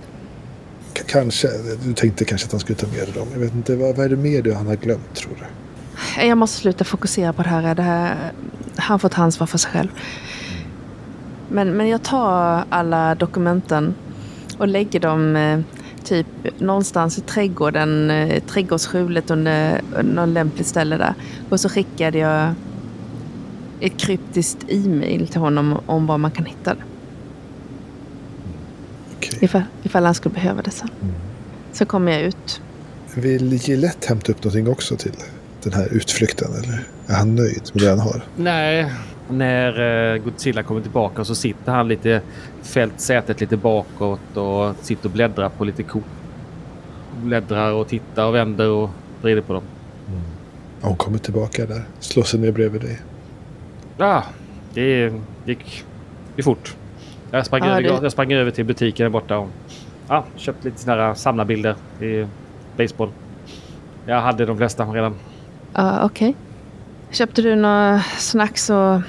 K- 0.98 1.04
kanske. 1.08 1.48
Du 1.84 1.94
tänkte 1.94 2.26
kanske 2.26 2.46
att 2.46 2.52
han 2.52 2.60
skulle 2.60 2.78
ta 2.78 2.88
med 2.88 3.14
dem. 3.16 3.28
Jag 3.34 3.40
vet 3.40 3.54
inte. 3.56 3.76
Vad, 3.76 3.96
vad 3.96 4.06
är 4.06 4.10
det 4.10 4.16
mer 4.16 4.42
du 4.42 4.54
han 4.54 4.68
har 4.68 4.76
glömt 4.76 5.16
tror 5.16 5.32
du? 5.40 5.46
Jag 6.18 6.38
måste 6.38 6.58
sluta 6.58 6.84
fokusera 6.84 7.34
på 7.34 7.44
det 7.44 7.50
här. 7.50 7.76
Det 7.76 7.82
här 7.82 8.32
han 8.76 9.00
får 9.00 9.10
ta 9.10 9.22
ansvar 9.22 9.48
för 9.48 9.58
sig 9.58 9.72
själv. 9.72 9.90
Men, 11.50 11.78
men 11.78 11.88
jag 11.88 12.04
tar 12.04 12.64
alla 12.70 13.16
dokumenten 13.16 13.96
och 14.58 14.68
lägger 14.68 15.00
dem 15.00 15.36
eh, 15.36 15.60
typ 16.04 16.28
någonstans 16.58 17.18
i 17.18 17.22
trädgården, 17.22 18.12
eh, 18.12 18.44
trädgårdsskjulet 18.44 19.32
under 19.32 19.82
någon 20.04 20.34
lämpligt 20.34 20.68
ställe 20.68 20.98
där. 20.98 21.14
Och 21.50 21.60
så 21.60 21.70
skickade 21.70 22.18
jag 22.18 22.54
ett 23.80 23.98
kryptiskt 23.98 24.66
e-mail 24.68 25.28
till 25.28 25.40
honom 25.40 25.80
om 25.86 26.08
var 26.08 26.18
man 26.18 26.32
kan 26.32 26.46
hitta 26.46 26.74
det. 26.74 26.84
Okej. 29.18 29.40
Ifall, 29.42 29.64
ifall 29.84 30.06
han 30.06 30.14
skulle 30.14 30.36
behöva 30.36 30.62
det 30.62 30.72
sen. 30.72 30.90
Så 31.74 31.86
kommer 31.86 32.12
jag 32.12 32.22
ut. 32.22 32.62
Vill 33.16 33.54
Gillette 33.54 34.08
hämta 34.08 34.32
upp 34.32 34.44
någonting 34.44 34.68
också 34.68 34.96
till 34.96 35.14
den 35.64 35.74
här 35.74 35.88
utflykten? 35.94 36.48
Eller 36.54 36.84
är 37.08 37.14
han 37.14 37.36
nöjd 37.36 37.62
med 37.74 37.84
det 37.84 37.90
han 37.90 38.00
har? 38.00 38.22
Nej, 38.36 38.92
när 39.30 40.14
eh, 40.16 40.22
Godzilla 40.22 40.64
kommer 40.64 40.82
tillbaka 40.82 41.24
så 41.26 41.36
sitter 41.36 41.72
han 41.72 41.88
lite 41.88 42.22
fält 42.62 43.00
sätet 43.02 43.42
lite 43.42 43.58
bakåt 43.58 44.38
och 44.38 44.76
sitter 44.82 45.06
och 45.06 45.12
bläddrar 45.12 45.50
på 45.50 45.64
lite 45.66 45.84
kort. 45.84 46.04
Bläddrar 47.24 47.72
och 47.74 47.88
tittar 47.88 48.26
och 48.26 48.36
vänder 48.36 48.70
och 48.70 48.90
vrider 49.22 49.42
på 49.42 49.54
dem. 49.54 49.64
Ja, 50.82 50.88
Hon 50.88 50.98
kommer 50.98 51.18
tillbaka 51.18 51.66
där. 51.66 51.84
Slår 52.00 52.24
sig 52.24 52.40
ner 52.40 52.52
bredvid 52.52 52.82
dig. 52.82 53.00
Ja, 53.98 54.24
det 54.74 55.14
gick, 55.46 55.86
gick 56.36 56.46
fort. 56.46 56.76
Jag 57.32 57.46
sprang, 57.46 57.62
Ja, 57.64 57.70
över, 57.72 57.82
det- 57.82 58.00
jag 58.04 58.12
sprang 58.12 58.34
över 58.34 58.52
till 58.52 58.66
butiken 58.66 59.04
där 59.04 59.10
borta 59.10 59.38
och 59.38 59.50
ja, 60.08 60.26
köpte 60.36 60.68
lite 60.68 60.82
sådana 60.82 61.02
här 61.04 61.14
samlarbilder 61.14 61.76
i 62.02 62.26
baseball. 62.78 63.10
Jag 64.06 64.22
hade 64.22 64.46
de 64.46 64.58
flesta 64.58 64.86
redan. 64.86 65.16
Ja, 65.74 66.06
Okej. 66.06 66.36
Köpte 67.12 67.42
du 67.42 67.56
några 67.56 68.00
snacks 68.18 68.70
och 68.70 69.02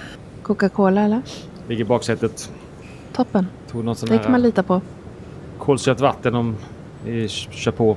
Coca-Cola 0.42 1.00
eller? 1.02 1.22
Ligger 1.68 1.84
i 1.84 1.84
baksätet. 1.88 2.52
Toppen. 3.12 3.46
Tog 3.70 3.84
någon 3.84 3.96
sån 3.96 4.08
Det 4.08 4.18
kan 4.18 4.32
man 4.32 4.42
lita 4.42 4.62
på. 4.62 4.80
kolsyrat 5.58 6.00
vatten 6.00 6.34
om 6.34 6.56
vi 7.04 7.28
kör 7.28 7.72
på 7.72 7.96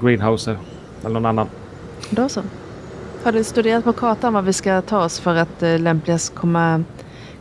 greenhouse 0.00 0.56
eller 1.00 1.14
någon 1.14 1.26
annan. 1.26 1.46
Då 2.10 2.28
så. 2.28 2.42
Har 3.24 3.32
du 3.32 3.44
studerat 3.44 3.84
på 3.84 3.92
kartan 3.92 4.32
vad 4.32 4.44
vi 4.44 4.52
ska 4.52 4.80
ta 4.82 5.04
oss 5.04 5.20
för 5.20 5.34
att 5.36 5.62
eh, 5.62 5.78
lämpligast 5.78 6.34
komma, 6.34 6.84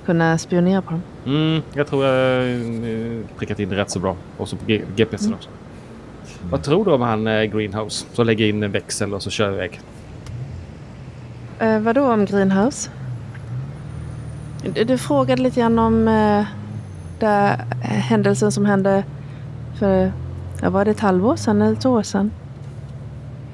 kunna 0.06 0.38
spionera 0.38 0.82
på 0.82 0.92
dem? 0.92 1.02
Mm, 1.26 1.62
jag 1.74 1.88
tror 1.88 2.06
jag 2.06 2.52
eh, 2.52 3.20
prickat 3.38 3.60
in 3.60 3.70
det 3.70 3.76
rätt 3.76 3.92
så 3.92 4.00
bra. 4.00 4.16
Och 4.38 4.50
så 4.50 4.56
på 4.56 4.66
G- 4.66 4.82
GPSen 4.96 5.34
också. 5.34 5.50
Vad 6.50 6.64
tror 6.64 6.86
du 6.86 6.92
om 6.92 7.02
han 7.02 7.28
eh, 7.28 7.44
Greenhouse? 7.44 8.06
Så 8.14 8.24
lägger 8.24 8.46
in 8.46 8.64
en 8.64 8.72
växel 8.72 9.14
och 9.14 9.24
så 9.24 9.30
kör 9.30 9.54
iväg. 9.54 9.80
Eh, 11.64 11.80
vad 11.80 11.96
då 11.96 12.14
om 12.14 12.26
Greenhouse? 12.26 12.90
Du, 14.74 14.84
du 14.84 14.98
frågade 14.98 15.42
lite 15.42 15.60
grann 15.60 15.80
om 15.80 16.08
eh, 16.08 16.46
där, 17.20 17.66
eh, 17.84 17.90
händelsen 17.90 18.52
som 18.52 18.66
hände 18.66 19.04
för, 19.80 20.12
ja, 20.62 20.70
var 20.70 20.86
det 20.86 20.92
ett 20.92 21.00
halvår 21.00 21.36
sedan 21.36 21.62
eller 21.62 21.74
ett 21.74 21.86
år 21.86 22.04
sedan? 22.04 22.32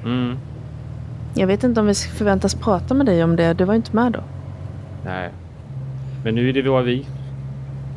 Mm. 0.04 0.38
Jag 1.34 1.46
vet 1.46 1.64
inte 1.64 1.80
om 1.80 1.86
vi 1.86 1.94
förväntas 1.94 2.54
prata 2.54 2.94
med 2.94 3.06
dig 3.06 3.24
om 3.24 3.36
det. 3.36 3.54
Du 3.54 3.64
var 3.64 3.74
ju 3.74 3.76
inte 3.76 3.96
med 3.96 4.12
då. 4.12 4.20
Nej. 5.04 5.30
Men 6.24 6.34
nu 6.34 6.48
är 6.48 6.52
det 6.52 6.62
bara 6.62 6.82
vi. 6.82 7.06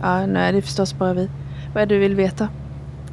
Ja, 0.02 0.26
nej, 0.26 0.52
det 0.52 0.58
är 0.58 0.62
förstås 0.62 0.98
bara 0.98 1.14
vi. 1.14 1.30
Vad 1.74 1.84
är 1.84 1.88
det 1.88 1.96
du 1.96 2.00
vill 2.00 2.16
veta? 2.16 2.48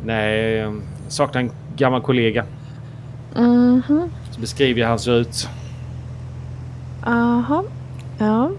Nej, 0.04 0.52
jag 0.52 0.80
saknar 1.08 1.40
en 1.40 1.50
gammal 1.76 2.00
kollega. 2.00 2.44
Mhm. 3.36 4.10
Så 4.30 4.40
beskriver 4.40 4.80
jag 4.80 4.86
hur 4.86 4.90
han 4.90 4.98
ser 4.98 5.20
ut. 5.20 5.48
Aha. 7.02 7.64
Ja. 8.18 8.50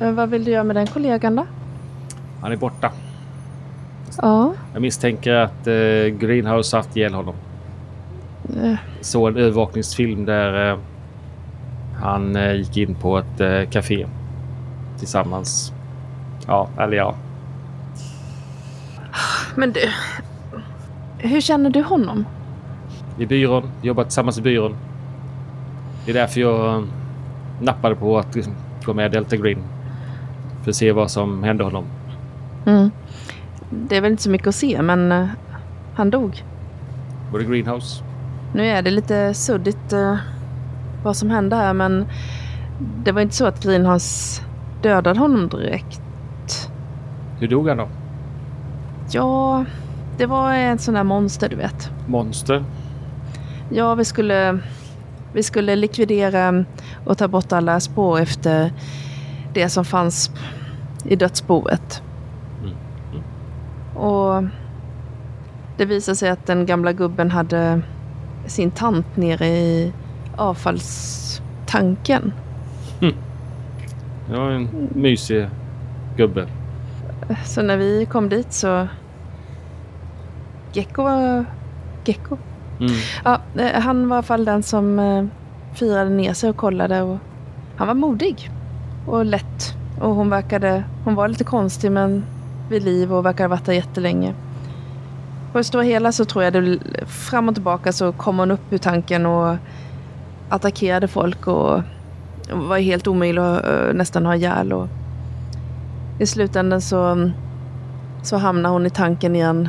Eh, 0.00 0.12
vad 0.12 0.30
vill 0.30 0.44
du 0.44 0.50
göra 0.50 0.64
med 0.64 0.76
den 0.76 0.86
kollegan 0.86 1.36
då? 1.36 1.46
Han 2.40 2.52
är 2.52 2.56
borta. 2.56 2.90
Ja. 4.22 4.54
Jag 4.72 4.82
misstänker 4.82 5.34
att 5.34 5.66
eh, 5.66 5.72
Greenhouse 6.18 6.76
haft 6.76 6.96
ihjäl 6.96 7.14
honom. 7.14 7.34
Eh, 8.62 8.74
såg 9.00 9.28
en 9.28 9.36
övervakningsfilm 9.36 10.24
där 10.24 10.70
eh, 10.70 10.78
han 12.02 12.36
eh, 12.36 12.52
gick 12.52 12.76
in 12.76 12.94
på 12.94 13.18
ett 13.18 13.40
eh, 13.40 13.70
café 13.70 14.06
tillsammans. 14.98 15.72
Ja, 16.46 16.68
eller 16.78 16.96
ja. 16.96 17.14
Men 19.56 19.72
du. 19.72 19.80
Hur 21.18 21.40
känner 21.40 21.70
du 21.70 21.82
honom? 21.82 22.26
I 23.18 23.26
byrån. 23.26 23.70
Jobbat 23.82 24.06
tillsammans 24.06 24.38
i 24.38 24.42
byrån. 24.42 24.76
Det 26.04 26.10
är 26.10 26.14
därför 26.14 26.40
jag 26.40 26.86
nappade 27.62 27.94
på 27.94 28.18
att 28.18 28.34
liksom, 28.34 28.54
gå 28.84 28.94
med 28.94 29.12
Delta 29.12 29.36
Green. 29.36 29.62
För 30.62 30.70
att 30.70 30.76
se 30.76 30.92
vad 30.92 31.10
som 31.10 31.42
hände 31.42 31.64
honom. 31.64 31.84
Mm. 32.66 32.90
det 33.70 33.96
är 33.96 34.00
väl 34.00 34.10
inte 34.10 34.22
så 34.22 34.30
mycket 34.30 34.48
att 34.48 34.54
se, 34.54 34.82
men 34.82 35.12
eh, 35.12 35.26
han 35.94 36.10
dog. 36.10 36.44
Var 37.32 37.38
det 37.38 37.44
Greenhouse? 37.44 38.04
Nu 38.54 38.66
är 38.66 38.82
det 38.82 38.90
lite 38.90 39.34
suddigt 39.34 39.92
eh, 39.92 40.16
vad 41.02 41.16
som 41.16 41.30
hände 41.30 41.56
här, 41.56 41.72
men 41.72 42.06
det 43.04 43.12
var 43.12 43.20
inte 43.20 43.34
så 43.34 43.46
att 43.46 43.64
Greenhouse 43.64 44.42
dödade 44.82 45.18
honom 45.18 45.48
direkt. 45.48 46.70
Hur 47.38 47.48
dog 47.48 47.68
han 47.68 47.76
då? 47.76 47.88
Ja, 49.10 49.64
det 50.18 50.26
var 50.26 50.52
en 50.52 50.78
sån 50.78 50.94
där 50.94 51.04
monster, 51.04 51.48
du 51.48 51.56
vet. 51.56 51.90
Monster? 52.06 52.64
Ja, 53.70 53.94
vi 53.94 54.04
skulle, 54.04 54.58
vi 55.32 55.42
skulle 55.42 55.76
likvidera 55.76 56.64
och 57.04 57.18
ta 57.18 57.28
bort 57.28 57.52
alla 57.52 57.80
spår 57.80 58.20
efter 58.20 58.72
det 59.54 59.68
som 59.68 59.84
fanns 59.84 60.30
i 61.04 61.16
dödsboet. 61.16 62.02
Mm. 62.62 62.74
Och 63.96 64.44
det 65.76 65.84
visade 65.84 66.16
sig 66.16 66.30
att 66.30 66.46
den 66.46 66.66
gamla 66.66 66.92
gubben 66.92 67.30
hade 67.30 67.82
sin 68.46 68.70
tant 68.70 69.16
nere 69.16 69.46
i 69.46 69.92
avfallstanken. 70.36 72.32
Det 74.28 74.36
var 74.36 74.50
en 74.50 74.88
mysig 74.94 75.48
gubbe. 76.16 76.46
Så 77.44 77.62
när 77.62 77.76
vi 77.76 78.06
kom 78.06 78.28
dit 78.28 78.52
så... 78.52 78.88
Gecko 80.72 81.02
var... 81.02 81.44
Gecko? 82.04 82.36
Mm. 82.82 82.94
Ja, 83.24 83.40
eh, 83.62 83.80
han 83.80 84.08
var 84.08 84.16
i 84.16 84.18
alla 84.18 84.22
fall 84.22 84.44
den 84.44 84.62
som 84.62 84.98
eh, 84.98 85.24
firade 85.74 86.10
ner 86.10 86.32
sig 86.32 86.50
och 86.50 86.56
kollade. 86.56 87.02
Och 87.02 87.18
han 87.76 87.86
var 87.86 87.94
modig 87.94 88.50
och 89.06 89.24
lätt. 89.24 89.74
Och 90.00 90.14
hon 90.14 90.30
verkade... 90.30 90.84
Hon 91.04 91.14
var 91.14 91.28
lite 91.28 91.44
konstig 91.44 91.92
men 91.92 92.24
vid 92.68 92.82
liv 92.82 93.14
och 93.14 93.26
verkade 93.26 93.42
ha 93.42 93.48
varit 93.48 93.64
där 93.64 93.72
jättelänge. 93.72 94.34
På 95.52 95.58
det 95.58 95.64
stora 95.64 95.82
hela 95.82 96.12
så 96.12 96.24
tror 96.24 96.44
jag 96.44 96.52
det 96.52 96.78
fram 97.06 97.48
och 97.48 97.54
tillbaka 97.54 97.92
så 97.92 98.12
kom 98.12 98.38
hon 98.38 98.50
upp 98.50 98.72
ur 98.72 98.78
tanken 98.78 99.26
och 99.26 99.56
attackerade 100.48 101.08
folk 101.08 101.46
och 101.46 101.80
var 102.52 102.78
helt 102.78 103.06
omöjlig 103.06 103.42
att 103.42 103.64
eh, 103.64 103.94
nästan 103.94 104.26
ha 104.26 104.36
ihjäl. 104.36 104.72
Och 104.72 104.88
I 106.18 106.26
slutändan 106.26 106.80
så, 106.80 107.30
så 108.22 108.36
hamnade 108.36 108.72
hon 108.72 108.86
i 108.86 108.90
tanken 108.90 109.36
igen 109.36 109.68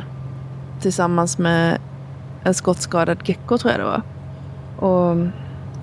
tillsammans 0.80 1.38
med 1.38 1.78
en 2.44 2.54
skottskadad 2.54 3.18
gecko 3.24 3.58
tror 3.58 3.72
jag 3.72 3.80
det 3.80 3.84
var. 3.84 4.02
Och 4.76 5.16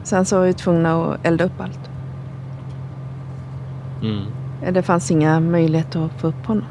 sen 0.04 0.26
så 0.26 0.38
var 0.40 0.46
vi 0.46 0.54
tvungna 0.54 1.04
att 1.04 1.26
elda 1.26 1.44
upp 1.44 1.62
allt. 1.62 1.90
Mm. 4.02 4.26
Det 4.74 4.82
fanns 4.82 5.12
inga 5.12 5.40
möjligheter 5.40 6.06
att 6.06 6.22
få 6.22 6.28
upp 6.28 6.46
honom. 6.46 6.66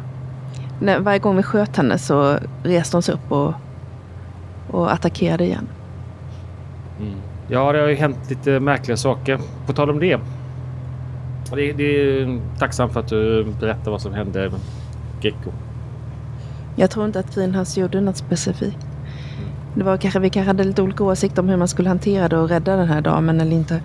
När, 0.80 1.00
varje 1.00 1.18
gång 1.18 1.36
vi 1.36 1.42
sköt 1.42 1.76
henne 1.76 1.98
så 1.98 2.38
reste 2.62 2.96
hon 2.96 3.02
sig 3.02 3.14
upp 3.14 3.32
och, 3.32 3.54
och 4.70 4.92
attackerade 4.92 5.44
igen. 5.44 5.68
Mm. 7.00 7.14
Ja, 7.48 7.72
det 7.72 7.78
har 7.80 7.88
ju 7.88 7.94
hänt 7.94 8.18
lite 8.28 8.60
märkliga 8.60 8.96
saker. 8.96 9.40
På 9.66 9.72
tal 9.72 9.90
om 9.90 9.98
det. 9.98 10.20
Det, 11.54 11.72
det 11.72 11.84
är 11.84 12.40
tacksam 12.58 12.90
för 12.90 13.00
att 13.00 13.08
du 13.08 13.44
berättar 13.60 13.90
vad 13.90 14.02
som 14.02 14.14
hände 14.14 14.50
med 14.50 14.60
Gecko. 15.20 15.50
Jag 16.76 16.90
tror 16.90 17.06
inte 17.06 17.18
att 17.18 17.34
Greenhouse 17.34 17.80
gjorde 17.80 18.00
något 18.00 18.16
specifikt. 18.16 18.89
Det 19.74 19.84
var 19.84 19.96
kanske, 19.96 20.20
vi 20.20 20.30
kanske 20.30 20.48
hade 20.48 20.64
lite 20.64 20.82
olika 20.82 21.04
åsikter 21.04 21.42
om 21.42 21.48
hur 21.48 21.56
man 21.56 21.68
skulle 21.68 21.88
hantera 21.88 22.28
det 22.28 22.38
och 22.38 22.48
rädda 22.48 22.76
den 22.76 22.88
här 22.88 23.00
damen 23.00 23.40
eller 23.40 23.56
inte. 23.56 23.82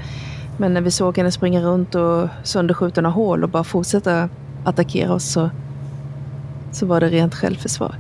Men 0.58 0.74
när 0.74 0.82
vi 0.82 0.92
såg 0.92 1.18
henne 1.18 1.32
springa 1.32 1.62
runt 1.62 1.96
och 1.96 2.28
sönderskjuta 2.44 3.02
några 3.02 3.14
hål 3.14 3.44
och 3.44 3.50
bara 3.50 3.64
fortsätta 3.64 4.30
attackera 4.64 5.14
oss 5.14 5.32
så, 5.32 5.50
så 6.72 6.86
var 6.86 7.00
det 7.00 7.10
rent 7.10 7.36
självförsvar. 7.36 7.96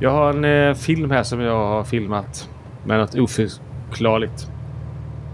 Jag 0.00 0.10
har 0.10 0.30
en 0.30 0.44
eh, 0.44 0.74
film 0.74 1.10
här 1.10 1.22
som 1.22 1.40
jag 1.40 1.66
har 1.68 1.84
filmat 1.84 2.48
med 2.84 2.98
något 2.98 3.14
oförklarligt. 3.14 4.50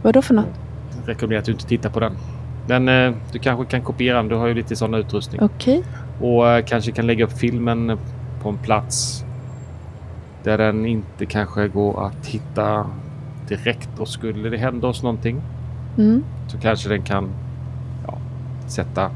Vad 0.03 0.15
då 0.15 0.23
för 0.23 0.35
något? 0.35 0.47
Jag 1.01 1.09
rekommenderar 1.09 1.41
att 1.41 1.47
du 1.47 1.53
inte 1.53 1.67
tittar 1.67 1.91
på 1.91 2.01
den. 2.01 2.13
Men 2.69 2.89
eh, 2.89 3.15
du 3.33 3.39
kanske 3.39 3.65
kan 3.65 3.83
kopiera 3.83 4.17
den. 4.17 4.29
Du 4.29 4.35
har 4.35 4.47
ju 4.47 4.55
lite 4.55 4.77
sån 4.77 4.95
utrustning. 4.95 5.43
Okej. 5.43 5.85
Och 6.21 6.49
eh, 6.49 6.65
kanske 6.65 6.93
kan 6.93 7.07
lägga 7.07 7.25
upp 7.25 7.39
filmen 7.39 7.99
på 8.43 8.49
en 8.49 8.59
plats 8.59 9.25
där 10.45 10.59
den 10.59 10.87
inte 10.87 11.27
kanske 11.27 11.69
går 11.69 12.07
att 12.07 12.27
hitta 12.27 12.87
direkt. 13.49 13.99
Och 13.99 14.09
skulle 14.09 14.49
det 14.49 14.57
hända 14.57 14.87
oss 14.89 15.03
någonting 15.03 15.43
Mm. 15.99 16.25
så 16.49 16.59
kanske 16.59 16.89
den 16.89 17.03
kan 17.03 17.29
ja, 18.07 18.19
sätta 18.67 19.11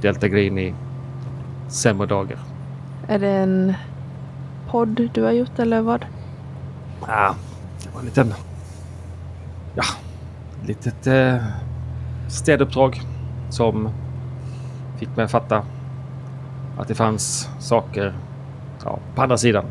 Delta 0.00 0.28
Green 0.28 0.58
i 0.58 0.74
sämre 1.68 2.06
dagar. 2.06 2.38
Är 3.08 3.18
det 3.18 3.28
en 3.28 3.74
podd 4.70 5.08
du 5.14 5.22
har 5.22 5.30
gjort 5.32 5.58
eller 5.58 5.80
vad? 5.80 6.06
Ja, 7.06 7.34
det 7.82 7.88
var 7.94 8.00
en 8.00 8.06
liten... 8.06 8.34
Ja, 9.74 9.84
litet 10.66 11.06
eh, 11.06 11.36
städuppdrag 12.28 13.02
som 13.50 13.88
fick 14.98 15.16
mig 15.16 15.24
att 15.24 15.30
fatta 15.30 15.62
att 16.78 16.88
det 16.88 16.94
fanns 16.94 17.48
saker 17.58 18.14
ja, 18.84 18.98
på 19.14 19.22
andra 19.22 19.38
sidan. 19.38 19.64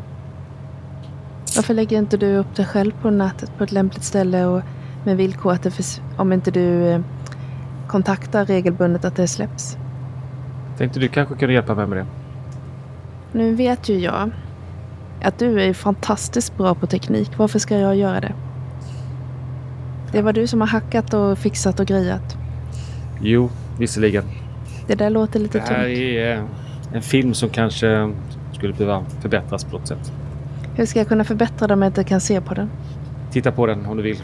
Varför 1.56 1.74
lägger 1.74 1.98
inte 2.00 2.18
du 2.18 2.36
upp 2.38 2.56
det 2.56 2.66
själv 2.66 2.92
på 3.02 3.10
nätet 3.10 3.52
på 3.58 3.64
ett 3.64 3.72
lämpligt 3.72 4.04
ställe 4.04 4.46
och 4.46 4.62
med 5.06 5.18
villkor 5.18 5.52
att 5.54 5.64
det 5.64 5.72
förs- 5.72 6.02
om 6.18 6.34
inte 6.34 6.52
du 6.52 6.88
eh, 6.88 7.02
kontaktar 7.88 8.46
regelbundet 8.46 9.06
att 9.06 9.16
det 9.16 9.28
släpps? 9.28 9.78
Tänkte 10.78 11.00
du 11.00 11.08
kanske 11.08 11.36
kunde 11.36 11.54
hjälpa 11.54 11.76
mig 11.76 11.88
med 11.88 11.98
det? 11.98 12.06
Nu 13.32 13.56
vet 13.56 13.90
ju 13.90 14.00
jag 14.00 14.32
att 15.24 15.40
du 15.40 15.62
är 15.62 15.74
fantastiskt 15.74 16.58
bra 16.58 16.76
på 16.76 16.88
teknik. 16.88 17.32
Varför 17.38 17.60
ska 17.60 17.78
jag 17.80 17.96
göra 17.96 18.20
det? 18.20 18.34
Det 20.12 20.22
var 20.22 20.34
du 20.34 20.48
som 20.48 20.62
har 20.62 20.68
hackat 20.68 21.14
och 21.14 21.38
fixat 21.38 21.80
och 21.80 21.86
grejat. 21.86 22.38
Jo, 23.22 23.50
visserligen. 23.80 24.24
Det 24.88 24.96
där 24.96 25.10
låter 25.10 25.34
Det 25.34 25.44
lite 25.44 25.60
här 25.60 25.66
tungt. 25.68 25.98
är 25.98 26.38
eh, 26.38 26.44
en 26.94 27.02
film 27.02 27.34
som 27.34 27.50
kanske 27.50 28.14
skulle 28.54 28.74
behöva 28.74 29.06
förbättras 29.22 29.64
på 29.64 29.78
något 29.78 29.88
sätt. 29.88 30.12
Hur 30.76 30.86
ska 30.86 31.00
jag 31.00 31.08
kunna 31.08 31.24
förbättra 31.24 31.68
det 31.68 31.74
om 31.74 31.82
jag 31.82 31.90
inte 31.90 32.04
kan 32.04 32.22
se 32.22 32.42
på 32.42 32.54
den? 32.54 32.70
Titta 33.32 33.52
på 33.52 33.66
den 33.66 33.86
om 33.86 33.98
du 33.98 34.04
vill. 34.04 34.18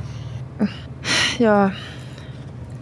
Jag, 1.38 1.72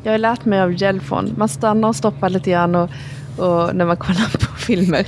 jag 0.04 0.12
har 0.12 0.18
lärt 0.18 0.46
mig 0.46 0.62
av 0.62 0.74
Gelfon. 0.74 1.34
Man 1.38 1.50
stannar 1.50 1.90
och 1.90 1.96
stoppar 1.96 2.30
lite 2.30 2.52
grann 2.52 2.76
och, 2.76 2.90
och 3.38 3.76
när 3.76 3.86
man 3.86 3.98
kollar 3.98 4.32
på 4.32 4.56
filmer. 4.58 5.08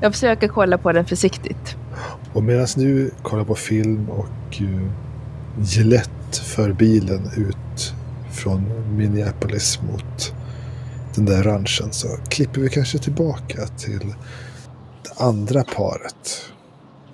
Jag 0.00 0.12
försöker 0.12 0.48
kolla 0.48 0.78
på 0.78 0.92
den 0.92 1.04
försiktigt. 1.04 1.76
Och 2.32 2.42
medan 2.42 2.66
du 2.76 3.10
kollar 3.22 3.44
på 3.44 3.54
film 3.54 4.10
och 4.10 4.60
uh, 4.60 4.88
Gillette 5.60 6.40
för 6.44 6.72
bilen 6.72 7.30
ut 7.36 7.94
från 8.30 8.96
Minneapolis 8.96 9.80
mot 9.82 10.34
den 11.14 11.24
där 11.24 11.42
ranchen 11.42 11.92
så 11.92 12.08
klipper 12.28 12.60
vi 12.60 12.68
kanske 12.68 12.98
tillbaka 12.98 13.66
till 13.66 14.14
det 15.02 15.24
andra 15.24 15.64
paret. 15.64 16.52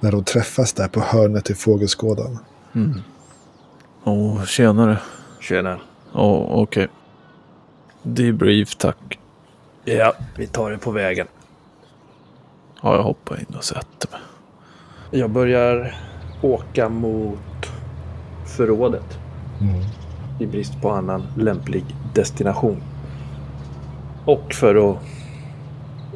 När 0.02 0.12
de 0.12 0.24
träffas 0.24 0.72
där 0.72 0.88
på 0.88 1.00
hörnet 1.00 1.50
i 1.50 1.54
fågelskådan. 1.54 2.38
Åh, 4.04 4.44
tjenare. 4.44 4.98
Tjena. 5.40 5.80
Åh, 6.12 6.46
okej. 6.50 6.88
Debrief, 8.02 8.76
tack. 8.76 9.18
Ja, 9.84 10.12
vi 10.36 10.46
tar 10.46 10.70
det 10.70 10.78
på 10.78 10.90
vägen. 10.90 11.26
Ja, 12.82 12.96
jag 12.96 13.02
hoppar 13.02 13.40
in 13.40 13.56
och 13.56 13.64
sätter 13.64 14.10
mig. 14.10 14.20
Jag 15.10 15.30
börjar 15.30 15.94
åka 16.42 16.88
mot 16.88 17.72
förrådet. 18.56 19.18
I 20.40 20.46
brist 20.46 20.80
på 20.82 20.90
annan 20.90 21.22
lämplig 21.36 21.84
destination. 22.14 22.82
Och 24.24 24.54
för 24.54 24.90
att 24.90 24.98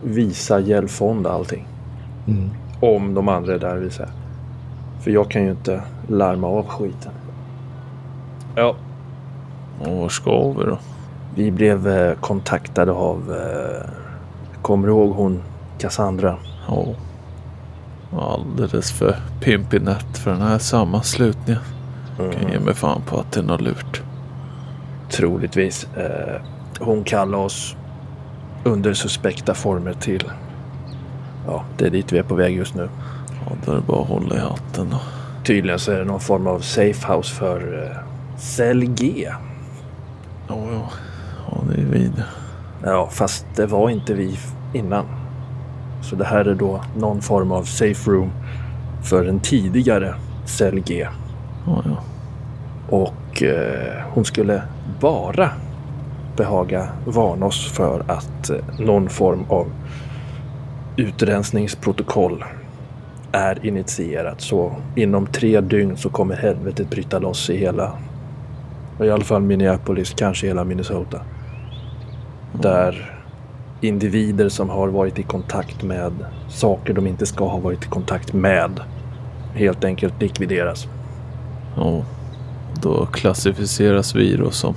visa 0.02 0.60
Gelfonda 0.60 1.30
allting. 1.30 1.68
Mm. 2.26 2.50
Om 2.80 3.14
de 3.14 3.28
andra 3.28 3.54
är 3.54 3.58
där 3.58 3.76
vill 3.76 3.90
säga. 3.92 4.08
För 5.00 5.10
jag 5.10 5.30
kan 5.30 5.44
ju 5.44 5.50
inte 5.50 5.82
larma 6.08 6.46
av 6.46 6.66
skiten. 6.68 7.12
Ja, 8.54 8.74
Och 9.80 9.96
var 9.96 10.08
ska 10.08 10.52
vi 10.52 10.64
då? 10.64 10.78
vi 11.34 11.50
blev 11.50 11.88
eh, 11.88 12.14
kontaktade 12.14 12.92
av... 12.92 13.34
Eh, 13.36 13.90
kommer 14.62 14.88
du 14.88 14.92
ihåg 14.94 15.10
hon 15.10 15.42
Cassandra? 15.78 16.36
Ja. 16.68 16.84
Alldeles 18.20 18.92
för 18.92 19.16
pimpig 19.40 19.82
natt 19.82 20.18
för 20.18 20.30
den 20.30 20.42
här 20.42 20.58
sammanslutningen. 20.58 21.62
Kan 22.16 22.52
ge 22.52 22.60
mig 22.60 22.74
fan 22.74 23.02
på 23.06 23.16
att 23.18 23.32
det 23.32 23.40
är 23.40 23.44
något 23.44 23.60
lurt. 23.60 24.02
Troligtvis. 25.10 25.88
Eh, 25.96 26.40
hon 26.80 27.04
kallar 27.04 27.38
oss 27.38 27.76
under 28.64 28.94
suspekta 28.94 29.54
former 29.54 29.92
till... 29.92 30.30
Ja, 31.46 31.64
det 31.78 31.86
är 31.86 31.90
dit 31.90 32.12
vi 32.12 32.18
är 32.18 32.22
på 32.22 32.34
väg 32.34 32.56
just 32.56 32.74
nu. 32.74 32.88
Ja, 33.28 33.52
då 33.64 33.72
är 33.72 33.76
det 33.76 33.82
bara 33.82 34.02
att 34.02 34.08
hålla 34.08 34.36
i 34.36 34.38
hatten 34.38 34.90
då. 34.90 35.00
Tydligen 35.44 35.78
så 35.78 35.92
är 35.92 35.98
det 35.98 36.04
någon 36.04 36.20
form 36.20 36.46
av 36.46 36.60
safehouse 36.60 37.34
för 37.34 37.82
eh, 37.84 37.96
Cell 38.38 38.84
G. 38.84 39.28
Ja, 40.48 40.56
ja. 40.72 40.90
Ja, 41.50 41.58
det 41.70 41.82
är 41.82 41.86
vi. 41.86 42.10
Ja, 42.82 43.08
fast 43.12 43.46
det 43.56 43.66
var 43.66 43.90
inte 43.90 44.14
vi 44.14 44.38
innan. 44.72 45.04
Så 46.02 46.16
det 46.16 46.24
här 46.24 46.44
är 46.44 46.54
då 46.54 46.80
någon 46.96 47.22
form 47.22 47.52
av 47.52 47.62
safe 47.64 48.10
room 48.10 48.30
för 49.02 49.24
en 49.24 49.40
tidigare 49.40 50.14
cell 50.44 50.80
G. 50.80 51.08
Ja, 51.66 51.82
ja. 51.84 51.96
Och 52.88 53.42
eh, 53.42 54.02
hon 54.10 54.24
skulle 54.24 54.62
bara 55.00 55.50
behaga 56.36 56.88
varna 57.04 57.46
oss 57.46 57.72
för 57.72 58.04
att 58.08 58.50
eh, 58.50 58.56
någon 58.78 59.08
form 59.08 59.44
av 59.48 59.66
utrensningsprotokoll 60.96 62.44
är 63.32 63.66
initierat. 63.66 64.40
Så 64.40 64.76
inom 64.94 65.26
tre 65.26 65.60
dygn 65.60 65.96
så 65.96 66.10
kommer 66.10 66.36
helvetet 66.36 66.90
bryta 66.90 67.18
loss 67.18 67.50
i 67.50 67.56
hela, 67.56 67.98
i 69.02 69.10
alla 69.10 69.24
fall 69.24 69.42
Minneapolis, 69.42 70.14
kanske 70.16 70.46
hela 70.46 70.64
Minnesota. 70.64 71.20
Där 72.52 73.12
individer 73.80 74.48
som 74.48 74.70
har 74.70 74.88
varit 74.88 75.18
i 75.18 75.22
kontakt 75.22 75.82
med 75.82 76.12
saker 76.48 76.94
de 76.94 77.06
inte 77.06 77.26
ska 77.26 77.48
ha 77.48 77.58
varit 77.58 77.84
i 77.84 77.88
kontakt 77.88 78.32
med 78.32 78.80
helt 79.54 79.84
enkelt 79.84 80.22
likvideras. 80.22 80.86
ja. 81.76 82.02
Då 82.82 83.06
klassificeras 83.06 84.14
vi 84.14 84.36
då 84.36 84.50
som 84.50 84.74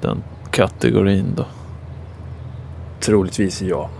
den 0.00 0.22
kategorin 0.50 1.34
då. 1.36 1.44
Troligtvis 3.00 3.62
ja. 3.62 3.90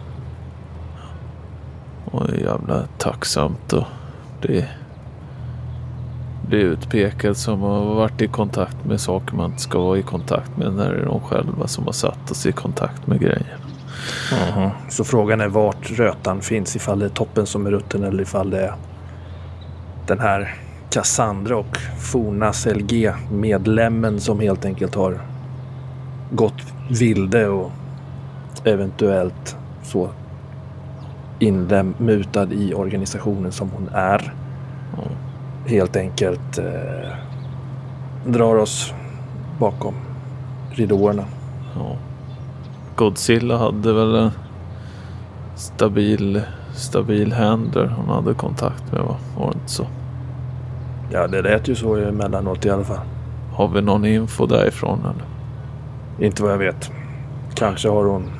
Och 2.10 2.26
det 2.26 2.32
är 2.32 2.40
jävla 2.40 2.82
tacksamt 2.98 3.72
att 3.72 3.86
bli, 4.40 4.64
bli 6.48 6.58
utpekad 6.60 7.36
som 7.36 7.60
har 7.60 7.94
varit 7.94 8.22
i 8.22 8.26
kontakt 8.28 8.84
med 8.84 9.00
saker 9.00 9.36
man 9.36 9.50
inte 9.50 9.62
ska 9.62 9.78
vara 9.78 9.98
i 9.98 10.02
kontakt 10.02 10.56
med. 10.56 10.72
När 10.72 10.92
det 10.92 11.00
är 11.00 11.04
de 11.04 11.20
själva 11.20 11.66
som 11.66 11.84
har 11.84 11.92
satt 11.92 12.30
oss 12.30 12.46
i 12.46 12.52
kontakt 12.52 13.06
med 13.06 13.20
grejer. 13.20 13.56
Så 14.88 15.04
frågan 15.04 15.40
är 15.40 15.48
vart 15.48 15.90
rötan 15.90 16.40
finns, 16.40 16.76
ifall 16.76 16.98
det 16.98 17.04
är 17.04 17.08
toppen 17.08 17.46
som 17.46 17.66
är 17.66 17.70
rutten 17.70 18.04
eller 18.04 18.22
ifall 18.22 18.50
det 18.50 18.60
är 18.60 18.74
den 20.06 20.20
här 20.20 20.54
Cassandra 20.90 21.56
och 21.56 21.76
forna 21.98 22.52
LG 22.74 23.12
medlemmen 23.32 24.20
som 24.20 24.40
helt 24.40 24.64
enkelt 24.64 24.94
har 24.94 25.20
gått 26.30 26.62
vilde 26.90 27.48
och 27.48 27.70
eventuellt 28.64 29.56
så 29.82 30.10
inlämutad 31.40 32.52
i 32.52 32.74
organisationen 32.74 33.52
som 33.52 33.70
hon 33.70 33.88
är. 33.92 34.34
Helt 35.66 35.96
enkelt 35.96 36.58
eh, 36.58 37.10
drar 38.26 38.56
oss 38.56 38.94
bakom 39.58 39.94
ridåerna. 40.70 41.24
Ja. 41.76 41.96
Godzilla 42.96 43.56
hade 43.56 43.92
väl 43.92 44.14
en 44.14 44.30
stabil, 45.54 46.42
stabil 46.74 47.32
handler 47.32 47.86
hon 47.86 48.08
hade 48.08 48.34
kontakt 48.34 48.92
med 48.92 49.00
va? 49.02 49.16
Var 49.38 49.46
det 49.46 49.54
inte 49.54 49.70
så? 49.70 49.86
Ja, 51.12 51.26
det 51.26 51.42
lät 51.42 51.68
ju 51.68 51.74
så 51.74 51.96
emellanåt 51.96 52.66
i 52.66 52.70
alla 52.70 52.84
fall. 52.84 53.06
Har 53.52 53.68
vi 53.68 53.82
någon 53.82 54.04
info 54.04 54.46
därifrån 54.46 55.00
eller? 55.00 56.26
Inte 56.26 56.42
vad 56.42 56.52
jag 56.52 56.58
vet. 56.58 56.90
Kanske 57.54 57.88
har 57.88 58.04
hon 58.04 58.30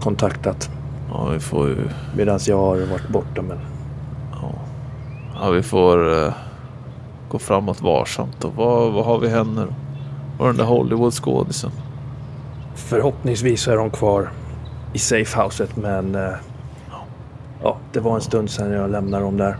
kontaktat 0.00 0.70
Ja, 1.12 1.28
vi 1.32 1.38
får 1.38 1.68
ju... 1.68 1.76
medan 2.16 2.38
jag 2.46 2.58
har 2.58 2.76
varit 2.76 3.08
borta. 3.08 3.42
Men 3.42 3.58
Ja, 4.32 4.52
ja 5.40 5.50
vi 5.50 5.62
får 5.62 6.24
eh, 6.26 6.32
gå 7.28 7.38
framåt 7.38 7.80
varsamt. 7.80 8.44
Och 8.44 8.54
vad, 8.54 8.92
vad 8.92 9.04
har 9.04 9.18
vi 9.18 9.28
henne 9.28 9.60
då? 9.60 9.74
Och 10.38 10.46
den 10.46 10.56
där 10.56 10.64
Hollywood-skådisen? 10.64 11.70
förhoppningsvis 12.78 13.68
är 13.68 13.76
de 13.76 13.90
kvar 13.90 14.28
i 14.92 14.98
safehouset. 14.98 15.76
Men 15.76 16.14
eh, 16.14 16.34
ja, 17.62 17.76
det 17.92 18.00
var 18.00 18.14
en 18.14 18.20
stund 18.20 18.50
sedan 18.50 18.72
jag 18.72 18.90
lämnade 18.90 19.24
dem 19.24 19.36
där. 19.36 19.56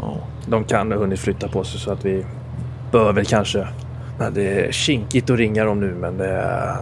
Ja, 0.00 0.14
De 0.46 0.64
kan 0.64 0.92
ha 0.92 0.98
hunnit 0.98 1.20
flytta 1.20 1.48
på 1.48 1.64
sig 1.64 1.80
så 1.80 1.92
att 1.92 2.04
vi 2.04 2.24
bör 2.92 3.12
väl 3.12 3.24
kanske... 3.24 3.68
Nej, 4.18 4.30
det 4.34 4.66
är 4.66 4.72
kinkigt 4.72 5.30
att 5.30 5.36
ringa 5.38 5.64
dem 5.64 5.80
nu 5.80 5.94
men 5.94 6.18
det 6.18 6.28
är... 6.28 6.76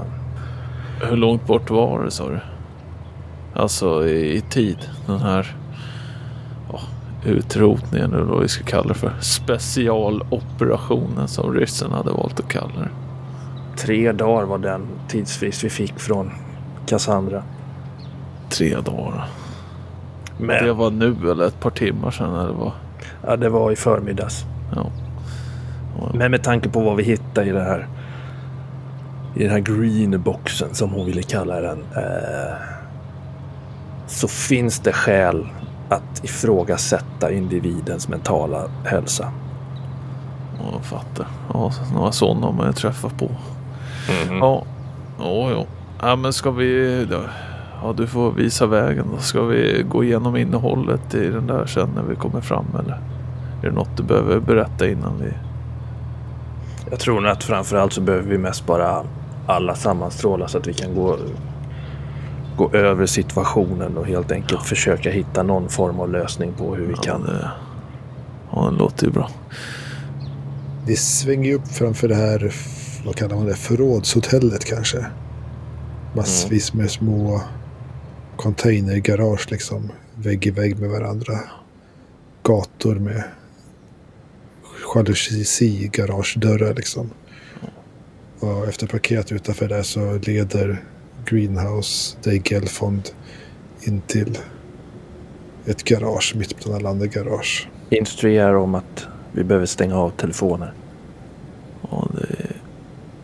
hur 1.08 1.16
långt 1.16 1.46
bort 1.46 1.70
var 1.70 2.04
det 2.04 2.10
sa 2.10 2.28
du? 2.28 2.40
Alltså 3.54 4.08
i, 4.08 4.36
i 4.36 4.40
tid. 4.40 4.78
Den 5.06 5.20
här 5.20 5.56
ja, 6.72 6.80
utrotningen 7.24 8.14
eller 8.14 8.24
vad 8.24 8.42
vi 8.42 8.48
ska 8.48 8.64
kalla 8.64 8.88
det 8.88 8.94
för. 8.94 9.12
Specialoperationen 9.20 11.28
som 11.28 11.54
ryssen 11.54 11.92
hade 11.92 12.10
valt 12.10 12.40
att 12.40 12.48
kalla 12.48 12.72
det. 12.78 12.88
Tre 13.76 14.12
dagar 14.12 14.44
var 14.44 14.58
den 14.58 14.86
tidsfrist 15.08 15.64
vi 15.64 15.70
fick 15.70 16.00
från 16.00 16.30
Cassandra. 16.86 17.42
Tre 18.48 18.76
dagar. 18.80 19.28
Men 20.38 20.64
Det 20.64 20.72
var 20.72 20.90
nu 20.90 21.16
eller 21.30 21.46
ett 21.46 21.60
par 21.60 21.70
timmar 21.70 22.10
sedan 22.10 22.34
eller 22.34 22.54
vad? 22.54 22.72
ja, 23.26 23.36
det 23.36 23.48
var 23.48 23.72
i 23.72 23.76
förmiddags. 23.76 24.44
Ja. 24.74 24.86
Men 26.14 26.30
med 26.30 26.42
tanke 26.42 26.68
på 26.68 26.80
vad 26.80 26.96
vi 26.96 27.02
hittade 27.02 27.46
i 27.46 27.50
det 27.52 27.62
här 27.62 27.86
i 29.34 29.42
den 29.42 29.50
här 29.50 29.58
green 29.58 30.22
boxen 30.22 30.74
som 30.74 30.90
hon 30.90 31.06
ville 31.06 31.22
kalla 31.22 31.60
den. 31.60 31.78
Eh, 31.96 32.52
så 34.10 34.28
finns 34.28 34.78
det 34.78 34.92
skäl 34.92 35.48
att 35.88 36.24
ifrågasätta 36.24 37.32
individens 37.32 38.08
mentala 38.08 38.68
hälsa. 38.84 39.32
Ja, 40.58 40.64
jag 40.72 40.84
fattar. 40.84 41.26
Ja, 41.52 41.72
några 41.94 42.12
sådana 42.12 42.46
har 42.46 42.52
man 42.52 42.66
ju 42.66 42.72
träffat 42.72 43.18
på. 43.18 43.30
Mm. 44.24 44.38
Ja, 44.38 44.64
ja, 45.18 45.50
ja. 45.50 45.64
Ja, 46.02 46.16
men 46.16 46.32
ska 46.32 46.50
vi... 46.50 47.06
Ja, 47.82 47.92
du 47.96 48.06
får 48.06 48.32
visa 48.32 48.66
vägen 48.66 49.06
då. 49.12 49.18
Ska 49.18 49.42
vi 49.42 49.84
gå 49.90 50.04
igenom 50.04 50.36
innehållet 50.36 51.14
i 51.14 51.28
den 51.28 51.46
där 51.46 51.66
sen 51.66 51.88
när 51.94 52.02
vi 52.02 52.16
kommer 52.16 52.40
fram 52.40 52.66
eller? 52.78 53.00
Är 53.62 53.68
det 53.68 53.72
något 53.72 53.96
du 53.96 54.02
behöver 54.02 54.40
berätta 54.40 54.88
innan 54.88 55.12
vi... 55.20 55.32
Jag 56.90 56.98
tror 56.98 57.20
nog 57.20 57.30
att 57.32 57.44
framförallt 57.44 57.92
så 57.92 58.00
behöver 58.00 58.28
vi 58.28 58.38
mest 58.38 58.66
bara 58.66 59.02
alla 59.46 59.74
sammanstråla 59.74 60.48
så 60.48 60.58
att 60.58 60.66
vi 60.66 60.74
kan 60.74 60.94
gå, 60.94 61.16
gå 62.60 62.70
över 62.76 63.06
situationen 63.06 63.96
och 63.96 64.06
helt 64.06 64.32
enkelt 64.32 64.62
försöka 64.66 65.10
hitta 65.10 65.42
någon 65.42 65.68
form 65.68 66.00
av 66.00 66.10
lösning 66.10 66.52
på 66.52 66.74
hur 66.74 66.86
vi 66.86 66.92
Ja, 66.96 67.02
kan. 67.02 67.22
det, 67.22 67.50
ja, 68.52 68.70
det 68.70 68.78
låter 68.78 69.06
ju 69.06 69.12
bra. 69.12 69.30
Det 70.86 70.96
svänger 70.96 71.54
upp 71.54 71.68
framför 71.68 72.08
det 72.08 72.14
här, 72.14 72.54
vad 73.06 73.16
kallar 73.16 73.36
man 73.36 73.46
det, 73.46 73.54
förrådshotellet 73.54 74.64
kanske. 74.64 75.06
Massvis 76.16 76.74
med 76.74 76.90
små 76.90 77.42
containergarage 78.36 79.46
liksom. 79.50 79.90
Vägg 80.14 80.46
i 80.46 80.50
vägg 80.50 80.78
med 80.78 80.90
varandra. 80.90 81.38
Gator 82.42 82.94
med 82.94 83.24
jalusi-garagedörrar 84.94 86.74
liksom. 86.74 87.10
Och 88.40 88.68
efter 88.68 88.86
parkeret 88.86 89.32
utanför 89.32 89.68
där 89.68 89.82
så 89.82 90.18
leder 90.22 90.84
Greenhouse 91.24 92.16
Day 92.22 92.42
Gelfond 92.44 93.08
in 93.82 94.00
till 94.06 94.38
ett 95.66 95.84
garage 95.84 96.34
mitt 96.36 96.64
bland 96.64 96.76
alla 96.76 96.90
andra 96.90 97.06
garage. 97.06 97.68
Instruerar 97.90 98.54
om 98.54 98.74
att 98.74 99.06
vi 99.32 99.44
behöver 99.44 99.66
stänga 99.66 99.96
av 99.96 100.10
telefoner. 100.10 100.72
Ja, 101.90 102.08
det, 102.12 102.46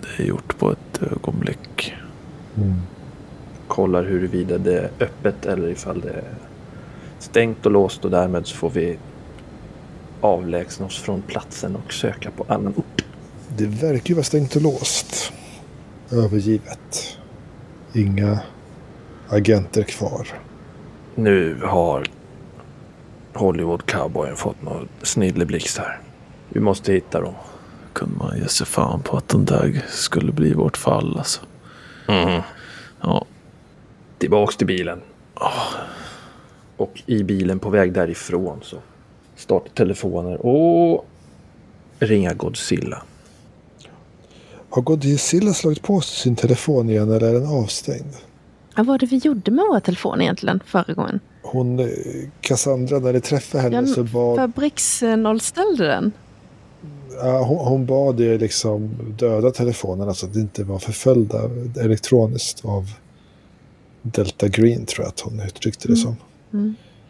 det 0.01 0.23
är 0.23 0.27
gjort 0.27 0.59
på 0.59 0.73
ett 0.73 1.03
ögonblick. 1.03 1.95
Kollar 3.69 4.05
huruvida 4.05 4.59
det 4.59 4.79
är 4.79 4.91
öppet 5.01 5.47
eller 5.47 5.69
ifall 5.69 6.01
det 6.01 6.11
är 6.11 6.35
stängt 7.19 7.67
och 7.67 7.73
låst 7.73 8.05
och 8.05 8.11
därmed 8.11 8.47
så 8.47 8.57
får 8.57 8.71
vi 8.71 8.99
avlägsna 10.21 10.87
oss 10.87 10.99
från 10.99 11.23
platsen 11.23 11.77
och 11.77 11.93
söka 11.93 12.31
på 12.31 12.45
annan 12.49 12.75
ort. 12.77 13.05
Det 13.57 13.67
verkar 13.67 14.09
ju 14.09 14.15
vara 14.15 14.25
stängt 14.25 14.57
och 14.57 14.63
låst. 14.63 15.33
Övergivet. 16.11 17.16
Inga 17.97 18.39
agenter 19.29 19.83
kvar. 19.83 20.29
Nu 21.15 21.61
har 21.65 22.07
Hollywood 23.35 23.87
cowboyen 23.87 24.37
fått 24.37 24.63
någon 24.63 24.89
snilleblixt 25.03 25.79
här. 25.79 26.01
Vi 26.49 26.61
måste 26.61 26.93
hitta 26.93 27.21
dem. 27.21 27.35
Kunde 27.93 28.19
man 28.19 28.39
ge 28.39 28.49
sig 28.49 28.67
fan 28.67 29.03
på 29.03 29.17
att 29.17 29.29
den 29.29 29.45
där 29.45 29.85
skulle 29.89 30.33
bli 30.33 30.53
vårt 30.53 30.77
fall 30.77 31.19
alltså. 31.19 31.41
Ja, 33.01 33.25
Tillbaks 34.19 34.57
till 34.57 34.67
bilen. 34.67 35.01
Och 36.77 37.03
i 37.07 37.23
bilen 37.23 37.59
på 37.59 37.71
väg 37.71 37.93
därifrån 37.93 38.59
så 38.63 38.77
startar 39.37 39.71
telefoner 39.71 40.47
och 40.47 41.07
ringa 41.99 42.35
Godzilla. 42.35 43.03
Har 44.71 44.83
Godzilla 44.83 45.53
slagit 45.53 45.83
på 45.83 46.01
sin 46.01 46.37
telefon 46.37 46.91
igen 46.91 47.13
eller 47.13 47.29
är 47.29 47.33
den 47.35 47.47
avstängd? 47.47 48.15
Vad 48.77 48.87
var 48.87 48.99
det 48.99 49.07
vi 49.07 49.17
gjorde 49.17 49.51
med 49.51 49.65
våra 49.71 49.81
telefoner 49.81 50.23
egentligen 50.23 50.61
förra 50.67 50.93
gången? 50.95 51.21
Hon, 51.43 51.79
eh, 51.81 51.87
Cassandra, 52.41 52.99
när 52.99 53.13
ni 53.13 53.21
träffade 53.21 53.63
henne 53.63 53.77
Ja, 53.89 53.95
så 53.95 54.03
bad 54.05 54.37
Fabriksnollställde 54.37 55.87
den. 55.87 56.13
ja, 57.23 57.45
hon, 57.45 57.59
hon 57.59 57.87
bad 57.87 58.21
er 58.21 58.39
liksom 58.39 58.91
döda 59.19 59.51
telefonerna 59.51 60.15
så 60.15 60.27
att 60.27 60.33
det 60.35 60.41
inte 60.41 60.65
var 60.65 60.79
förföljda 60.79 61.51
elektroniskt 61.81 62.65
av 62.65 62.91
Delta 64.03 64.49
Green 64.49 64.87
tror 64.87 65.05
jag 65.05 65.09
att 65.09 65.21
hon 65.21 65.41
uttryckte 65.41 65.89
det 65.89 65.97
som. 65.97 66.17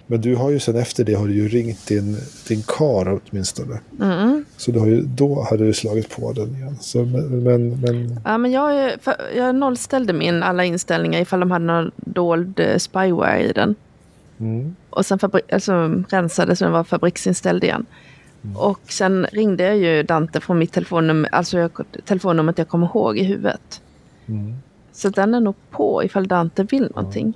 Men 0.06 0.20
du 0.20 0.36
har 0.36 0.50
ju 0.50 0.60
sen 0.60 0.76
efter 0.76 1.04
det 1.04 1.14
har 1.14 1.26
du 1.26 1.34
ju 1.34 1.48
ringt 1.48 1.86
din, 1.86 2.16
din 2.48 2.62
kar 2.62 3.20
åtminstone. 3.20 3.80
Mm. 4.00 4.44
Så 4.56 4.70
du 4.70 4.78
har 4.78 4.86
ju, 4.86 5.02
då 5.02 5.46
hade 5.50 5.66
du 5.66 5.72
slagit 5.72 6.16
på 6.16 6.32
den 6.32 6.54
igen. 6.54 6.76
Så, 6.80 7.04
men, 7.04 7.42
men, 7.42 7.80
men 7.80 8.20
Ja, 8.24 8.38
men 8.38 8.52
jag, 8.52 8.92
jag 9.36 9.54
nollställde 9.54 10.12
min 10.12 10.42
alla 10.42 10.64
inställningar 10.64 11.20
ifall 11.20 11.40
de 11.40 11.50
hade 11.50 11.64
någon 11.64 11.90
dold 11.96 12.60
eh, 12.60 12.76
spyware 12.78 13.42
i 13.42 13.52
den. 13.52 13.74
mm, 14.38 14.76
Och 14.90 15.06
sen 15.06 15.18
alltså, 15.52 15.72
rensade 16.08 16.56
så 16.56 16.64
den 16.64 16.72
var 16.72 16.84
fabriksinställd 16.84 17.64
igen. 17.64 17.86
Och 18.54 18.80
sen 18.88 19.26
ringde 19.32 19.64
jag 19.64 19.76
ju 19.76 20.02
Dante 20.02 20.40
från 20.40 20.58
mitt 20.58 20.72
telefonnummer, 20.72 21.34
alltså 21.34 21.58
jag, 21.58 21.70
telefonnumret 22.04 22.58
jag 22.58 22.68
kommer 22.68 22.86
ihåg 22.86 23.18
i 23.18 23.24
huvudet. 23.24 23.80
mm. 24.26 24.54
Så 24.92 25.08
den 25.08 25.34
är 25.34 25.40
nog 25.40 25.54
på 25.70 26.04
ifall 26.04 26.26
Dante 26.26 26.62
vill 26.62 26.90
någonting. 26.94 27.34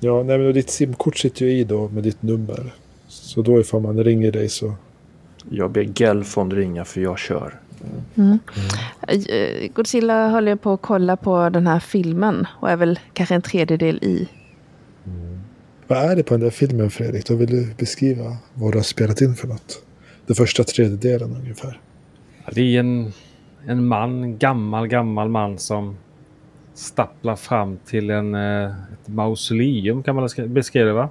Ja, 0.00 0.22
nej, 0.22 0.38
men 0.38 0.52
ditt 0.52 0.70
simkort 0.70 1.16
sitter 1.16 1.46
ju 1.46 1.52
i 1.52 1.64
då 1.64 1.88
med 1.88 2.02
ditt 2.02 2.22
nummer. 2.22 2.74
Så 3.08 3.42
då 3.42 3.60
ifall 3.60 3.80
man 3.80 4.04
ringer 4.04 4.32
dig 4.32 4.48
så... 4.48 4.74
Jag 5.50 5.70
ber 5.70 5.82
Gelfond 5.94 6.52
ringa 6.52 6.84
för 6.84 7.00
jag 7.00 7.18
kör. 7.18 7.60
Eh, 8.16 9.72
Godzilla 9.74 10.28
håller 10.28 10.56
på 10.56 10.72
att 10.72 10.82
kolla 10.82 11.16
på 11.16 11.48
den 11.48 11.66
här 11.66 11.80
filmen 11.80 12.46
och 12.60 12.70
är 12.70 12.76
väl 12.76 12.98
kanske 13.12 13.34
en 13.34 13.42
tredjedel 13.42 13.96
i. 13.96 14.28
Vad 15.86 15.98
är 15.98 16.16
det 16.16 16.22
på 16.22 16.34
den 16.34 16.40
där 16.40 16.50
filmen 16.50 16.90
Fredrik? 16.90 17.26
Då 17.26 17.34
vill 17.34 17.50
du 17.50 17.74
beskriva 17.78 18.36
vad 18.54 18.72
du 18.72 18.78
har 18.78 18.82
spelat 18.82 19.20
in 19.20 19.34
för 19.34 19.48
något. 19.48 19.82
Den 20.26 20.36
första 20.36 20.64
tredjedelen 20.64 21.36
ungefär. 21.36 21.80
Ja, 22.44 22.52
Det 22.54 22.76
är 22.76 22.80
en, 22.80 23.12
en 23.66 23.86
man, 23.86 24.22
en 24.22 24.38
gammal, 24.38 24.86
gammal 24.88 25.28
man 25.28 25.58
som 25.58 25.96
stapplar 26.78 27.36
fram 27.36 27.78
till 27.86 28.10
en, 28.10 28.34
eh, 28.34 28.64
ett 28.92 29.08
mausoleum 29.08 30.02
kan 30.02 30.14
man 30.16 30.26
sk- 30.26 30.48
beskriva 30.48 30.86
det 30.86 30.92
va? 30.92 31.08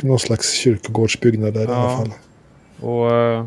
Någon 0.00 0.18
slags 0.18 0.52
kyrkogårdsbyggnad 0.52 1.54
där 1.54 1.60
i 1.60 1.64
Ja. 1.64 1.74
alla 1.76 1.96
fall. 1.96 2.12
Och 2.80 3.12
eh, 3.16 3.46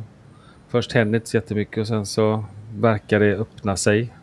först 0.69 0.91
händer 0.91 1.15
inte 1.19 1.29
så 1.29 1.37
jättemycket 1.37 1.77
och 1.77 1.87
sen 1.87 2.05
så 2.05 2.43
verkar 2.75 3.19
det 3.19 3.35
öppna 3.35 3.77
sig. 3.77 4.13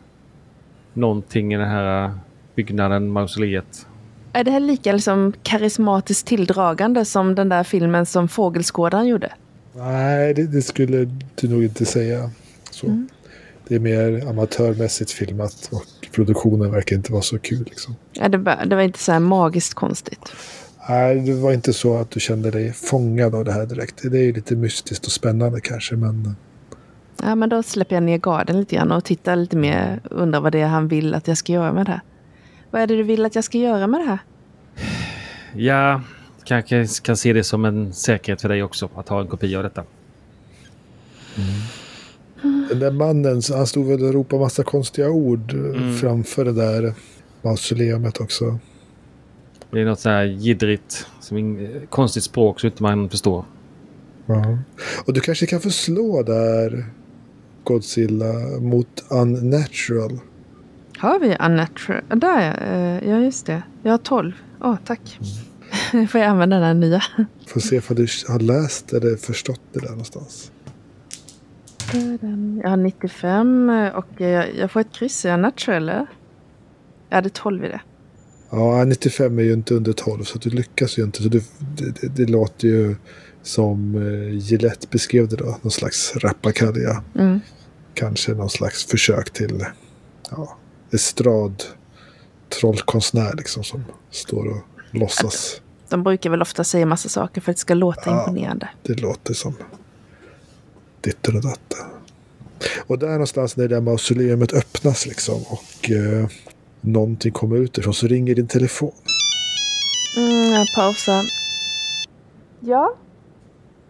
Någonting 0.93 1.53
i 1.53 1.57
den 1.57 1.67
här 1.69 2.05
eh, 2.05 2.11
byggnaden, 2.55 3.09
mausoleet. 3.09 3.87
Är 4.33 4.43
det 4.43 4.51
här 4.51 4.59
lika 4.59 4.91
liksom 4.91 5.33
karismatiskt 5.43 6.27
tilldragande 6.27 7.05
som 7.05 7.35
den 7.35 7.49
där 7.49 7.63
filmen 7.63 8.05
som 8.05 8.27
Fågelskådaren 8.27 9.07
gjorde? 9.07 9.33
Nej, 9.75 10.33
det, 10.33 10.47
det 10.47 10.61
skulle 10.61 11.09
du 11.35 11.47
nog 11.49 11.63
inte 11.63 11.85
säga. 11.85 12.29
Så. 12.71 12.87
Mm. 12.87 13.07
Det 13.67 13.75
är 13.75 13.79
mer 13.79 14.27
amatörmässigt 14.29 15.11
filmat 15.11 15.69
och 15.71 15.83
produktionen 16.17 16.71
verkar 16.71 16.95
inte 16.95 17.11
vara 17.11 17.21
så 17.21 17.39
kul. 17.39 17.63
Liksom. 17.63 17.95
Ja, 18.13 18.29
det, 18.29 18.37
var, 18.37 18.65
det 18.65 18.75
var 18.75 18.83
inte 18.83 18.99
så 18.99 19.11
här 19.11 19.19
magiskt 19.19 19.73
konstigt. 19.73 20.31
Nej, 20.89 21.19
det 21.19 21.33
var 21.33 21.53
inte 21.53 21.73
så 21.73 21.97
att 21.97 22.11
du 22.11 22.19
kände 22.19 22.51
dig 22.51 22.73
fångad 22.73 23.35
av 23.35 23.45
det 23.45 23.51
här 23.51 23.65
direkt. 23.65 24.11
Det 24.11 24.17
är 24.17 24.23
ju 24.23 24.33
lite 24.33 24.55
mystiskt 24.55 25.05
och 25.05 25.11
spännande 25.11 25.61
kanske, 25.61 25.95
men 25.95 26.35
Ja, 27.23 27.35
men 27.35 27.49
då 27.49 27.63
släpper 27.63 27.95
jag 27.95 28.03
ner 28.03 28.17
garden 28.17 28.59
lite 28.59 28.75
grann 28.75 28.91
och 28.91 29.03
tittar 29.03 29.35
lite 29.35 29.57
mer. 29.57 29.99
Undrar 30.03 30.41
vad 30.41 30.51
det 30.51 30.61
är 30.61 30.67
han 30.67 30.87
vill 30.87 31.13
att 31.13 31.27
jag 31.27 31.37
ska 31.37 31.53
göra 31.53 31.73
med 31.73 31.85
det 31.85 31.91
här. 31.91 32.01
Vad 32.71 32.81
är 32.81 32.87
det 32.87 32.95
du 32.95 33.03
vill 33.03 33.25
att 33.25 33.35
jag 33.35 33.43
ska 33.43 33.57
göra 33.57 33.87
med 33.87 33.99
det 33.99 34.05
här? 34.05 34.19
Ja, 35.55 36.01
kanske 36.43 36.87
kan 37.01 37.17
se 37.17 37.33
det 37.33 37.43
som 37.43 37.65
en 37.65 37.93
säkerhet 37.93 38.41
för 38.41 38.49
dig 38.49 38.63
också 38.63 38.89
att 38.95 39.09
ha 39.09 39.21
en 39.21 39.27
kopia 39.27 39.57
av 39.57 39.63
detta. 39.63 39.83
Den 42.41 42.79
där 42.79 42.91
mannen, 42.91 43.41
han 43.49 43.67
stod 43.67 43.87
väl 43.87 44.03
och 44.03 44.13
ropade 44.13 44.41
massa 44.41 44.63
konstiga 44.63 45.09
ord 45.09 45.53
eh, 45.53 45.91
framför 45.91 46.45
det 46.45 46.53
där 46.53 46.93
mausoleumet 47.41 48.21
också. 48.21 48.59
Det 49.71 49.81
är 49.81 49.85
något 49.85 49.99
så 49.99 50.09
här 50.09 50.23
jiddrigt, 50.23 51.07
som 51.19 51.37
in, 51.37 51.69
konstigt 51.89 52.23
språk 52.23 52.59
så 52.59 52.67
inte 52.67 52.83
man 52.83 53.09
förstår. 53.09 53.45
Ja. 54.25 54.57
Och 55.05 55.13
du 55.13 55.19
kanske 55.19 55.45
kan 55.45 55.59
förslå 55.59 56.23
där 56.23 56.85
Godzilla 57.63 58.33
mot 58.59 59.03
Unnatural. 59.09 60.19
Har 60.97 61.19
vi 61.19 61.37
unnatural? 61.39 62.01
Där 62.09 62.41
ja. 62.41 62.53
Eh, 62.53 63.09
Ja, 63.09 63.19
just 63.19 63.45
det. 63.45 63.63
Jag 63.83 63.91
har 63.91 63.97
12. 63.97 64.31
Åh, 64.61 64.75
tack. 64.85 65.19
Får 66.09 66.21
jag 66.21 66.29
använda 66.29 66.55
den 66.55 66.65
här 66.65 66.73
nya? 66.73 67.03
Får 67.47 67.59
se 67.59 67.81
om 67.89 67.95
du 67.95 68.07
har 68.27 68.39
läst 68.39 68.93
eller 68.93 69.15
förstått 69.15 69.61
det 69.73 69.79
där 69.79 69.89
någonstans. 69.89 70.51
Jag 72.63 72.69
har 72.69 72.77
95 72.77 73.69
och 73.95 74.21
jag, 74.21 74.71
får 74.71 74.79
ett 74.79 74.91
kryss. 74.93 75.25
Är 75.25 75.29
jag 75.29 75.39
natural 75.39 75.75
eller? 75.83 76.07
Jag 77.09 77.15
hade 77.15 77.29
12 77.29 77.65
i 77.65 77.67
det. 77.67 77.81
Ja, 78.49 78.83
95 78.85 79.39
är 79.39 79.43
ju 79.43 79.53
inte 79.53 79.73
under 79.73 79.93
12 79.93 80.23
så 80.23 80.37
du 80.37 80.49
lyckas 80.49 80.99
ju 80.99 81.03
inte. 81.03 81.23
Så 81.23 81.29
du, 81.29 81.41
det, 81.59 82.01
det, 82.01 82.07
det 82.07 82.31
låter 82.31 82.67
ju 82.67 82.95
som 83.43 83.95
eh, 83.95 84.37
Gillette 84.37 84.87
beskrev 84.91 85.27
det 85.27 85.35
då. 85.35 85.57
Någon 85.61 85.71
slags 85.71 86.15
rappakalja. 86.15 87.03
Mm. 87.15 87.39
Kanske 87.93 88.31
någon 88.31 88.49
slags 88.49 88.85
försök 88.85 89.29
till 89.29 89.65
ja, 90.31 90.57
estrad 90.93 91.63
trollkonstnär 92.59 93.33
liksom 93.37 93.63
som 93.63 93.83
står 94.11 94.47
och 94.47 94.61
låtsas. 94.91 95.61
De 95.89 96.03
brukar 96.03 96.29
väl 96.29 96.41
ofta 96.41 96.63
säga 96.63 96.85
massa 96.85 97.09
saker 97.09 97.41
för 97.41 97.51
att 97.51 97.57
det 97.57 97.61
ska 97.61 97.73
låta 97.73 98.01
Ja. 98.05 98.19
imponerande. 98.19 98.69
Det 98.83 99.01
låter 99.01 99.33
som 99.33 99.53
ditten 101.01 101.35
och 101.35 101.41
datten. 101.41 101.85
Och 102.87 102.99
där 102.99 103.09
någonstans 103.09 103.57
när 103.57 103.67
det 103.67 103.75
där 103.75 103.81
mausoleumet 103.81 104.53
öppnas 104.53 105.05
liksom 105.05 105.41
och 105.49 105.91
eh, 105.91 106.27
någonting 106.81 107.31
kommer 107.31 107.57
ut 107.57 107.77
ifrån 107.77 107.93
så 107.93 108.07
ringer 108.07 108.35
din 108.35 108.47
telefon. 108.47 108.91
Mm, 110.17 110.53
jag 110.53 110.67
pausar. 110.75 111.23
Ja, 112.59 112.93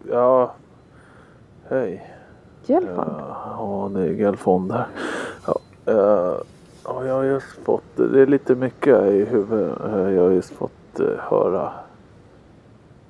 Ja, 0.09 0.53
hej. 1.69 2.13
Gelfond. 2.65 3.11
Ja, 3.19 3.91
det 3.93 4.01
är 4.01 4.13
Gelfond 4.13 4.71
här. 4.71 4.87
Ja, 5.45 5.59
ja, 6.83 7.05
jag 7.05 7.13
har 7.13 7.23
just 7.23 7.47
fått, 7.63 7.83
det 7.95 8.21
är 8.21 8.27
lite 8.27 8.55
mycket 8.55 9.03
i 9.03 9.25
huvudet. 9.25 9.77
Jag 9.91 10.23
har 10.23 10.31
just 10.31 10.49
fått 10.49 10.99
eh, 10.99 11.05
höra, 11.19 11.71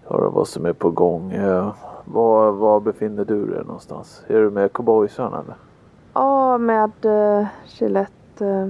höra 0.06 0.30
vad 0.30 0.48
som 0.48 0.66
är 0.66 0.74
på 0.74 0.91
gång. 0.91 1.32
Eh, 1.32 1.74
Var, 2.12 2.51
var 2.51 2.80
befinner 2.80 3.26
du 3.26 3.45
dig 3.45 3.64
någonstans? 3.66 4.24
Är 4.28 4.34
du 4.41 4.49
med 4.49 4.74
cowboysarna 4.74 5.39
eller? 5.39 5.55
Ja, 6.14 6.58
med 6.58 6.91
uh, 7.05 7.47
Gillette. 7.66 8.45
eh, 8.45 8.68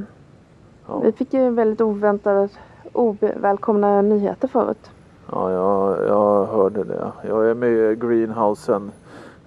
Ja. 0.89 0.99
Vi 0.99 1.11
fick 1.11 1.33
ju 1.33 1.49
väldigt 1.49 1.81
oväntade, 1.81 2.49
ovälkomna 2.93 4.01
nyheter 4.01 4.47
förut. 4.47 4.91
Ja, 5.31 5.51
jag, 5.51 6.07
jag 6.07 6.45
hörde 6.45 6.83
det. 6.83 7.11
Jag 7.27 7.49
är 7.49 7.53
med 7.53 8.01
greenhousen 8.01 8.91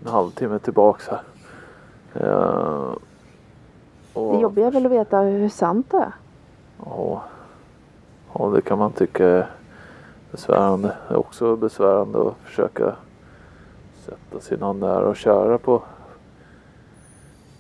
en 0.05 0.09
halvtimme 0.13 0.59
tillbaks 0.59 1.09
här. 1.09 1.21
Eh, 2.15 2.93
och- 4.15 4.33
Det 4.35 4.41
jobbiga 4.41 4.67
är 4.67 4.71
väl 4.71 4.87
att 4.87 4.93
veta 4.93 5.19
hur 5.21 5.49
sant 5.49 5.87
det 5.91 5.97
är. 5.97 6.13
Ja, 6.87 7.23
ja, 8.35 8.47
det 8.55 8.61
kan 8.63 8.79
man 8.79 8.93
tycka 8.93 9.27
är 9.29 9.51
besvärande. 10.31 10.97
Det 11.09 11.15
är 11.15 11.19
också 11.19 11.57
besvärande 11.57 12.21
att 12.21 12.35
försöka 12.45 12.95
sätta 14.11 14.41
sina 14.41 14.73
nära 14.73 15.09
och 15.09 15.17
kära 15.17 15.59
på, 15.59 15.83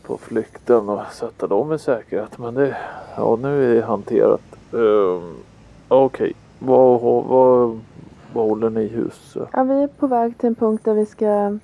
på 0.03 0.19
flykten 0.19 0.89
och 0.89 1.01
sätta 1.13 1.47
dem 1.47 1.73
i 1.73 1.79
säkerhet. 1.79 2.39
Men 2.39 2.55
det, 2.55 2.77
ja, 3.17 3.39
nu 3.43 3.71
är 3.71 3.75
det 3.75 3.83
hanterat. 3.87 4.43
Um, 4.71 5.37
Okej, 5.89 6.33
vad, 6.59 7.01
vad, 7.01 7.81
vad 8.33 8.49
håller 8.49 8.71
ni 8.71 8.81
i 8.81 8.89
hus? 8.89 9.37
Ja, 9.53 9.63
vi 9.63 9.83
är 9.83 9.87
på 9.87 10.07
väg 10.07 10.39
till 10.39 10.47
en 10.47 10.55
punkt 10.55 10.85
där 10.85 10.95
vi 10.95 11.07
ska 11.07 11.59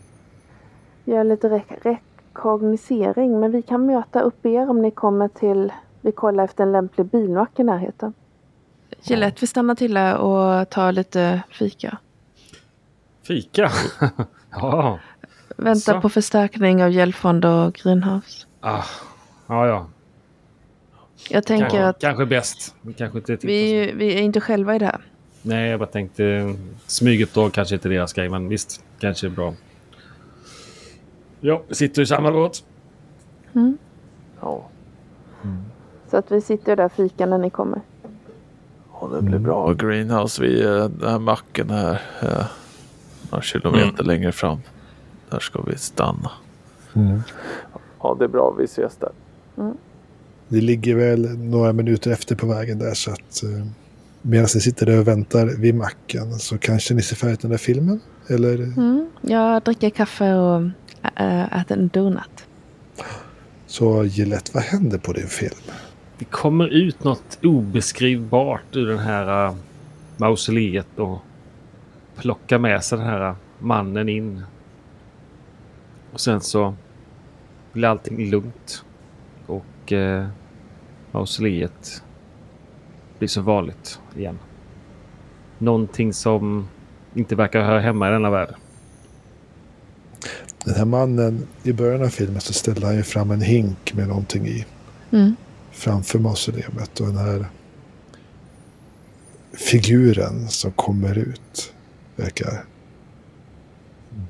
göra 1.04 1.22
lite 1.22 1.48
rek- 1.48 1.78
rekognosering. 1.82 3.40
Men 3.40 3.50
vi 3.52 3.62
kan 3.62 3.86
möta 3.86 4.20
upp 4.20 4.46
er 4.46 4.70
om 4.70 4.82
ni 4.82 4.90
kommer 4.90 5.28
till... 5.28 5.72
Vi 6.00 6.12
kollar 6.12 6.44
efter 6.44 6.62
en 6.64 6.72
lämplig 6.72 7.06
bilmack 7.06 7.60
i 7.60 7.64
närheten. 7.64 8.12
Gillette, 9.02 9.36
vi 9.40 9.46
stannar 9.46 9.74
till 9.74 9.96
här 9.96 10.18
och 10.18 10.70
tar 10.70 10.92
lite 10.92 11.42
fika. 11.50 11.98
Fika? 13.22 13.70
ja. 14.56 14.98
Väntar 15.56 15.94
Så. 15.94 16.00
på 16.00 16.08
förstärkning 16.08 16.82
av 16.84 16.90
Gelfond 16.90 17.44
och 17.44 17.74
Greenhouse. 17.74 18.46
Ah. 18.60 18.82
Ja, 19.46 19.66
ja. 19.66 19.86
Jag 21.30 21.46
tänker 21.46 21.64
Kanske, 21.68 21.86
att 21.86 22.00
kanske 22.00 22.26
bäst. 22.26 22.74
Vi 22.82 22.92
kanske 22.92 23.18
inte 23.18 23.36
vi, 23.46 23.92
vi 23.92 24.14
är 24.14 24.22
inte 24.22 24.40
själva 24.40 24.76
i 24.76 24.78
det 24.78 24.84
här. 24.86 25.00
Nej, 25.42 25.70
jag 25.70 25.80
bara 25.80 25.88
tänkte 25.88 26.54
smyguppdrag 26.86 27.52
kanske 27.52 27.74
inte 27.74 27.88
deras 27.88 28.12
grej, 28.12 28.28
men 28.28 28.48
visst, 28.48 28.84
kanske 28.98 29.26
är 29.26 29.30
bra. 29.30 29.54
Ja, 31.40 31.62
vi 31.68 31.74
sitter 31.74 32.02
i 32.02 32.06
samma 32.06 32.32
båt. 32.32 32.64
Ja, 34.40 34.68
Så 36.10 36.16
att 36.16 36.30
vi 36.32 36.40
sitter 36.40 36.76
där 36.76 36.84
och 36.84 36.92
fikar 36.92 37.26
när 37.26 37.38
ni 37.38 37.50
kommer. 37.50 37.80
ja 39.00 39.08
det 39.14 39.22
blir 39.22 39.38
bra. 39.38 39.72
Greenhouse 39.72 40.42
vid 40.42 40.66
eh, 40.66 40.84
den 40.88 41.10
här 41.10 41.18
macken 41.18 41.70
här. 41.70 42.00
eh, 42.22 42.44
Några 43.30 43.42
kilometer 43.42 44.04
längre 44.04 44.32
fram. 44.32 44.58
Där 45.30 45.38
ska 45.38 45.62
vi 45.62 45.78
stanna. 45.78 46.30
Ja, 48.02 48.16
det 48.18 48.24
är 48.24 48.28
bra. 48.28 48.54
Vi 48.58 48.64
ses 48.64 48.96
där. 48.96 49.12
Det 50.48 50.60
ligger 50.60 50.94
väl 50.94 51.38
några 51.38 51.72
minuter 51.72 52.10
efter 52.10 52.36
på 52.36 52.46
vägen 52.46 52.78
där 52.78 52.94
så 52.94 53.10
att 53.10 53.42
eh, 53.42 53.66
Medan 54.28 54.48
ni 54.54 54.60
sitter 54.60 54.86
där 54.86 54.98
och 54.98 55.08
väntar 55.08 55.46
vid 55.46 55.74
macken 55.74 56.38
så 56.38 56.58
kanske 56.58 56.94
ni 56.94 57.02
ser 57.02 57.16
färdigt 57.16 57.40
den 57.40 57.50
där 57.50 57.58
filmen? 57.58 58.00
Eller? 58.26 58.54
Mm. 58.54 59.10
Jag 59.20 59.62
dricker 59.62 59.90
kaffe 59.90 60.34
och 60.34 60.62
äh, 61.16 61.60
äter 61.60 61.78
en 61.78 61.88
donut. 61.88 62.46
Så 63.66 64.04
Gillette, 64.04 64.50
vad 64.54 64.62
händer 64.62 64.98
på 64.98 65.12
din 65.12 65.26
film? 65.26 65.54
Det 66.18 66.24
kommer 66.24 66.68
ut 66.68 67.04
något 67.04 67.38
obeskrivbart 67.42 68.76
ur 68.76 68.86
den 68.86 68.98
här 68.98 69.48
uh, 69.48 69.56
mausoleet 70.16 70.98
och 70.98 71.18
plockar 72.16 72.58
med 72.58 72.84
sig 72.84 72.98
den 72.98 73.06
här 73.06 73.34
mannen 73.58 74.08
in. 74.08 74.42
Och 76.12 76.20
sen 76.20 76.40
så 76.40 76.74
blir 77.72 77.88
allting 77.88 78.30
lugnt. 78.30 78.84
Och 79.46 79.92
uh, 79.92 80.26
mausoleet 81.12 82.02
blir 83.18 83.28
som 83.28 83.44
vanligt 83.44 84.00
igen. 84.16 84.38
Någonting 85.58 86.12
som 86.12 86.68
inte 87.14 87.36
verkar 87.36 87.62
höra 87.62 87.80
hemma 87.80 88.08
i 88.08 88.12
denna 88.12 88.30
värld. 88.30 88.54
Den 90.64 90.74
här 90.74 90.84
mannen, 90.84 91.46
i 91.62 91.72
början 91.72 92.02
av 92.02 92.08
filmen 92.08 92.40
så 92.40 92.52
ställde 92.52 92.86
han 92.86 92.96
ju 92.96 93.02
fram 93.02 93.30
en 93.30 93.40
hink 93.40 93.94
med 93.94 94.08
någonting 94.08 94.46
i. 94.46 94.66
Mm. 95.10 95.36
Framför 95.70 96.18
mausoleet. 96.18 97.00
Och 97.00 97.06
den 97.06 97.16
här 97.16 97.46
figuren 99.52 100.48
som 100.48 100.72
kommer 100.72 101.18
ut 101.18 101.72
verkar 102.16 102.64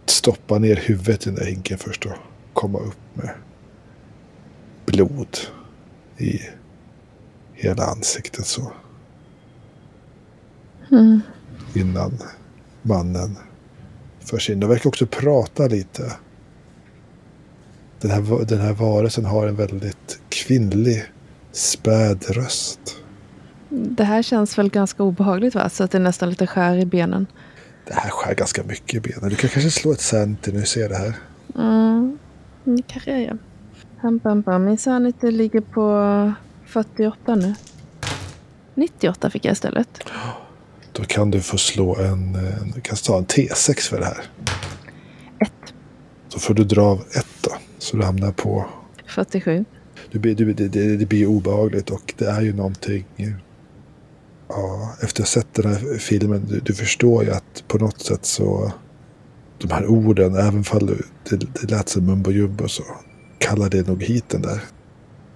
stoppa 0.06 0.58
ner 0.58 0.76
huvudet 0.76 1.26
i 1.26 1.30
den 1.30 1.38
där 1.38 1.46
hinken 1.46 1.78
först 1.78 2.06
och 2.06 2.12
komma 2.52 2.78
upp 2.78 2.98
med 3.14 3.30
blod 4.86 5.38
i 6.18 6.40
hela 7.52 7.84
ansiktet 7.84 8.46
så. 8.46 8.72
Mm. 10.90 11.20
Innan 11.74 12.18
mannen 12.82 13.36
förs 14.20 14.50
in. 14.50 14.60
De 14.60 14.70
verkar 14.70 14.88
också 14.88 15.06
prata 15.06 15.66
lite. 15.66 16.12
Den 18.00 18.10
här, 18.10 18.44
den 18.44 18.60
här 18.60 18.72
varelsen 18.72 19.24
har 19.24 19.46
en 19.46 19.56
väldigt 19.56 20.20
kvinnlig 20.28 21.04
späd 21.52 22.24
röst. 22.30 22.96
Det 23.68 24.04
här 24.04 24.22
känns 24.22 24.58
väl 24.58 24.70
ganska 24.70 25.02
obehagligt 25.02 25.54
va? 25.54 25.68
Så 25.68 25.84
att 25.84 25.90
det 25.90 25.98
är 25.98 26.02
nästan 26.02 26.30
lite 26.30 26.46
skär 26.46 26.76
i 26.76 26.86
benen. 26.86 27.26
Det 27.86 27.94
här 27.94 28.10
skär 28.10 28.34
ganska 28.34 28.62
mycket 28.62 28.94
i 28.94 29.00
benen. 29.00 29.30
Du 29.30 29.36
kan 29.36 29.50
kanske 29.50 29.70
slå 29.70 29.92
ett 29.92 30.00
cent 30.00 30.46
när 30.46 30.60
du 30.60 30.66
ser 30.66 30.88
det 30.88 30.96
här. 30.96 31.14
Mm. 31.54 32.18
Det 32.64 32.82
kanske 32.86 33.10
jag 33.10 33.22
gör. 33.22 33.38
Bam, 34.02 34.18
bam, 34.18 34.42
bam. 34.42 34.64
Min 34.64 34.78
sanity 34.78 35.30
ligger 35.30 35.60
på 35.60 36.32
48 36.66 37.34
nu. 37.34 37.54
98 38.74 39.30
fick 39.30 39.44
jag 39.44 39.52
istället. 39.52 40.00
Då 40.92 41.04
kan 41.04 41.30
du 41.30 41.40
få 41.40 41.58
slå 41.58 41.96
en, 41.96 42.32
du 42.74 42.80
kan 42.80 42.96
ta 42.96 43.18
en 43.18 43.26
T6 43.26 43.80
för 43.90 43.98
det 43.98 44.04
här. 44.04 44.24
Ett. 45.38 45.74
Så 46.28 46.38
får 46.38 46.54
du 46.54 46.64
dra 46.64 46.82
av 46.82 47.00
ett 47.00 47.42
då. 47.42 47.50
Så 47.78 47.96
du 47.96 48.04
hamnar 48.04 48.32
på... 48.32 48.66
47. 49.06 49.64
Det 50.12 50.18
blir, 50.18 50.34
det, 50.34 50.68
det, 50.68 50.96
det 50.96 51.06
blir 51.06 51.26
obehagligt 51.26 51.90
och 51.90 52.14
det 52.18 52.26
är 52.26 52.40
ju 52.40 52.52
någonting... 52.52 53.04
Ja, 54.48 54.94
efter 55.02 55.22
att 55.22 55.28
ha 55.28 55.32
sett 55.32 55.54
den 55.54 55.72
här 55.72 55.98
filmen, 55.98 56.46
du, 56.48 56.60
du 56.60 56.74
förstår 56.74 57.24
ju 57.24 57.30
att 57.30 57.64
på 57.68 57.78
något 57.78 58.00
sätt 58.00 58.24
så... 58.24 58.72
De 59.58 59.70
här 59.70 59.86
orden, 59.86 60.34
även 60.34 60.64
fall 60.64 60.86
det, 61.30 61.36
det 61.36 61.70
lät 61.70 61.88
som 61.88 62.06
mumbo 62.06 62.30
jumbo 62.30 62.68
så 62.68 62.82
kallar 63.38 63.70
det 63.70 63.88
nog 63.88 64.02
hit 64.02 64.28
den 64.28 64.42
där 64.42 64.60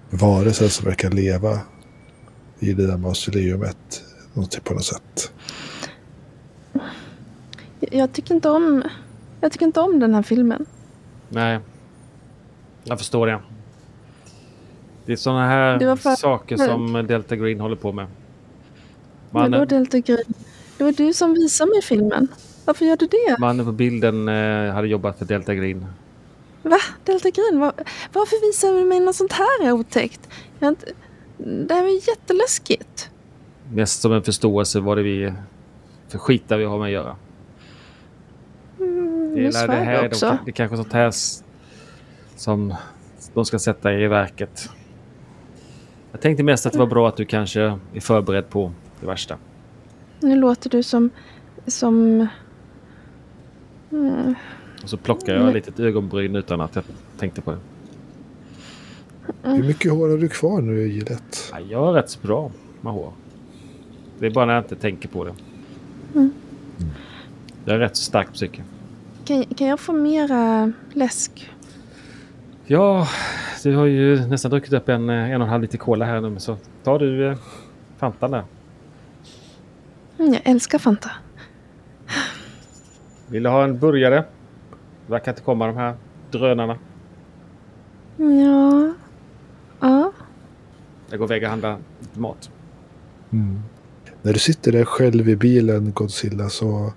varelsen 0.09 0.69
som 0.69 0.85
verkar 0.85 1.09
leva 1.09 1.59
i 2.59 2.73
det 2.73 2.87
där 2.87 2.97
mausoleumet. 2.97 4.03
Något 4.33 4.63
på 4.63 4.73
något 4.73 4.85
sätt. 4.85 5.31
Jag, 7.79 8.13
tycker 8.13 8.35
inte 8.35 8.49
om... 8.49 8.83
Jag 9.41 9.51
tycker 9.51 9.65
inte 9.65 9.79
om 9.79 9.99
den 9.99 10.15
här 10.15 10.23
filmen. 10.23 10.65
Nej. 11.29 11.59
Jag 12.83 12.97
förstår 12.97 13.27
det. 13.27 13.39
Det 15.05 15.11
är 15.11 15.17
sådana 15.17 15.47
här 15.47 15.95
för- 15.95 16.15
saker 16.15 16.57
som 16.57 17.05
Delta 17.07 17.35
Green 17.35 17.59
håller 17.59 17.75
på 17.75 17.91
med. 17.91 18.07
Vadå 19.31 19.49
Mannen, 19.49 19.67
Delta 19.67 19.99
Green? 19.99 20.33
Det 20.77 20.83
var 20.83 20.91
du 20.91 21.13
som 21.13 21.33
visade 21.33 21.71
mig 21.71 21.81
filmen. 21.81 22.27
Varför 22.65 22.85
gör 22.85 22.97
du 22.97 23.07
det? 23.07 23.35
mannen 23.39 23.65
på 23.65 23.71
bilden 23.71 24.27
eh, 24.27 24.73
hade 24.73 24.87
jobbat 24.87 25.17
för 25.17 25.25
Delta 25.25 25.55
Green. 25.55 25.85
Va? 26.63 26.77
Delta 27.03 27.29
Green? 27.29 27.59
Var, 27.59 27.73
varför 28.13 28.47
visar 28.47 28.73
du 28.73 28.85
mig 28.85 28.99
något 28.99 29.15
sånt 29.15 29.33
här 29.33 29.71
otäckt? 29.71 30.29
Jag 30.59 30.67
inte, 30.67 30.85
det 31.37 31.73
här 31.73 31.81
var 31.81 32.09
jätteläskigt. 32.09 33.09
Mest 33.73 34.01
som 34.01 34.13
en 34.13 34.23
förståelse 34.23 34.79
vad 34.79 34.97
det 34.97 35.03
vi 35.03 35.33
för 36.07 36.17
skitar 36.17 36.57
vi 36.57 36.65
har 36.65 36.77
med 36.77 36.85
att 36.85 36.91
göra. 36.91 37.15
Mm, 38.79 39.35
Det, 39.35 39.45
är, 39.45 39.67
det, 39.67 39.73
här 39.73 39.93
är 40.03 40.07
också. 40.07 40.25
de, 40.25 40.37
det 40.45 40.51
är 40.51 40.53
kanske 40.53 40.77
sånt 40.77 40.93
här 40.93 41.11
som 42.35 42.73
de 43.33 43.45
ska 43.45 43.59
sätta 43.59 43.93
i 43.93 44.07
verket. 44.07 44.69
Jag 46.11 46.21
tänkte 46.21 46.43
mest 46.43 46.65
att 46.65 46.73
det 46.73 46.79
var 46.79 46.85
bra 46.87 47.07
att 47.07 47.17
du 47.17 47.25
kanske 47.25 47.61
är 47.93 47.99
förberedd 47.99 48.49
på 48.49 48.71
det 49.01 49.07
värsta. 49.07 49.37
Nu 50.19 50.35
låter 50.35 50.69
du 50.69 50.83
som... 50.83 51.09
som 51.67 52.27
mm, 53.91 54.35
Och 54.83 54.89
så 54.89 54.97
plockar 54.97 55.33
jag 55.33 55.41
Mm. 55.41 55.53
lite 55.53 55.69
ett 55.69 55.79
ögonbryn 55.79 56.35
utan 56.35 56.61
att 56.61 56.75
jag 56.75 56.83
tänkte 57.17 57.41
på 57.41 57.51
det. 57.51 57.57
Hur 59.43 59.63
mycket 59.63 59.91
hår 59.91 60.09
har 60.09 60.17
du 60.17 60.27
kvar 60.29 60.61
nu 60.61 60.87
Gillette? 60.87 61.37
Ja, 61.51 61.59
jag 61.59 61.89
är 61.89 61.93
rätt 61.93 62.09
så 62.09 62.19
bra 62.21 62.51
med 62.81 62.93
hår. 62.93 63.13
Det 64.19 64.25
är 64.25 64.31
bara 64.31 64.45
när 64.45 64.53
jag 64.53 64.63
inte 64.63 64.75
tänker 64.75 65.09
på 65.09 65.23
det. 65.23 65.33
Mm. 66.15 66.31
Jag 67.65 67.75
är 67.75 67.79
rätt 67.79 67.95
så 67.97 68.03
stark 68.03 68.33
psyke. 68.33 68.63
kan, 69.25 69.43
kan 69.45 69.67
jag 69.67 69.79
få 69.79 69.93
mera 69.93 70.73
läsk? 70.93 71.49
Ja, 72.65 73.07
du 73.63 73.75
har 73.75 73.85
ju 73.85 74.27
nästan 74.27 74.51
druckit 74.51 74.73
upp 74.73 74.89
en, 74.89 75.09
en 75.09 75.41
och 75.41 75.45
en 75.47 75.51
halv 75.51 75.61
liter 75.61 75.77
cola 75.77 76.05
här 76.05 76.21
nu. 76.21 76.39
Så 76.39 76.57
tar 76.83 76.99
du 76.99 77.27
eh, 77.27 77.37
Fantan 77.97 78.31
där. 78.31 78.43
Mm, 80.21 80.33
jag 80.33 80.41
älskar 80.45 80.79
Fanta. 80.79 81.11
Vill 83.27 83.43
du 83.43 83.49
ha 83.49 83.63
en 83.63 83.79
burgare? 83.79 84.15
Det 85.05 85.11
verkar 85.11 85.31
inte 85.31 85.41
komma 85.41 85.67
de 85.67 85.77
här 85.77 85.95
drönarna. 86.31 86.77
Ja. 88.17 88.93
Ja. 89.79 90.11
Jag 91.09 91.19
går 91.19 91.27
iväg 91.27 91.43
och 91.43 91.49
handlar 91.49 91.77
mat. 92.13 92.49
När 94.21 94.33
du 94.33 94.39
sitter 94.39 94.71
där 94.71 94.85
själv 94.85 95.29
i 95.29 95.35
bilen 95.35 95.91
Godzilla 95.93 96.49
så 96.49 96.93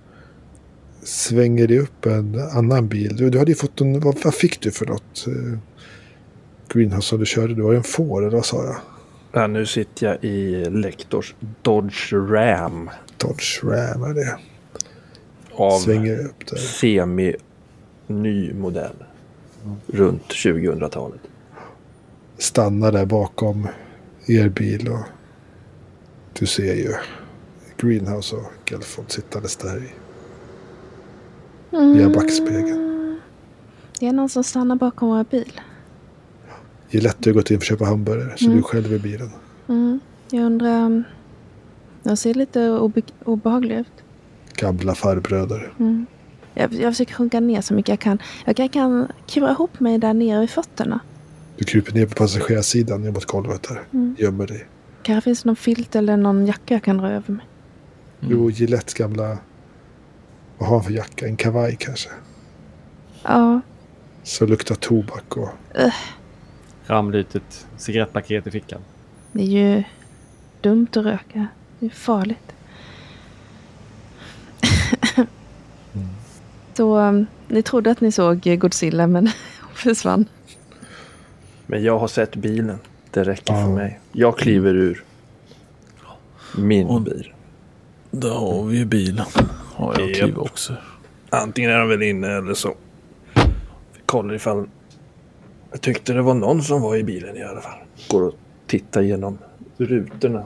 svänger 1.02 1.68
det 1.68 1.78
upp 1.78 2.06
en 2.06 2.40
annan 2.56 2.88
bil. 2.88 3.16
Du, 3.16 3.30
du 3.30 3.38
hade 3.38 3.50
ju 3.50 3.56
fått 3.56 3.80
en, 3.80 4.00
vad, 4.00 4.16
vad 4.24 4.34
fick 4.34 4.60
du 4.60 4.70
för 4.70 4.86
något? 4.86 5.26
Eh, 5.26 5.58
greenhouse 6.68 7.08
som 7.08 7.18
du 7.18 7.26
körde? 7.26 7.54
Du 7.54 7.62
var 7.62 7.72
ju 7.72 7.76
en 7.76 7.84
Ford 7.84 8.22
eller 8.22 8.36
vad 8.36 8.46
sa 8.46 8.64
jag? 8.64 8.76
Ja, 9.32 9.46
nu 9.46 9.66
sitter 9.66 10.06
jag 10.06 10.24
i 10.24 10.64
Lektors 10.70 11.34
Dodge 11.62 12.12
Ram. 12.12 12.90
Dodge 13.24 13.64
Ram 13.64 14.02
är 14.02 14.14
det. 14.14 14.38
Av 15.52 15.78
Svänger 15.78 16.26
upp 16.26 16.46
där. 16.46 16.56
semi-ny 16.56 18.52
modell. 18.54 18.96
Runt 19.86 20.22
2000-talet. 20.22 21.20
Stannar 22.38 22.92
där 22.92 23.06
bakom 23.06 23.68
er 24.26 24.48
bil 24.48 24.88
och 24.88 25.04
du 26.32 26.46
ser 26.46 26.74
ju 26.74 26.94
Greenhouse 27.76 28.36
och 28.36 28.70
Gelfond 28.70 29.10
sittandes 29.10 29.56
där 29.56 29.76
i. 29.76 29.88
Via 31.70 32.08
backspegeln. 32.08 33.20
Det 34.00 34.06
är 34.06 34.12
någon 34.12 34.28
som 34.28 34.44
stannar 34.44 34.76
bakom 34.76 35.08
vår 35.08 35.24
bil. 35.24 35.60
Gillette 36.90 37.30
har 37.30 37.34
gått 37.34 37.50
in 37.50 37.58
för 37.58 37.64
att 37.64 37.68
köpa 37.68 37.84
hamburgare 37.84 38.32
så 38.36 38.44
du 38.44 38.58
är 38.58 38.62
själv 38.62 38.92
i 38.92 38.98
bilen. 38.98 39.30
Mm. 39.68 40.00
Jag 40.30 40.42
undrar... 40.44 41.04
Jag 42.06 42.18
ser 42.18 42.34
lite 42.34 42.70
obe 42.70 43.02
obehaglig 43.24 43.76
ut. 43.78 43.92
Gamla 44.56 44.94
farbröder. 44.94 45.72
Mm. 45.78 46.06
Jag, 46.54 46.72
jag 46.72 46.92
försöker 46.92 47.14
sjunka 47.14 47.40
ner 47.40 47.60
så 47.60 47.74
mycket 47.74 47.88
jag 47.88 48.00
kan. 48.00 48.18
Jag 48.44 48.56
kan, 48.56 48.68
kan 48.68 49.08
kura 49.26 49.50
ihop 49.50 49.80
mig 49.80 49.98
där 49.98 50.14
nere 50.14 50.40
vid 50.40 50.50
fötterna. 50.50 51.00
Du 51.56 51.64
kryper 51.64 51.92
ner 51.92 52.06
på 52.06 52.14
passagerarsidan 52.14 53.02
ner 53.02 53.10
mot 53.12 53.24
golvet 53.24 53.62
där. 53.62 53.82
Mm. 53.92 54.16
Gömmer 54.18 54.46
dig. 54.46 54.66
Kanske 55.02 55.24
finns 55.24 55.42
det 55.42 55.48
någon 55.48 55.56
filt 55.56 55.96
eller 55.96 56.16
någon 56.16 56.46
jacka 56.46 56.74
jag 56.74 56.82
kan 56.82 56.96
dra 56.96 57.10
över 57.10 57.32
mig. 57.32 57.46
Jo, 58.20 58.50
Gillettes 58.50 58.94
gamla... 58.94 59.38
Vad 60.58 60.68
har 60.68 60.76
han 60.76 60.84
för 60.84 60.92
jacka? 60.92 61.26
En 61.26 61.36
kavaj 61.36 61.76
kanske? 61.80 62.10
Ja. 63.22 63.60
Så 64.22 64.46
luktar 64.46 64.74
tobak 64.74 65.36
och... 65.36 65.48
Ut 67.14 67.34
ett 67.34 67.66
cigarettpaket 67.76 68.46
i 68.46 68.50
fickan. 68.50 68.80
Det 69.32 69.42
är 69.42 69.46
ju 69.46 69.82
dumt 70.60 70.88
att 70.90 70.96
röka. 70.96 71.46
Det 71.84 71.88
är 71.88 71.90
farligt. 71.90 72.52
Så 76.74 76.98
um, 76.98 77.26
ni 77.48 77.62
trodde 77.62 77.90
att 77.90 78.00
ni 78.00 78.12
såg 78.12 78.40
Godzilla 78.60 79.06
men 79.06 79.26
hon 79.60 79.74
försvann. 79.74 80.26
Men 81.66 81.82
jag 81.84 81.98
har 81.98 82.08
sett 82.08 82.36
bilen. 82.36 82.78
Det 83.10 83.24
räcker 83.24 83.54
Ja. 83.54 83.64
för 83.64 83.72
mig. 83.72 84.00
Jag 84.12 84.38
kliver 84.38 84.74
ur 84.74 85.04
min 86.58 86.86
Och- 86.86 87.00
bil. 87.02 87.32
Där 88.10 88.30
har 88.30 88.64
vi 88.64 88.78
ju 88.78 88.84
bilen. 88.84 89.26
Har 89.74 89.94
jag 90.00 90.08
Japp. 90.10 90.16
kliv 90.18 90.38
också. 90.38 90.76
Antingen 91.30 91.70
är 91.70 91.78
de 91.78 91.88
väl 91.88 92.02
inne 92.02 92.28
eller 92.28 92.54
så. 92.54 92.74
Vi 93.92 94.00
kollar 94.06 94.34
ifall... 94.34 94.68
Jag 95.70 95.80
tyckte 95.80 96.12
det 96.12 96.22
var 96.22 96.34
någon 96.34 96.62
som 96.62 96.82
var 96.82 96.96
i 96.96 97.04
bilen 97.04 97.36
i 97.36 97.42
alla 97.42 97.60
fall. 97.60 97.78
Går 98.08 98.22
och 98.22 98.34
tittar 98.66 99.02
igenom 99.02 99.38
rutorna. 99.76 100.44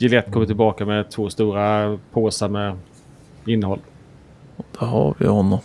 Gillette 0.00 0.30
kommer 0.30 0.46
tillbaka 0.46 0.86
med 0.86 1.10
två 1.10 1.30
stora 1.30 1.98
påsar 2.12 2.48
med 2.48 2.76
innehåll. 3.44 3.80
Där 4.78 4.86
har 4.86 5.14
vi 5.18 5.26
honom. 5.26 5.58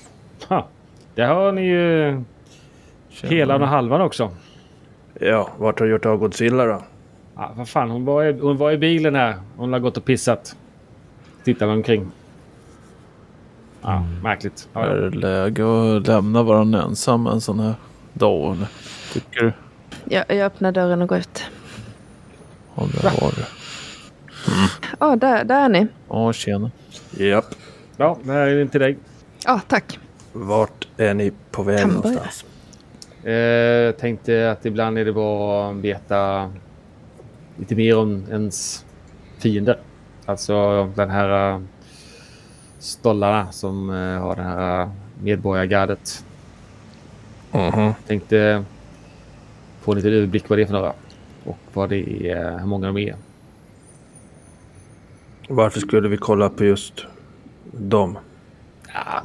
Ha, 0.50 0.68
där 1.16 1.28
har 1.28 1.52
ni 1.52 1.62
ju 1.62 2.22
Tjena. 3.10 3.34
hela 3.34 3.56
och 3.56 3.68
halvan 3.68 4.02
också. 4.02 4.32
Ja, 5.20 5.50
vart 5.58 5.80
har 5.80 5.86
du 5.86 5.92
gjort 5.92 6.06
av 6.06 6.18
Godzilla 6.18 6.66
då? 6.66 6.82
Ja, 7.36 7.52
vad 7.56 7.70
fan, 7.70 7.90
hon 7.90 8.06
var, 8.06 8.24
i, 8.24 8.40
hon 8.40 8.58
var 8.58 8.72
i 8.72 8.78
bilen 8.78 9.16
här. 9.16 9.36
Hon 9.58 9.74
har 9.74 9.80
gått 9.80 9.98
och 9.98 10.06
pissat. 10.06 10.56
Tittar 11.44 11.68
omkring. 11.68 12.12
Ja, 13.82 14.04
märkligt. 14.24 14.70
Ja, 14.74 14.86
Är 14.86 14.96
ja. 14.96 15.10
det 15.10 15.18
läge 15.18 15.64
att 15.98 16.08
lämna 16.08 16.44
varandra 16.44 16.82
ensam 16.84 17.28
en 17.28 17.42
sån 17.42 17.60
här 17.60 17.74
dag 18.14 18.56
eller? 18.56 18.68
Tycker 19.14 19.42
du? 19.44 19.54
Jag, 20.16 20.26
jag 20.28 20.40
öppnar 20.46 20.72
dörren 20.72 21.02
och 21.02 21.10
går 21.10 21.18
ut. 21.18 21.44
Ja, 22.76 22.84
där 23.02 23.22
var 23.22 23.32
det. 23.32 23.46
Ja, 25.00 25.16
där, 25.16 25.44
där 25.44 25.66
är 25.66 25.70
ni. 25.70 25.88
Ja, 26.10 26.34
tjena. 26.34 26.72
Japp. 27.18 27.56
ja 27.98 28.18
det 28.24 28.34
är 28.34 28.62
inte 28.62 28.80
dig. 28.80 28.98
Ja, 29.46 29.62
tack. 29.68 30.00
Vart 30.34 30.88
är 30.98 31.14
ni 31.14 31.32
på 31.52 31.64
väg 31.64 31.80
Kan 31.80 31.90
någonstans? 31.90 32.46
Eh, 33.26 33.92
tänkte 33.92 34.52
att 34.52 34.66
ibland 34.66 34.98
är 34.98 35.06
det 35.06 35.14
bra 35.14 35.70
att 35.70 35.76
veta 35.76 36.52
lite 37.58 37.76
mer 37.76 37.98
om 37.98 38.24
ens 38.30 38.86
fiender. 39.38 39.80
Alltså 40.26 40.86
den 40.96 41.10
här 41.10 41.56
uh, 41.56 41.62
stollarna 42.80 43.52
som 43.52 43.90
eh, 43.90 44.22
har 44.22 44.36
det 44.36 44.42
här 44.42 44.84
uh, 44.84 44.90
medborgargardet. 45.22 46.26
Mhm. 47.52 47.94
Tänkte 48.08 48.66
få 49.82 49.92
en 49.92 49.98
liten 49.98 50.14
överblick 50.14 50.50
vad 50.50 50.60
det 50.60 50.62
är 50.62 50.66
för 50.66 50.74
några. 50.74 50.94
Och 51.44 51.58
vad 51.74 51.90
det 51.90 52.30
är, 52.30 52.60
hur 52.60 52.66
många 52.68 52.88
de 52.88 52.98
är. 52.98 53.16
Varför 55.50 55.80
skulle 55.80 56.08
vi 56.10 56.18
kolla 56.18 56.50
på 56.50 56.64
just 56.64 57.06
dem? 57.72 58.18
Ja, 58.94 59.22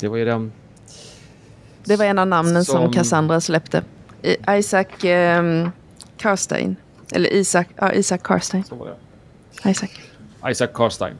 det 0.00 0.08
var 0.08 0.16
ju 0.16 0.24
den. 0.24 0.52
Det 1.84 1.96
var 1.96 2.04
en 2.04 2.18
av 2.18 2.26
namnen 2.26 2.64
som, 2.64 2.82
Som- 2.82 2.92
Cassandra 2.92 3.40
släppte. 3.40 3.82
Isaac 4.48 4.86
um, 5.38 5.70
Karstein. 6.16 6.76
Eller 7.12 7.32
Isaac, 7.32 7.64
ja, 7.76 7.92
Isaac 7.92 8.18
Karstein. 8.22 8.64
Så 8.64 8.74
var 8.74 8.86
det. 8.86 9.70
Isaac. 9.70 9.90
Isaac 10.50 10.68
Karstein. 10.74 11.14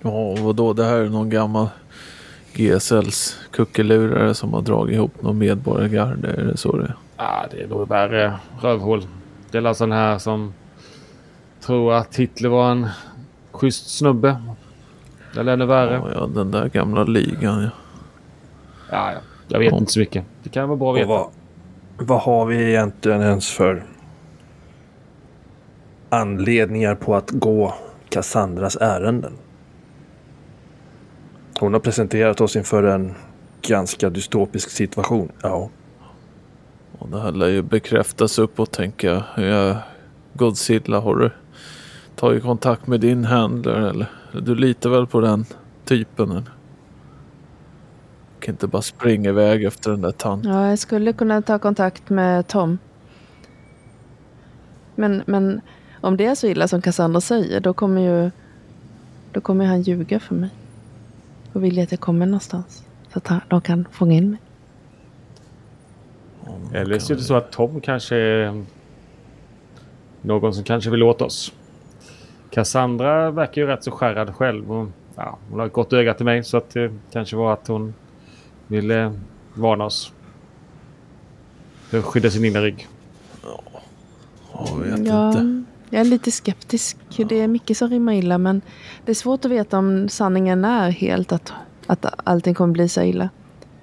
Ja, 0.00 0.34
vadå? 0.38 0.72
Det 0.72 0.84
här 0.84 0.96
är 0.96 1.08
någon 1.08 1.30
gammal 1.30 1.68
GSLs 2.52 3.38
kuckelurare 3.50 4.34
som 4.34 4.54
har 4.54 4.62
dragit 4.62 4.94
ihop 4.94 5.22
någon 5.22 5.38
medborgargarde. 5.38 6.28
Är 6.28 6.44
det 6.44 6.56
så 6.56 6.76
det 6.76 6.84
är? 6.84 6.94
Ja, 7.16 7.46
det 7.50 7.62
är 7.62 7.68
nog 7.68 7.88
värre 7.88 8.34
rövhål. 8.60 9.06
Det 9.50 9.58
är 9.58 9.64
alltså 9.64 9.86
den 9.86 9.98
här 9.98 10.18
som 10.18 10.54
tror 11.62 11.92
att 11.94 12.16
Hitler 12.16 12.48
var 12.48 12.70
en 12.70 12.88
schysst 13.52 13.96
snubbe. 13.98 14.42
Eller 15.38 15.52
ännu 15.52 15.66
värre. 15.66 15.94
Ja, 15.94 16.10
ja, 16.14 16.26
den 16.26 16.50
där 16.50 16.68
gamla 16.68 17.04
ligan 17.04 17.62
ja. 17.62 17.70
Ja, 18.90 19.12
ja. 19.12 19.18
Jag 19.48 19.58
vet 19.58 19.72
Ja. 19.72 19.78
inte 19.78 19.92
så 19.92 19.98
mycket. 20.00 20.24
Det 20.42 20.48
kan 20.48 20.68
vara 20.68 20.76
bra 20.78 20.92
att 20.92 20.98
veta. 20.98 21.08
vad, 21.08 21.28
vad 21.98 22.20
har 22.20 22.46
vi 22.46 22.68
egentligen 22.70 23.22
ens 23.22 23.50
för 23.50 23.84
anledningar 26.08 26.94
på 26.94 27.14
att 27.14 27.30
gå 27.30 27.74
Cassandras 28.08 28.76
ärenden? 28.80 29.32
Hon 31.60 31.72
har 31.72 31.80
presenterat 31.80 32.40
oss 32.40 32.56
inför 32.56 32.82
en 32.82 33.14
ganska 33.62 34.10
dystopisk 34.10 34.70
situation. 34.70 35.32
Ja, 35.42 35.68
Och 36.98 37.08
det 37.08 37.20
här 37.20 37.32
lär 37.32 37.48
ju 37.48 37.62
bekräftas 37.62 38.38
uppåt 38.38 38.70
tänker 38.72 39.22
jag 39.36 39.76
Godzilla, 40.34 41.00
har 41.00 41.16
du 41.16 41.30
tagit 42.16 42.42
kontakt 42.42 42.86
med 42.86 43.00
din 43.00 43.24
handler 43.24 43.74
eller? 43.74 44.06
Du 44.42 44.54
litar 44.54 44.90
väl 44.90 45.06
på 45.06 45.20
den 45.20 45.44
typen 45.84 46.30
eller? 46.30 46.50
Kan 48.40 48.54
inte 48.54 48.66
bara 48.66 48.82
springa 48.82 49.28
iväg 49.30 49.64
efter 49.64 49.90
den 49.90 50.00
där 50.00 50.12
tanten. 50.12 50.52
Ja, 50.52 50.68
jag 50.68 50.78
skulle 50.78 51.12
kunna 51.12 51.42
ta 51.42 51.58
kontakt 51.58 52.10
med 52.10 52.48
Tom. 52.48 52.78
Men, 54.94 55.22
men 55.26 55.60
om 56.00 56.16
det 56.16 56.26
är 56.26 56.34
så 56.34 56.46
illa 56.46 56.68
som 56.68 56.82
Cassandra 56.82 57.20
säger, 57.20 57.60
då 57.60 57.72
kommer 57.74 58.00
ju 58.00 58.30
då 59.32 59.40
kommer 59.40 59.64
han 59.64 59.82
ljuga 59.82 60.20
för 60.20 60.34
mig. 60.34 60.50
Och 61.52 61.64
vilja 61.64 61.82
att 61.82 61.90
jag 61.90 62.00
kommer 62.00 62.26
någonstans. 62.26 62.84
Så 63.12 63.18
att 63.18 63.26
han- 63.26 63.40
de 63.48 63.60
kan 63.60 63.84
fånga 63.90 64.12
in 64.14 64.30
mig. 64.30 64.40
Eller 66.74 66.98
så 66.98 67.12
är 67.12 67.16
det 67.16 67.22
så 67.22 67.34
att 67.34 67.52
Tom 67.52 67.80
kanske 67.80 68.16
är 68.16 68.64
någon 70.22 70.54
som 70.54 70.64
kanske 70.64 70.90
vill 70.90 71.02
åt 71.02 71.22
oss. 71.22 71.52
Cassandra 72.52 73.30
verkar 73.30 73.62
ju 73.62 73.68
rätt 73.68 73.84
så 73.84 73.90
skärrad 73.90 74.34
själv. 74.34 74.72
Och, 74.72 74.88
ja, 75.16 75.38
hon 75.50 75.58
har 75.58 75.66
ett 75.66 75.72
gott 75.72 75.92
öga 75.92 76.14
till 76.14 76.24
mig 76.24 76.44
så 76.44 76.56
att 76.56 76.70
det 76.70 76.92
kanske 77.12 77.36
var 77.36 77.52
att 77.52 77.68
hon 77.68 77.94
ville 78.66 79.12
varna 79.54 79.84
oss. 79.84 80.12
För 81.88 81.98
att 81.98 82.04
skydda 82.04 82.30
sin 82.30 82.44
inre 82.44 82.62
rygg. 82.62 82.88
Jag 84.54 84.78
vet 84.78 85.06
ja, 85.06 85.28
inte. 85.28 85.64
jag 85.90 86.00
är 86.00 86.04
lite 86.04 86.30
skeptisk. 86.30 86.96
Det 87.28 87.40
är 87.40 87.48
mycket 87.48 87.76
som 87.76 87.88
rimmar 87.88 88.12
illa, 88.12 88.38
men 88.38 88.62
det 89.04 89.12
är 89.12 89.14
svårt 89.14 89.44
att 89.44 89.50
veta 89.50 89.78
om 89.78 90.08
sanningen 90.08 90.64
är 90.64 90.90
helt 90.90 91.32
att, 91.32 91.52
att 91.86 92.06
allting 92.24 92.54
kommer 92.54 92.72
bli 92.72 92.88
så 92.88 93.02
illa. 93.02 93.28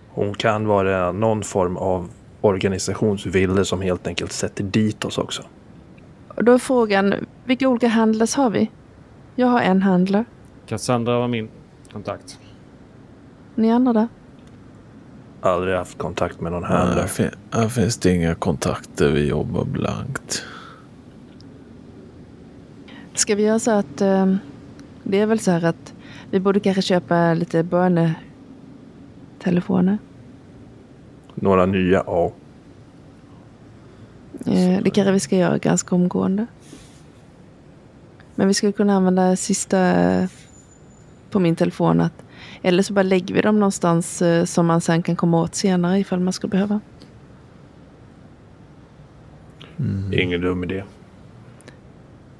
hon 0.09 0.33
kan 0.33 0.67
vara 0.67 1.11
någon 1.11 1.43
form 1.43 1.77
av 1.77 2.09
organisationsvilde 2.41 3.65
som 3.65 3.81
helt 3.81 4.07
enkelt 4.07 4.31
sätter 4.31 4.63
dit 4.63 5.05
oss 5.05 5.17
också. 5.17 5.43
Och 6.39 6.45
då 6.45 6.51
är 6.51 6.57
frågan, 6.57 7.13
vilka 7.45 7.67
olika 7.67 7.87
handlers 7.87 8.35
har 8.35 8.49
vi? 8.49 8.71
Jag 9.35 9.47
har 9.47 9.61
en 9.61 9.81
handler. 9.81 10.25
Cassandra 10.65 11.19
var 11.19 11.27
min 11.27 11.49
kontakt. 11.91 12.39
Ni 13.55 13.71
andra 13.71 13.93
där? 13.93 14.07
Aldrig 15.41 15.75
haft 15.75 15.97
kontakt 15.97 16.41
med 16.41 16.51
någon 16.51 16.61
Nej, 16.61 16.71
Här, 16.71 17.07
här 17.51 17.67
finns 17.67 17.97
det 17.97 18.15
inga 18.15 18.35
kontakter. 18.35 19.11
Vi 19.11 19.27
jobbar 19.27 19.65
blankt. 19.65 20.45
Ska 23.13 23.35
vi 23.35 23.43
göra 23.43 23.59
så 23.59 23.71
att 23.71 24.01
eh, 24.01 24.35
det 25.03 25.19
är 25.19 25.25
väl 25.25 25.39
så 25.39 25.51
här 25.51 25.65
att 25.65 25.93
vi 26.31 26.39
borde 26.39 26.59
kanske 26.59 26.81
köpa 26.81 27.33
lite 27.33 27.63
burner-telefoner. 27.63 29.97
Några 31.35 31.65
nya, 31.65 32.03
ja. 32.05 32.31
Eh, 34.45 34.83
det 34.83 34.89
kanske 34.89 35.11
vi 35.11 35.19
ska 35.19 35.35
göra 35.35 35.57
ganska 35.57 35.95
omgående. 35.95 36.45
Men 38.35 38.47
vi 38.47 38.53
skulle 38.53 38.71
kunna 38.71 38.95
använda 38.95 39.35
sista 39.35 39.77
på 41.29 41.39
min 41.39 41.55
telefon. 41.55 42.01
Att, 42.01 42.23
eller 42.61 42.83
så 42.83 42.93
bara 42.93 43.03
lägger 43.03 43.35
vi 43.35 43.41
dem 43.41 43.59
någonstans 43.59 44.21
eh, 44.21 44.45
som 44.45 44.65
man 44.65 44.81
sen 44.81 45.03
kan 45.03 45.15
komma 45.15 45.41
åt 45.41 45.55
senare 45.55 45.99
ifall 45.99 46.19
man 46.19 46.33
skulle 46.33 46.51
behöva. 46.51 46.79
Ingen 50.11 50.41
dum 50.41 50.63
idé. 50.63 50.83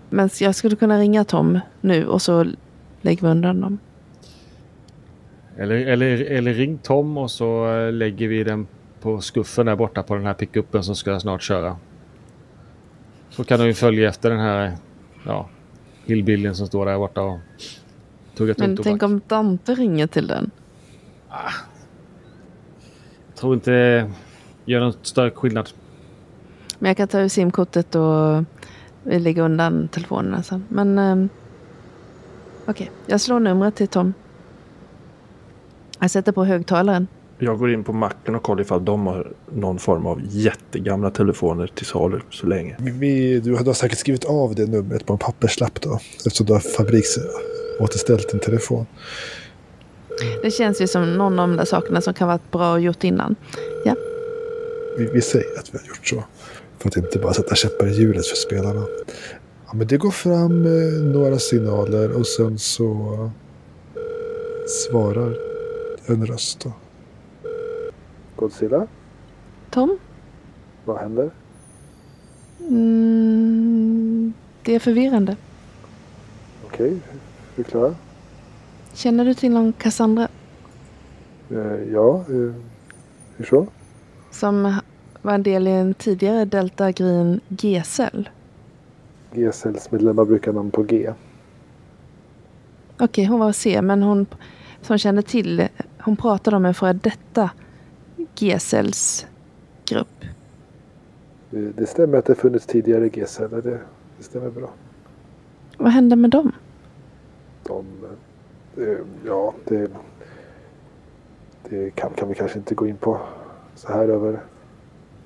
Men 0.10 0.30
jag 0.40 0.56
skulle 0.56 0.76
kunna 0.76 1.00
ringa 1.00 1.24
Tom 1.24 1.60
nu 1.82 2.08
och 2.08 2.22
så 2.22 2.46
lägger 3.02 3.22
vi 3.22 3.28
undan 3.28 3.62
dem. 3.62 3.78
Eller, 5.58 5.76
eller, 5.76 6.32
eller 6.32 6.54
ring 6.54 6.78
Tom 6.78 7.18
och 7.18 7.32
så 7.32 7.74
eh, 7.74 7.94
lägger 7.94 8.28
vi 8.28 8.44
den 8.44 8.68
på 9.02 9.22
skuffen 9.22 9.66
där 9.66 9.76
borta 9.76 10.04
på 10.04 10.16
den 10.16 10.26
här 10.26 10.34
pickuppen 10.34 10.84
som 10.84 10.96
ska 10.96 11.20
snart 11.20 11.42
köra. 11.42 11.78
Så 13.30 13.44
kan 13.44 13.60
de 13.60 13.66
ju 13.66 13.74
följa 13.74 14.10
efter 14.10 14.30
den 14.30 14.40
här 14.40 14.78
ja, 15.26 15.50
hillbillen 16.06 16.56
som 16.56 16.68
står 16.68 16.86
där 16.86 16.98
borta 16.98 17.22
och 17.22 17.40
tuggar 18.36 18.56
Men 18.58 18.76
tunt 18.76 18.84
tänk 18.84 19.02
tobak. 19.02 19.12
om 19.12 19.22
Dante 19.28 19.76
ringer 19.76 20.08
till 20.08 20.28
den. 20.28 20.52
Jag 23.28 23.36
tror 23.36 23.54
inte 23.54 23.72
det 23.72 24.12
gör 24.66 24.80
någon 24.80 24.94
större 25.02 25.32
skillnad. 25.32 25.70
Men 26.80 26.90
jag 26.90 26.98
kan 26.98 27.08
ta 27.08 27.20
ur 27.20 27.28
simkortet 27.28 27.96
och 27.96 28.44
vi 29.04 29.20
lägger 29.20 29.42
undan 29.42 29.88
telefonerna 29.88 30.44
sen. 30.44 30.66
Men 30.70 31.00
um, 31.00 31.30
okej, 32.66 32.92
jag 33.06 33.22
slår 33.22 33.40
numret 33.40 33.76
till 33.76 33.88
Tom. 33.88 34.14
Jag 36.00 36.12
sätter 36.12 36.32
på 36.32 36.46
högtalaren. 36.46 37.08
Jag 37.42 37.60
går 37.60 37.72
in 37.74 37.84
på 37.84 37.94
macken 37.94 38.36
och 38.36 38.44
kollar 38.44 38.62
ifall 38.62 38.86
de 38.86 39.08
har 39.08 39.32
någon 39.54 39.80
form 39.80 40.06
av 40.06 40.22
jättegamla 40.30 41.12
telefoner 41.12 41.68
till 41.68 41.86
salu 41.86 42.20
så 42.30 42.48
länge. 42.48 42.76
Vi, 42.80 43.40
du 43.40 43.56
har 43.56 43.74
säkert 43.74 43.98
skrivit 43.98 44.26
av 44.26 44.56
det 44.56 44.66
numret 44.66 45.06
på 45.06 45.14
en 45.14 45.20
papperslapp 45.20 45.82
då. 45.82 46.00
Eftersom 46.26 46.46
du 46.46 46.54
har 46.54 46.60
fabriksåterställt 46.60 48.32
din 48.32 48.40
telefon. 48.40 48.86
Det 50.44 50.52
känns 50.52 50.82
ju 50.82 50.88
som 50.88 51.14
någon 51.14 51.40
av 51.40 51.48
de 51.48 51.58
där 51.58 51.66
sakerna 51.66 52.02
som 52.02 52.14
kan 52.14 52.28
vara 52.28 52.40
bra 52.52 52.80
gjort 52.80 53.04
innan. 53.04 53.36
Ja, 53.86 53.96
Vi, 54.98 55.10
vi 55.14 55.22
säger 55.22 55.60
att 55.60 55.74
vi 55.74 55.78
har 55.78 55.88
gjort 55.88 56.08
så. 56.08 56.24
För 56.78 56.90
att 56.90 56.98
inte 56.98 57.20
bara 57.20 57.34
sätta 57.34 57.56
käppar 57.56 57.88
i 57.88 57.94
hjulet 57.94 58.26
för 58.26 58.36
spelarna. 58.36 58.86
Ja, 59.68 59.74
men 59.74 59.88
det 59.88 59.98
går 59.98 60.12
fram 60.12 60.66
eh, 60.66 61.04
några 61.04 61.40
signaler 61.40 62.12
och 62.12 62.28
sen 62.28 62.58
så 62.60 63.32
svarar 64.68 65.38
en 66.06 66.26
röst. 66.26 66.60
Då. 66.60 66.74
Godzilla, 68.40 68.88
Tom? 69.70 70.00
vad 70.86 70.98
händer? 70.98 71.32
Mm, 72.60 74.34
det 74.64 74.76
är 74.76 74.80
förvirrande. 74.80 75.36
Okej, 76.66 76.98
förklara. 77.56 77.96
Känner 78.94 79.26
du 79.26 79.34
till 79.34 79.52
någon 79.52 79.74
Cassandra 79.74 80.28
Eh, 81.52 81.94
ja, 81.94 82.16
eh, 82.20 82.54
hur 83.38 83.46
så? 83.46 83.68
som 84.32 84.80
var 85.22 85.34
en 85.34 85.44
del 85.44 85.68
i 85.68 85.72
en 85.72 85.94
tidigare 85.94 86.46
Delta 86.46 86.92
Green 86.92 87.40
G-cell? 87.48 88.30
G-cellsmedlemmar 89.34 90.26
brukar 90.26 90.54
namn 90.54 90.72
på 90.72 90.84
G. 90.84 91.14
Okej, 93.00 93.26
hon 93.26 93.40
var 93.40 93.52
C, 93.52 93.82
men 93.82 94.04
hon 94.04 94.26
som 94.82 94.98
kände 94.98 95.22
till, 95.22 95.68
hon 96.00 96.16
pratade 96.16 96.58
om 96.58 96.66
en 96.66 96.74
före 96.74 96.94
detta 96.94 97.50
G-cellsgrupp. 98.40 100.24
Eh, 101.52 101.60
Det 101.60 101.86
stämmer 101.86 102.18
att 102.18 102.26
det 102.26 102.36
funnits 102.36 102.66
tidigare 102.66 103.10
G-celler. 103.10 103.62
Det, 103.62 103.80
det 104.18 104.24
stämmer 104.24 104.50
bra. 104.50 104.70
Vad 105.78 105.92
hände 105.92 106.16
med 106.16 106.30
dem? 106.30 106.52
De, 107.64 107.86
eh, 108.78 108.98
ja, 109.26 109.54
det, 109.66 109.92
det 111.70 111.90
kan, 111.96 112.10
kan 112.14 112.30
vi 112.30 112.36
kanske 112.36 112.58
inte 112.60 112.76
gå 112.76 112.88
in 112.88 112.98
på 112.98 113.20
så 113.76 113.88
här 113.94 114.08
över 114.10 114.40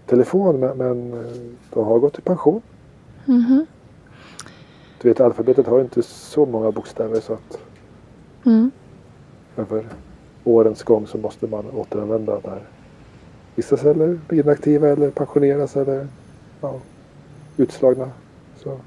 telefon. 0.06 0.60
Men, 0.60 0.78
men 0.78 1.14
eh, 1.14 1.32
de 1.74 1.86
har 1.86 2.00
gått 2.00 2.20
i 2.20 2.22
pension. 2.22 2.62
Mhm. 3.26 3.66
Du 5.02 5.08
vet, 5.10 5.20
alfabetet 5.20 5.68
har 5.68 5.82
inte 5.82 6.04
så 6.04 6.46
många 6.46 6.72
bokstäver 6.72 7.20
så 7.20 7.34
att 7.34 7.58
Mm. 8.46 8.72
över 9.58 9.88
årens 10.44 10.84
gång 10.84 11.08
så 11.08 11.18
måste 11.18 11.48
man 11.48 11.66
återanvända 11.72 12.40
när 12.44 12.62
vissa 13.56 13.78
celler 13.78 14.20
blir 14.28 14.44
inaktiva 14.44 14.90
eller 14.90 15.10
pensioneras 15.10 15.76
eller 15.78 16.08
ja, 16.62 16.80
utslagna. 17.58 18.12
Så 18.56 18.80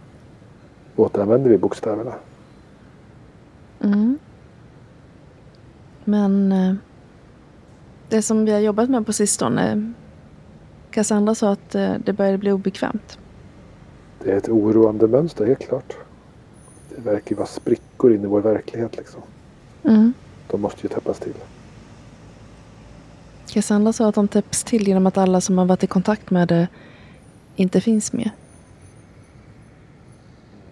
återanvänder 0.97 1.51
vi 1.51 1.59
bokstäverna. 1.59 2.14
Mm. 3.80 4.18
Men 6.05 6.52
eh, 6.52 6.74
det 8.09 8.22
som 8.22 8.44
vi 8.44 8.52
har 8.52 8.60
jobbat 8.60 8.90
med 8.90 9.06
på 9.06 9.12
sistone, 9.12 9.93
Cassandra 10.90 11.34
sa 11.34 11.52
att 11.52 11.74
eh, 11.74 11.94
det 12.05 12.12
började 12.12 12.38
bli 12.38 12.52
obekvämt. 12.52 13.18
Det 14.22 14.32
är 14.32 14.36
ett 14.36 14.48
oroande 14.48 15.09
mönster, 15.09 15.47
helt 15.47 15.68
klart. 15.68 15.97
Det 16.88 17.01
verkar 17.01 17.30
ju 17.30 17.36
vara 17.36 17.47
sprickor 17.47 18.14
in 18.14 18.22
i 18.22 18.26
vår 18.26 18.40
verklighet 18.40 18.97
liksom. 18.97 19.22
Mm. 19.82 20.12
De 20.51 20.60
måste 20.60 20.82
ju 20.82 20.88
täppas 20.88 21.18
till. 21.18 21.34
Cassandra 23.48 23.93
sa 23.93 24.09
att 24.09 24.14
de 24.14 24.28
täpps 24.28 24.64
till 24.64 24.89
genom 24.89 25.06
att 25.06 25.18
alla 25.18 25.40
som 25.40 25.59
har 25.59 25.64
varit 25.64 25.85
i 25.85 25.86
kontakt 25.86 26.31
med 26.31 26.48
det 26.48 26.68
inte 27.56 27.81
finns 27.81 28.12
mer. 28.12 28.31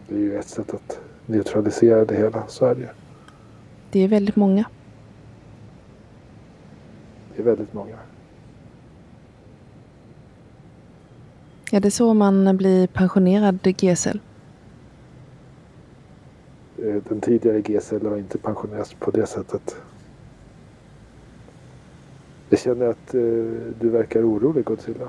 Det 0.09 0.15
är 0.15 0.19
ju 0.19 0.39
ett 0.39 0.49
sätt 0.49 0.75
att 0.75 0.99
neutralisera 1.27 2.05
det 2.05 2.17
hela, 2.17 2.47
så 2.49 2.67
är 2.67 2.75
det 2.75 2.81
ju. 2.81 2.89
Det 3.91 4.01
är 4.01 4.09
väldigt 4.09 4.37
många. 4.37 4.65
Det 7.35 7.43
är 7.43 7.45
väldigt 7.45 7.73
många. 7.73 7.97
Är 11.73 11.81
det 11.81 11.91
så 11.91 12.15
man 12.15 12.57
blir 12.57 12.87
pensionerad 12.87 13.59
G-cell? 13.63 14.21
Eh, 16.79 17.03
Den 17.09 17.21
tidigare 17.21 17.61
G-cellen 17.61 18.11
har 18.13 18.19
inte 18.19 18.39
pensionerats 18.39 18.95
på 18.95 19.11
det 19.11 19.27
sättet. 19.27 19.77
Jag 22.55 22.61
känner 22.61 22.87
att 22.87 23.15
eh, 23.15 23.21
du 23.81 23.89
verkar 23.91 24.31
orolig, 24.31 24.65
Godzilla. 24.65 25.09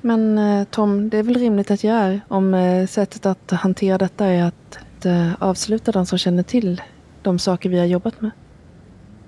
Men 0.00 0.38
eh, 0.38 0.64
Tom, 0.64 1.08
det 1.08 1.18
är 1.18 1.22
väl 1.22 1.34
rimligt 1.34 1.70
att 1.70 1.84
jag 1.84 1.96
är 1.96 2.20
om 2.28 2.54
eh, 2.54 2.86
sättet 2.86 3.26
att 3.26 3.50
hantera 3.50 3.98
detta 3.98 4.26
är 4.26 4.44
att 4.44 5.06
eh, 5.06 5.42
avsluta 5.42 5.92
de 5.92 6.06
som 6.06 6.18
känner 6.18 6.42
till 6.42 6.82
de 7.22 7.38
saker 7.38 7.68
vi 7.68 7.78
har 7.78 7.86
jobbat 7.86 8.20
med. 8.20 8.30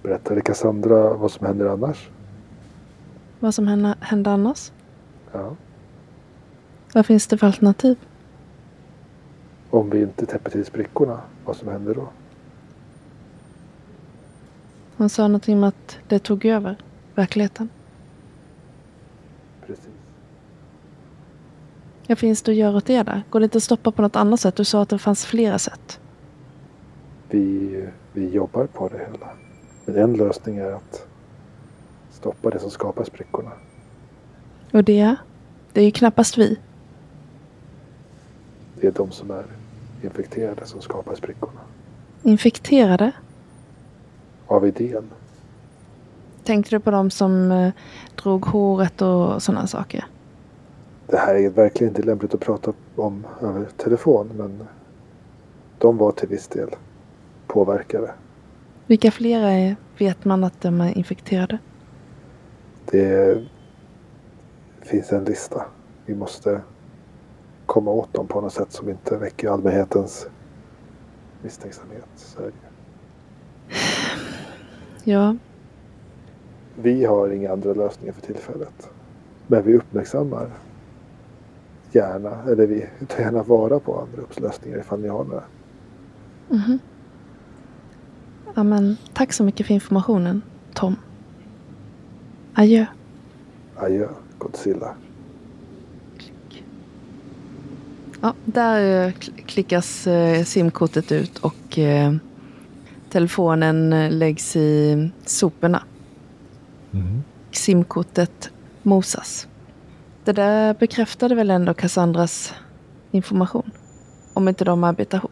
Berättade 0.03 0.41
Cassandra 0.41 1.15
vad 1.15 1.31
som 1.31 1.47
händer 1.47 1.67
annars? 1.67 2.09
Vad 3.41 3.55
som 3.55 3.67
händer, 4.01 4.31
annars? 4.31 4.73
Ja. 5.33 5.57
Vad 6.95 7.07
finns 7.07 7.27
det 7.27 7.39
för 7.39 7.47
alternativ? 7.47 7.97
Om 9.71 9.91
vi 9.91 10.03
inte 10.03 10.27
täpper 10.27 10.51
till 10.51 10.65
sprickorna, 10.65 11.21
vad 11.45 11.57
som 11.57 11.69
händer 11.69 11.95
då? 11.95 12.09
Hon 14.99 15.09
sa 15.09 15.29
någonting 15.29 15.57
om 15.57 15.65
att 15.65 15.99
det 16.09 16.19
tog 16.19 16.45
över 16.45 16.77
verkligheten. 17.15 17.69
Precis. 19.67 19.89
Vad 22.09 22.19
finns 22.19 22.43
det 22.43 22.53
att 22.53 22.57
göra 22.57 22.77
åt 22.77 22.87
det 22.87 23.03
där? 23.03 23.23
Går 23.31 23.41
det 23.41 23.45
inte 23.45 23.59
att 23.59 23.65
stoppa 23.65 23.93
på 23.93 24.03
något 24.03 24.17
annat 24.17 24.41
sätt? 24.41 24.57
Du 24.57 24.65
sa 24.65 24.83
att 24.83 24.89
det 24.89 24.99
fanns 24.99 25.27
flera 25.27 25.59
sätt. 25.59 26.01
Vi, 27.31 27.89
vi 28.13 28.29
jobbar 28.29 28.67
på 28.67 28.89
det 28.89 28.99
hela. 28.99 29.29
Men 29.85 29.97
en 29.97 30.13
lösning 30.13 30.57
är 30.57 30.73
att 30.73 31.07
stoppa 32.11 32.51
det 32.51 32.59
som 32.59 32.71
skapar 32.71 33.05
sprickorna. 33.05 33.53
Och 34.73 34.85
det, 34.85 35.17
det 35.73 35.81
är 35.81 35.85
ju 35.85 35.91
knappast 35.91 36.39
vi. 36.39 36.59
Det 38.81 38.87
är 38.87 38.93
de 38.93 39.11
som 39.11 39.31
är 39.31 39.45
infekterade 40.03 40.67
som 40.67 40.81
skapar 40.81 41.15
sprickorna. 41.15 41.61
Infekterade? 42.23 43.13
Av 44.49 44.67
idén. 44.67 45.11
Tänkte 46.45 46.77
du 46.77 46.81
på 46.81 46.91
de 46.91 47.11
som 47.11 47.53
eh, 47.53 47.73
drog 48.23 48.47
håret 48.47 49.03
och 49.03 49.43
sådana 49.43 49.67
saker? 49.67 50.05
Det 51.07 51.17
här 51.17 51.35
är 51.35 51.51
verkligen 51.51 51.91
inte 51.91 52.03
lämpligt 52.03 52.35
att 52.35 52.41
prata 52.41 52.73
om 52.97 53.27
över 53.43 53.65
telefon. 53.77 54.31
Men 54.37 54.63
de 55.79 55.97
var 55.97 56.13
till 56.13 56.29
viss 56.29 56.49
del 56.49 56.69
påverkade. 57.47 58.11
Vilka 58.87 59.11
flera 59.11 59.51
är, 59.51 59.77
vet 59.99 60.25
man 60.25 60.45
att 60.45 60.61
de 60.61 60.81
är 60.81 60.99
infekterade? 60.99 61.59
Det 62.91 63.45
finns 64.81 65.13
en 65.13 65.25
lista. 65.25 65.65
Vi 66.07 66.15
måste 66.15 66.61
komma 67.67 67.91
åt 67.91 68.13
dem 68.13 68.27
på 68.27 68.41
något 68.41 68.53
sätt 68.53 68.73
som 68.73 68.89
inte 68.89 69.17
väcker 69.17 69.49
allmänhetens 69.49 70.27
misstänksamhet. 71.43 72.09
Så. 72.17 72.41
Ja, 75.09 75.37
Vi 76.77 77.05
har 77.05 77.29
inga 77.31 77.53
andra 77.53 77.73
lösningar 77.75 78.13
för 78.13 78.21
tillfället. 78.21 78.91
Men 79.47 79.63
vi 79.63 79.75
uppmärksammar 79.77 80.51
gärna, 81.93 82.43
eller 82.43 82.67
vi 82.67 82.87
tar 83.09 83.21
gärna 83.23 83.43
vara 83.43 83.81
på 83.81 84.01
andra 84.01 84.23
lösningar 84.49 84.79
ifall 84.79 85.01
ni 85.01 85.09
har 85.09 85.25
några. 85.25 85.43
mhm. 86.49 86.79
ja 88.55 88.63
men, 88.63 88.97
tack 89.13 89.33
så 89.33 89.45
mycket 89.45 89.67
för 89.67 89.75
informationen, 89.75 90.43
Tom. 90.75 90.97
Adjö. 92.55 92.87
Adjö, 93.77 94.09
Godzilla. 94.39 94.95
Ja, 98.21 98.35
där 98.45 99.07
eh, 99.07 99.13
kl- 99.13 99.43
klickas 99.47 100.07
eh, 100.07 100.45
simkortet 100.45 101.13
ut 101.13 101.39
och 101.39 101.79
eh, 101.79 102.15
telefonen 103.11 103.93
eh, 103.93 104.11
läggs 104.11 104.57
i 104.57 105.11
soporna. 105.25 105.83
Simkortet 107.51 108.51
mosas. 108.83 109.49
Det 110.25 110.33
där 110.33 110.75
bekräftade 110.75 111.35
väl 111.35 111.51
ändå 111.51 111.75
Cassandras 111.75 112.55
information? 113.11 113.71
Om 114.35 114.49
inte 114.49 114.65
de 114.65 114.85
arbetar 114.85 115.19
ihop. 115.19 115.31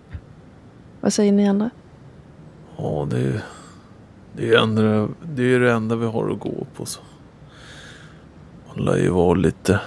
Vad 1.01 1.13
säger 1.13 1.33
ni 1.33 1.49
andra? 1.49 1.71
Ja, 2.77 3.07
det 3.11 3.19
är 3.19 3.43
det, 4.37 4.55
är 4.55 5.09
det, 5.23 5.43
är 5.43 5.61
det 5.61 5.73
enda 5.73 5.97
vi 5.97 6.07
har 6.07 6.31
att 6.31 6.41
gå 6.41 6.67
på. 6.77 6.87
Så. 6.87 7.01
Man 8.69 8.85
lär 8.85 8.97
ju 8.97 9.11
vara 9.11 9.35
lite... 9.35 9.81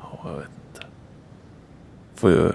Ja, 0.00 0.20
jag 0.24 0.36
vet 0.36 0.50
inte. 0.72 0.86
Får 2.14 2.30
ju 2.30 2.52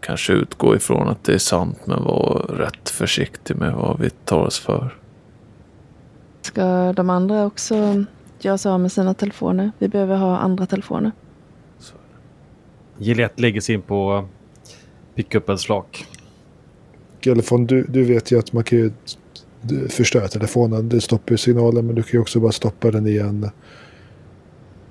kanske 0.00 0.32
utgå 0.32 0.76
ifrån 0.76 1.08
att 1.08 1.24
det 1.24 1.34
är 1.34 1.38
sant 1.38 1.78
men 1.84 2.04
vara 2.04 2.64
rätt 2.64 2.88
försiktig 2.88 3.56
med 3.56 3.72
vad 3.72 4.00
vi 4.00 4.10
tar 4.10 4.46
oss 4.46 4.58
för. 4.58 4.96
Ska 6.42 6.92
de 6.92 7.10
andra 7.10 7.46
också 7.46 8.04
göra 8.40 8.58
sig 8.58 8.72
av 8.72 8.80
med 8.80 8.92
sina 8.92 9.14
telefoner? 9.14 9.72
Vi 9.78 9.88
behöver 9.88 10.16
ha 10.16 10.38
andra 10.38 10.66
telefoner. 10.66 11.12
Gillette 12.98 13.42
lägger 13.42 13.60
sig 13.60 13.74
in 13.74 13.82
på 13.82 14.28
pickupens 15.14 15.64
flak. 15.64 16.06
Telefon, 17.24 17.66
du, 17.66 17.82
du 17.82 18.04
vet 18.04 18.30
ju 18.30 18.38
att 18.38 18.52
man 18.52 18.64
kan 18.64 18.78
ju 18.78 18.92
förstöra 19.88 20.28
telefonen. 20.28 20.88
Det 20.88 21.00
stoppar 21.00 21.30
ju 21.30 21.36
signalen 21.38 21.86
men 21.86 21.94
du 21.94 22.02
kan 22.02 22.12
ju 22.12 22.18
också 22.18 22.40
bara 22.40 22.52
stoppa 22.52 22.90
den 22.90 23.06
i 23.06 23.16
en 23.16 23.50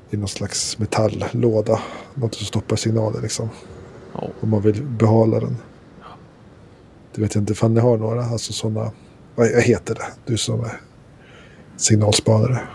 i 0.09 0.17
någon 0.17 0.27
slags 0.27 0.79
metalllåda. 0.79 1.79
Något 2.13 2.35
som 2.35 2.45
stoppar 2.45 2.75
signaler 2.75 3.21
liksom. 3.21 3.49
Ja. 4.21 4.27
Om 4.41 4.49
man 4.49 4.61
vill 4.61 4.83
behålla 4.83 5.39
den. 5.39 5.57
Det 7.15 7.21
vet 7.21 7.35
jag 7.35 7.41
inte 7.41 7.53
ifall 7.53 7.71
ni 7.71 7.79
har 7.79 7.97
några. 7.97 8.23
Alltså 8.25 8.53
sådana. 8.53 8.91
Vad 9.35 9.47
heter 9.47 9.95
det? 9.95 10.07
Du 10.25 10.37
som 10.37 10.59
är 10.63 10.81
signalspanare. 11.77 12.59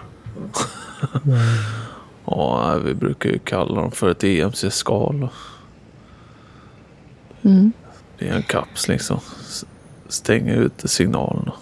Ja, 2.27 2.79
vi 2.85 2.95
brukar 2.95 3.31
ju 3.31 3.39
kalla 3.39 3.81
dem 3.81 3.91
för 3.91 4.11
ett 4.11 4.25
EMC-skal. 4.25 5.29
Mm. 7.43 7.73
Det 8.19 8.29
är 8.29 8.35
en 8.35 8.43
kaps 8.43 8.89
liksom. 8.89 9.21
S- 9.41 9.65
Stänger 10.09 10.57
ute 10.57 10.89
signalerna. 10.89 11.53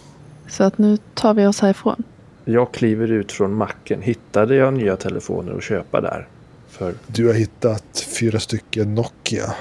Så 0.48 0.64
att 0.64 0.78
nu 0.78 0.98
tar 1.14 1.34
vi 1.34 1.46
oss 1.46 1.60
härifrån. 1.60 2.02
Jag 2.44 2.72
kliver 2.72 3.10
ut 3.12 3.32
från 3.32 3.54
macken. 3.54 4.02
Hittade 4.02 4.54
jag 4.54 4.74
nya 4.74 4.96
telefoner 4.96 5.52
att 5.52 5.62
köpa 5.62 6.00
där? 6.00 6.28
För 6.68 6.94
Du 7.06 7.26
har 7.26 7.34
hittat 7.34 8.06
fyra 8.20 8.40
stycken 8.40 8.94
Nokia. 8.94 9.54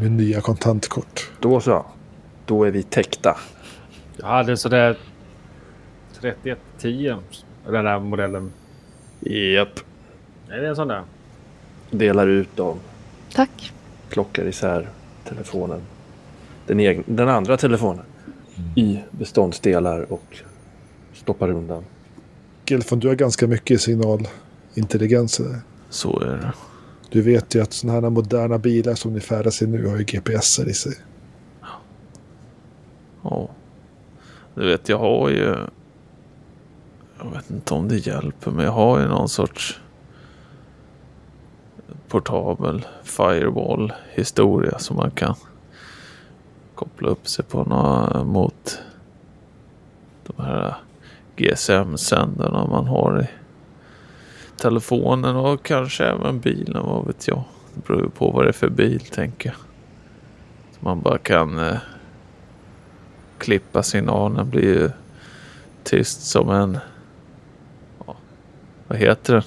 Med 0.00 0.12
nya 0.12 0.40
kontantkort. 0.40 1.30
då 1.40 1.60
så. 1.60 1.86
Då 2.46 2.64
är 2.64 2.70
vi 2.70 2.82
täckta. 2.82 3.36
Jag 4.16 4.26
hade 4.26 4.56
sådär 4.56 4.96
3110. 6.20 7.16
Den 7.64 7.84
där 7.84 8.00
modellen. 8.00 8.52
Japp. 9.20 9.80
Är 10.48 10.60
det 10.60 10.68
en 10.68 10.76
sån 10.76 10.88
där? 10.88 11.02
Delar 11.90 12.26
ut 12.26 12.56
dem. 12.56 12.78
Tack. 13.34 13.72
Plockar 14.08 14.44
isär 14.44 14.88
telefonen. 15.24 15.80
Den, 16.66 16.80
egen, 16.80 17.04
den 17.06 17.28
andra 17.28 17.56
telefonen. 17.56 18.04
I 18.76 19.00
beståndsdelar 19.10 20.12
och 20.12 20.36
stoppar 21.14 21.50
undan. 21.50 21.84
Gilfon, 22.66 22.98
du 23.00 23.08
har 23.08 23.14
ganska 23.14 23.46
mycket 23.46 23.80
signalintelligens. 23.80 25.40
Så 25.90 26.20
är 26.20 26.26
det. 26.26 26.52
Du 27.10 27.22
vet 27.22 27.54
ju 27.54 27.62
att 27.62 27.72
sådana 27.72 28.00
här 28.00 28.10
moderna 28.10 28.58
bilar 28.58 28.94
som 28.94 29.12
ni 29.12 29.20
färdas 29.20 29.62
i 29.62 29.66
nu 29.66 29.86
har 29.86 29.96
ju 29.96 30.04
GPSer 30.04 30.68
i 30.68 30.74
sig. 30.74 30.92
Ja. 33.22 33.48
Du 34.54 34.66
vet, 34.66 34.88
jag 34.88 34.98
har 34.98 35.28
ju... 35.28 35.56
Jag 37.18 37.30
vet 37.30 37.50
inte 37.50 37.74
om 37.74 37.88
det 37.88 37.96
hjälper, 37.96 38.50
men 38.50 38.64
jag 38.64 38.72
har 38.72 39.00
ju 39.00 39.08
någon 39.08 39.28
sorts 39.28 39.80
portabel 42.08 42.86
firewall 43.02 43.92
historia 44.14 44.78
som 44.78 44.96
man 44.96 45.10
kan 45.10 45.34
koppla 46.74 47.08
upp 47.08 47.28
sig 47.28 47.44
på 47.44 47.64
mot 48.24 48.78
de 50.26 50.42
här 50.42 50.74
GSM-sändarna 51.36 52.66
man 52.66 52.86
har 52.86 53.22
i 53.22 53.37
telefonen 54.58 55.36
och 55.36 55.62
kanske 55.62 56.04
även 56.04 56.40
bilen, 56.40 56.82
vad 56.86 57.06
vet 57.06 57.28
jag. 57.28 57.44
Det 57.74 57.86
beror 57.86 58.02
ju 58.02 58.10
på 58.10 58.30
vad 58.30 58.44
det 58.44 58.48
är 58.48 58.52
för 58.52 58.68
bil, 58.68 59.00
tänker 59.00 59.48
jag. 59.48 59.56
Så 60.72 60.78
man 60.80 61.00
bara 61.00 61.18
kan 61.18 61.58
eh, 61.58 61.76
klippa 63.38 63.82
signalen 63.82 64.50
blir 64.50 64.62
ju 64.62 64.90
tyst 65.84 66.22
som 66.22 66.50
en... 66.50 66.78
Ja, 68.06 68.16
vad 68.88 68.98
heter 68.98 69.32
den? 69.34 69.42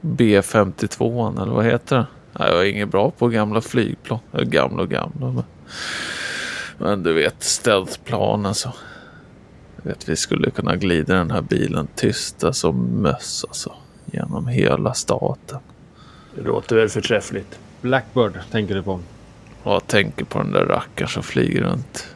B52 0.00 1.42
eller 1.42 1.52
vad 1.52 1.64
heter 1.64 1.96
den? 1.96 2.06
Nej, 2.38 2.48
jag 2.50 2.60
är 2.60 2.64
inget 2.64 2.88
bra 2.88 3.10
på 3.10 3.28
gamla 3.28 3.60
flygplan. 3.60 4.18
Gamla 4.32 4.82
och 4.82 4.90
gamla. 4.90 5.26
Men, 5.32 5.44
men 6.78 7.02
du 7.02 7.12
vet, 7.12 7.42
stealthplanen 7.42 8.54
så. 8.54 8.72
Vet, 9.82 10.08
vi 10.08 10.16
skulle 10.16 10.50
kunna 10.50 10.76
glida 10.76 11.14
den 11.14 11.30
här 11.30 11.42
bilen 11.42 11.88
tysta 11.94 12.52
som 12.52 12.76
möss 13.02 13.44
alltså. 13.48 13.72
Genom 14.12 14.46
hela 14.46 14.94
staten. 14.94 15.58
Det 16.34 16.42
låter 16.42 16.76
väl 16.76 16.88
förträffligt. 16.88 17.58
Blackbird 17.80 18.32
tänker 18.50 18.74
du 18.74 18.82
på. 18.82 19.00
Jag 19.64 19.86
tänker 19.86 20.24
på 20.24 20.38
den 20.38 20.52
där 20.52 20.64
rackaren 20.64 21.08
som 21.08 21.22
flyger 21.22 21.60
runt. 21.60 22.14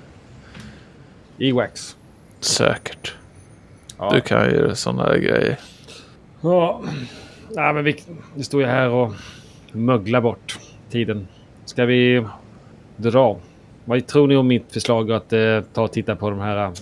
E-Wax. 1.38 1.96
Säkert. 2.40 3.14
Ja. 3.98 4.10
Du 4.14 4.20
kan 4.20 4.50
ju 4.50 4.74
sådana 4.74 5.08
där 5.08 5.18
grejer. 5.18 5.58
Ja. 6.40 6.82
Nej, 7.50 7.74
men 7.74 7.84
vi, 7.84 8.02
vi 8.34 8.44
står 8.44 8.60
ju 8.60 8.66
här 8.66 8.88
och 8.88 9.12
möglar 9.72 10.20
bort 10.20 10.58
tiden. 10.90 11.28
Ska 11.64 11.84
vi 11.84 12.26
dra? 12.96 13.38
Vad 13.84 14.06
tror 14.06 14.28
ni 14.28 14.36
om 14.36 14.46
mitt 14.46 14.72
förslag 14.72 15.12
att 15.12 15.32
eh, 15.32 15.60
ta 15.72 15.82
och 15.82 15.92
titta 15.92 16.16
på 16.16 16.30
de 16.30 16.38
här 16.38 16.72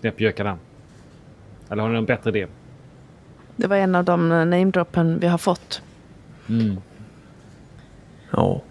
knäppjökarna? 0.00 0.58
Eller 1.70 1.82
har 1.82 1.88
ni 1.88 1.94
någon 1.94 2.04
bättre 2.06 2.30
idé? 2.30 2.46
Det 3.56 3.66
var 3.66 3.76
en 3.76 3.94
av 3.94 4.04
de 4.04 4.28
namedroppen 4.28 5.18
vi 5.18 5.26
har 5.26 5.38
fått. 5.38 5.82
Ja. 8.30 8.62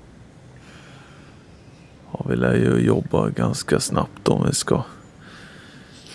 ja. 2.11 2.25
Vi 2.29 2.35
lär 2.35 2.55
ju 2.55 2.77
jobba 2.85 3.29
ganska 3.29 3.79
snabbt 3.79 4.27
om 4.27 4.45
vi 4.47 4.53
ska 4.53 4.83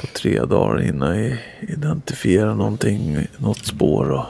på 0.01 0.07
tre 0.07 0.45
dagar 0.45 0.78
hinna 0.78 1.16
i- 1.16 1.39
identifiera 1.61 2.55
någonting, 2.55 3.27
något 3.39 3.59
spår 3.66 4.11
och 4.11 4.24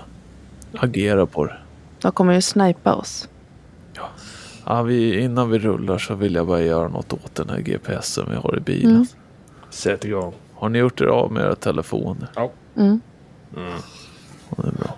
agera 0.78 1.26
på 1.26 1.44
det. 1.44 1.56
De 2.00 2.12
kommer 2.12 2.34
ju 2.34 2.40
snipa 2.42 2.94
oss. 2.94 3.28
Ja, 4.66 4.82
vi, 4.82 5.20
innan 5.20 5.50
vi 5.50 5.58
rullar 5.58 5.98
så 5.98 6.14
vill 6.14 6.34
jag 6.34 6.46
bara 6.46 6.60
göra 6.62 6.88
något 6.88 7.12
åt 7.12 7.34
den 7.34 7.48
här 7.48 7.60
GPSen 7.60 8.26
vi 8.30 8.36
har 8.36 8.56
i 8.56 8.60
bilen. 8.60 8.90
Mm. 8.94 9.06
Sätt 9.70 10.04
igång. 10.04 10.32
Har 10.64 10.68
ni 10.68 10.78
gjort 10.78 11.00
er 11.00 11.06
av 11.06 11.32
med 11.32 11.42
era 11.42 11.54
telefoner? 11.54 12.28
Mm. 12.76 13.00
Ja, 13.54 14.56
det 14.56 14.68
är 14.68 14.72
bra. 14.72 14.96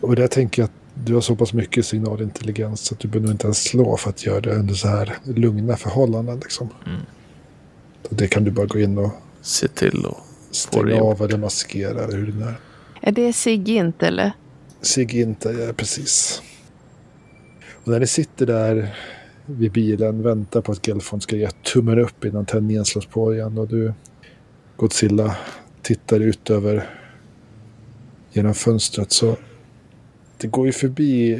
Och 0.00 0.16
där 0.16 0.26
tänker 0.26 0.62
jag 0.62 0.66
att 0.66 1.04
du 1.06 1.14
har 1.14 1.20
så 1.20 1.36
pass 1.36 1.52
mycket 1.52 1.86
signalintelligens 1.86 2.80
så 2.80 2.94
att 2.94 3.00
du 3.00 3.08
behöver 3.08 3.26
nog 3.26 3.34
inte 3.34 3.46
ens 3.46 3.64
slå 3.64 3.96
för 3.96 4.10
att 4.10 4.26
göra 4.26 4.40
det 4.40 4.54
under 4.54 4.74
så 4.74 4.88
här 4.88 5.16
lugna 5.24 5.76
förhållanden. 5.76 6.38
Liksom. 6.38 6.68
Mm. 6.86 7.00
Det 8.08 8.28
kan 8.28 8.44
du 8.44 8.50
bara 8.50 8.66
gå 8.66 8.78
in 8.78 8.98
och 8.98 9.10
Se 9.42 9.68
till 9.68 10.06
att 10.06 10.16
det 10.48 10.56
stänga 10.56 11.02
av 11.02 11.22
eller 11.22 11.38
maskera 11.38 12.04
eller 12.04 12.16
hur 12.16 12.32
det 12.32 12.44
är. 12.44 12.54
Är 13.00 13.12
det 13.12 13.32
Sigint 13.32 14.02
eller? 14.02 14.32
Sig 14.80 15.20
inte, 15.20 15.48
ja, 15.48 15.72
precis. 15.72 16.42
Och 17.84 17.88
när 17.88 18.00
ni 18.00 18.06
sitter 18.06 18.46
där 18.46 18.94
vid 19.46 19.72
bilen, 19.72 20.22
väntar 20.22 20.60
på 20.60 20.72
att 20.72 20.88
Gelfond 20.88 21.22
ska 21.22 21.36
ge 21.36 21.50
tummen 21.50 21.98
upp 21.98 22.24
innan 22.24 22.46
tändningen 22.46 22.84
slås 22.84 23.06
på 23.06 23.34
igen 23.34 23.58
och 23.58 23.68
du, 23.68 23.92
Godzilla, 24.78 25.36
tittar 25.82 26.20
ut 26.20 26.50
över 26.50 26.90
genom 28.32 28.54
fönstret 28.54 29.12
så 29.12 29.36
det 30.36 30.46
går 30.46 30.66
ju 30.66 30.72
förbi 30.72 31.34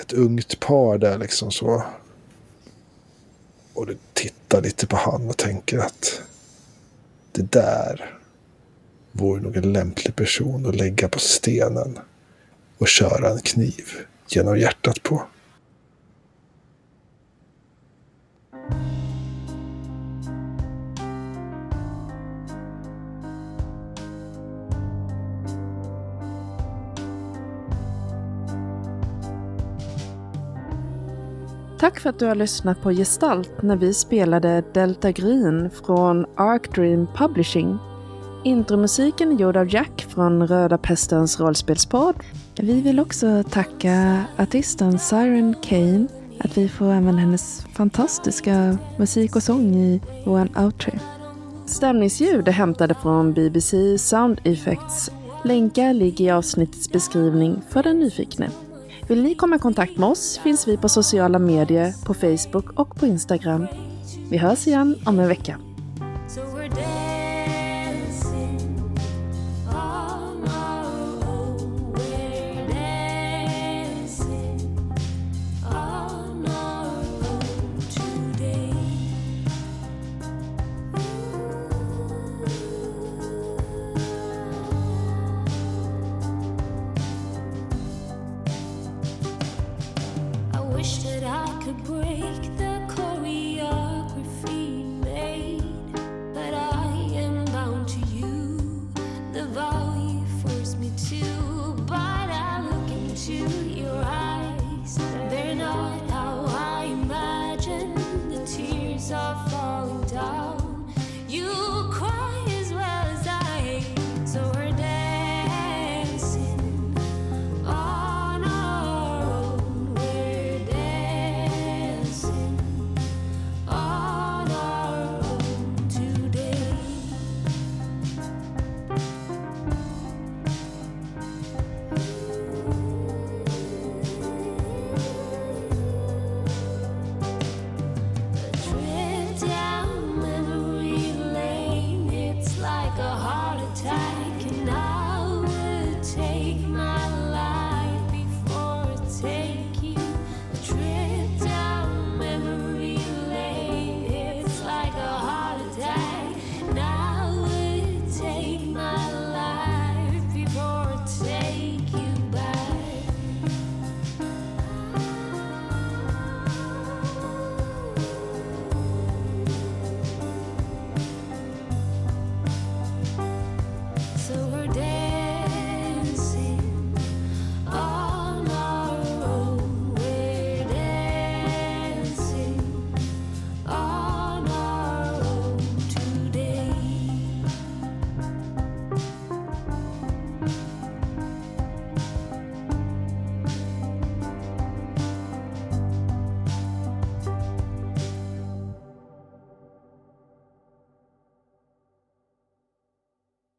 ett 0.00 0.12
ungt 0.12 0.60
par 0.60 0.98
där 0.98 1.18
liksom 1.18 1.50
så. 1.50 1.82
Och 3.74 3.86
du 3.86 3.96
tittar 4.12 4.62
lite 4.62 4.86
på 4.86 4.96
han 4.96 5.28
och 5.28 5.36
tänker 5.36 5.78
att 5.78 6.22
det 7.32 7.52
där 7.52 8.18
vore 9.12 9.40
nog 9.40 9.56
en 9.56 9.72
lämplig 9.72 10.16
person 10.16 10.66
att 10.66 10.76
lägga 10.76 11.08
på 11.08 11.18
stenen 11.18 11.98
och 12.78 12.88
köra 12.88 13.30
en 13.30 13.40
kniv 13.40 13.84
genom 14.28 14.58
hjärtat 14.58 15.02
på. 15.02 15.22
Tack 31.82 32.00
för 32.00 32.10
att 32.10 32.18
du 32.18 32.26
har 32.26 32.34
lyssnat 32.34 32.82
på 32.82 32.90
Gestalt 32.90 33.62
när 33.62 33.76
vi 33.76 33.94
spelade 33.94 34.62
Delta 34.74 35.12
Green 35.12 35.70
från 35.70 36.26
Arc 36.36 36.62
Dream 36.74 37.06
Publishing. 37.16 37.78
Intromusiken 38.44 39.32
är 39.32 39.40
gjord 39.40 39.56
av 39.56 39.74
Jack 39.74 40.06
från 40.08 40.48
Röda 40.48 40.78
Pestens 40.78 41.40
rollspelspodd. 41.40 42.14
Vi 42.56 42.80
vill 42.80 43.00
också 43.00 43.42
tacka 43.50 44.24
artisten 44.38 44.98
Siren 44.98 45.54
Kane 45.62 46.06
att 46.38 46.58
vi 46.58 46.68
får 46.68 46.92
använda 46.92 47.20
hennes 47.20 47.66
fantastiska 47.72 48.78
musik 48.96 49.36
och 49.36 49.42
sång 49.42 49.74
i 49.74 50.00
vår 50.26 50.48
outro. 50.64 50.92
Stämningsljud 51.66 52.48
är 52.48 52.52
hämtade 52.52 52.94
från 52.94 53.32
BBC 53.32 53.98
Sound 53.98 54.40
Effects. 54.44 55.10
Länkar 55.44 55.94
ligger 55.94 56.24
i 56.24 56.30
avsnittets 56.30 56.92
beskrivning 56.92 57.62
för 57.68 57.82
den 57.82 57.98
nyfikne. 57.98 58.50
Vill 59.12 59.22
ni 59.22 59.34
komma 59.34 59.56
i 59.56 59.58
kontakt 59.58 59.96
med 59.96 60.08
oss 60.08 60.38
finns 60.38 60.68
vi 60.68 60.76
på 60.76 60.88
sociala 60.88 61.38
medier, 61.38 61.92
på 62.04 62.14
Facebook 62.14 62.72
och 62.80 62.96
på 62.96 63.06
Instagram. 63.06 63.66
Vi 64.30 64.36
hörs 64.38 64.66
igen 64.66 64.96
om 65.06 65.18
en 65.18 65.28
vecka. 65.28 65.71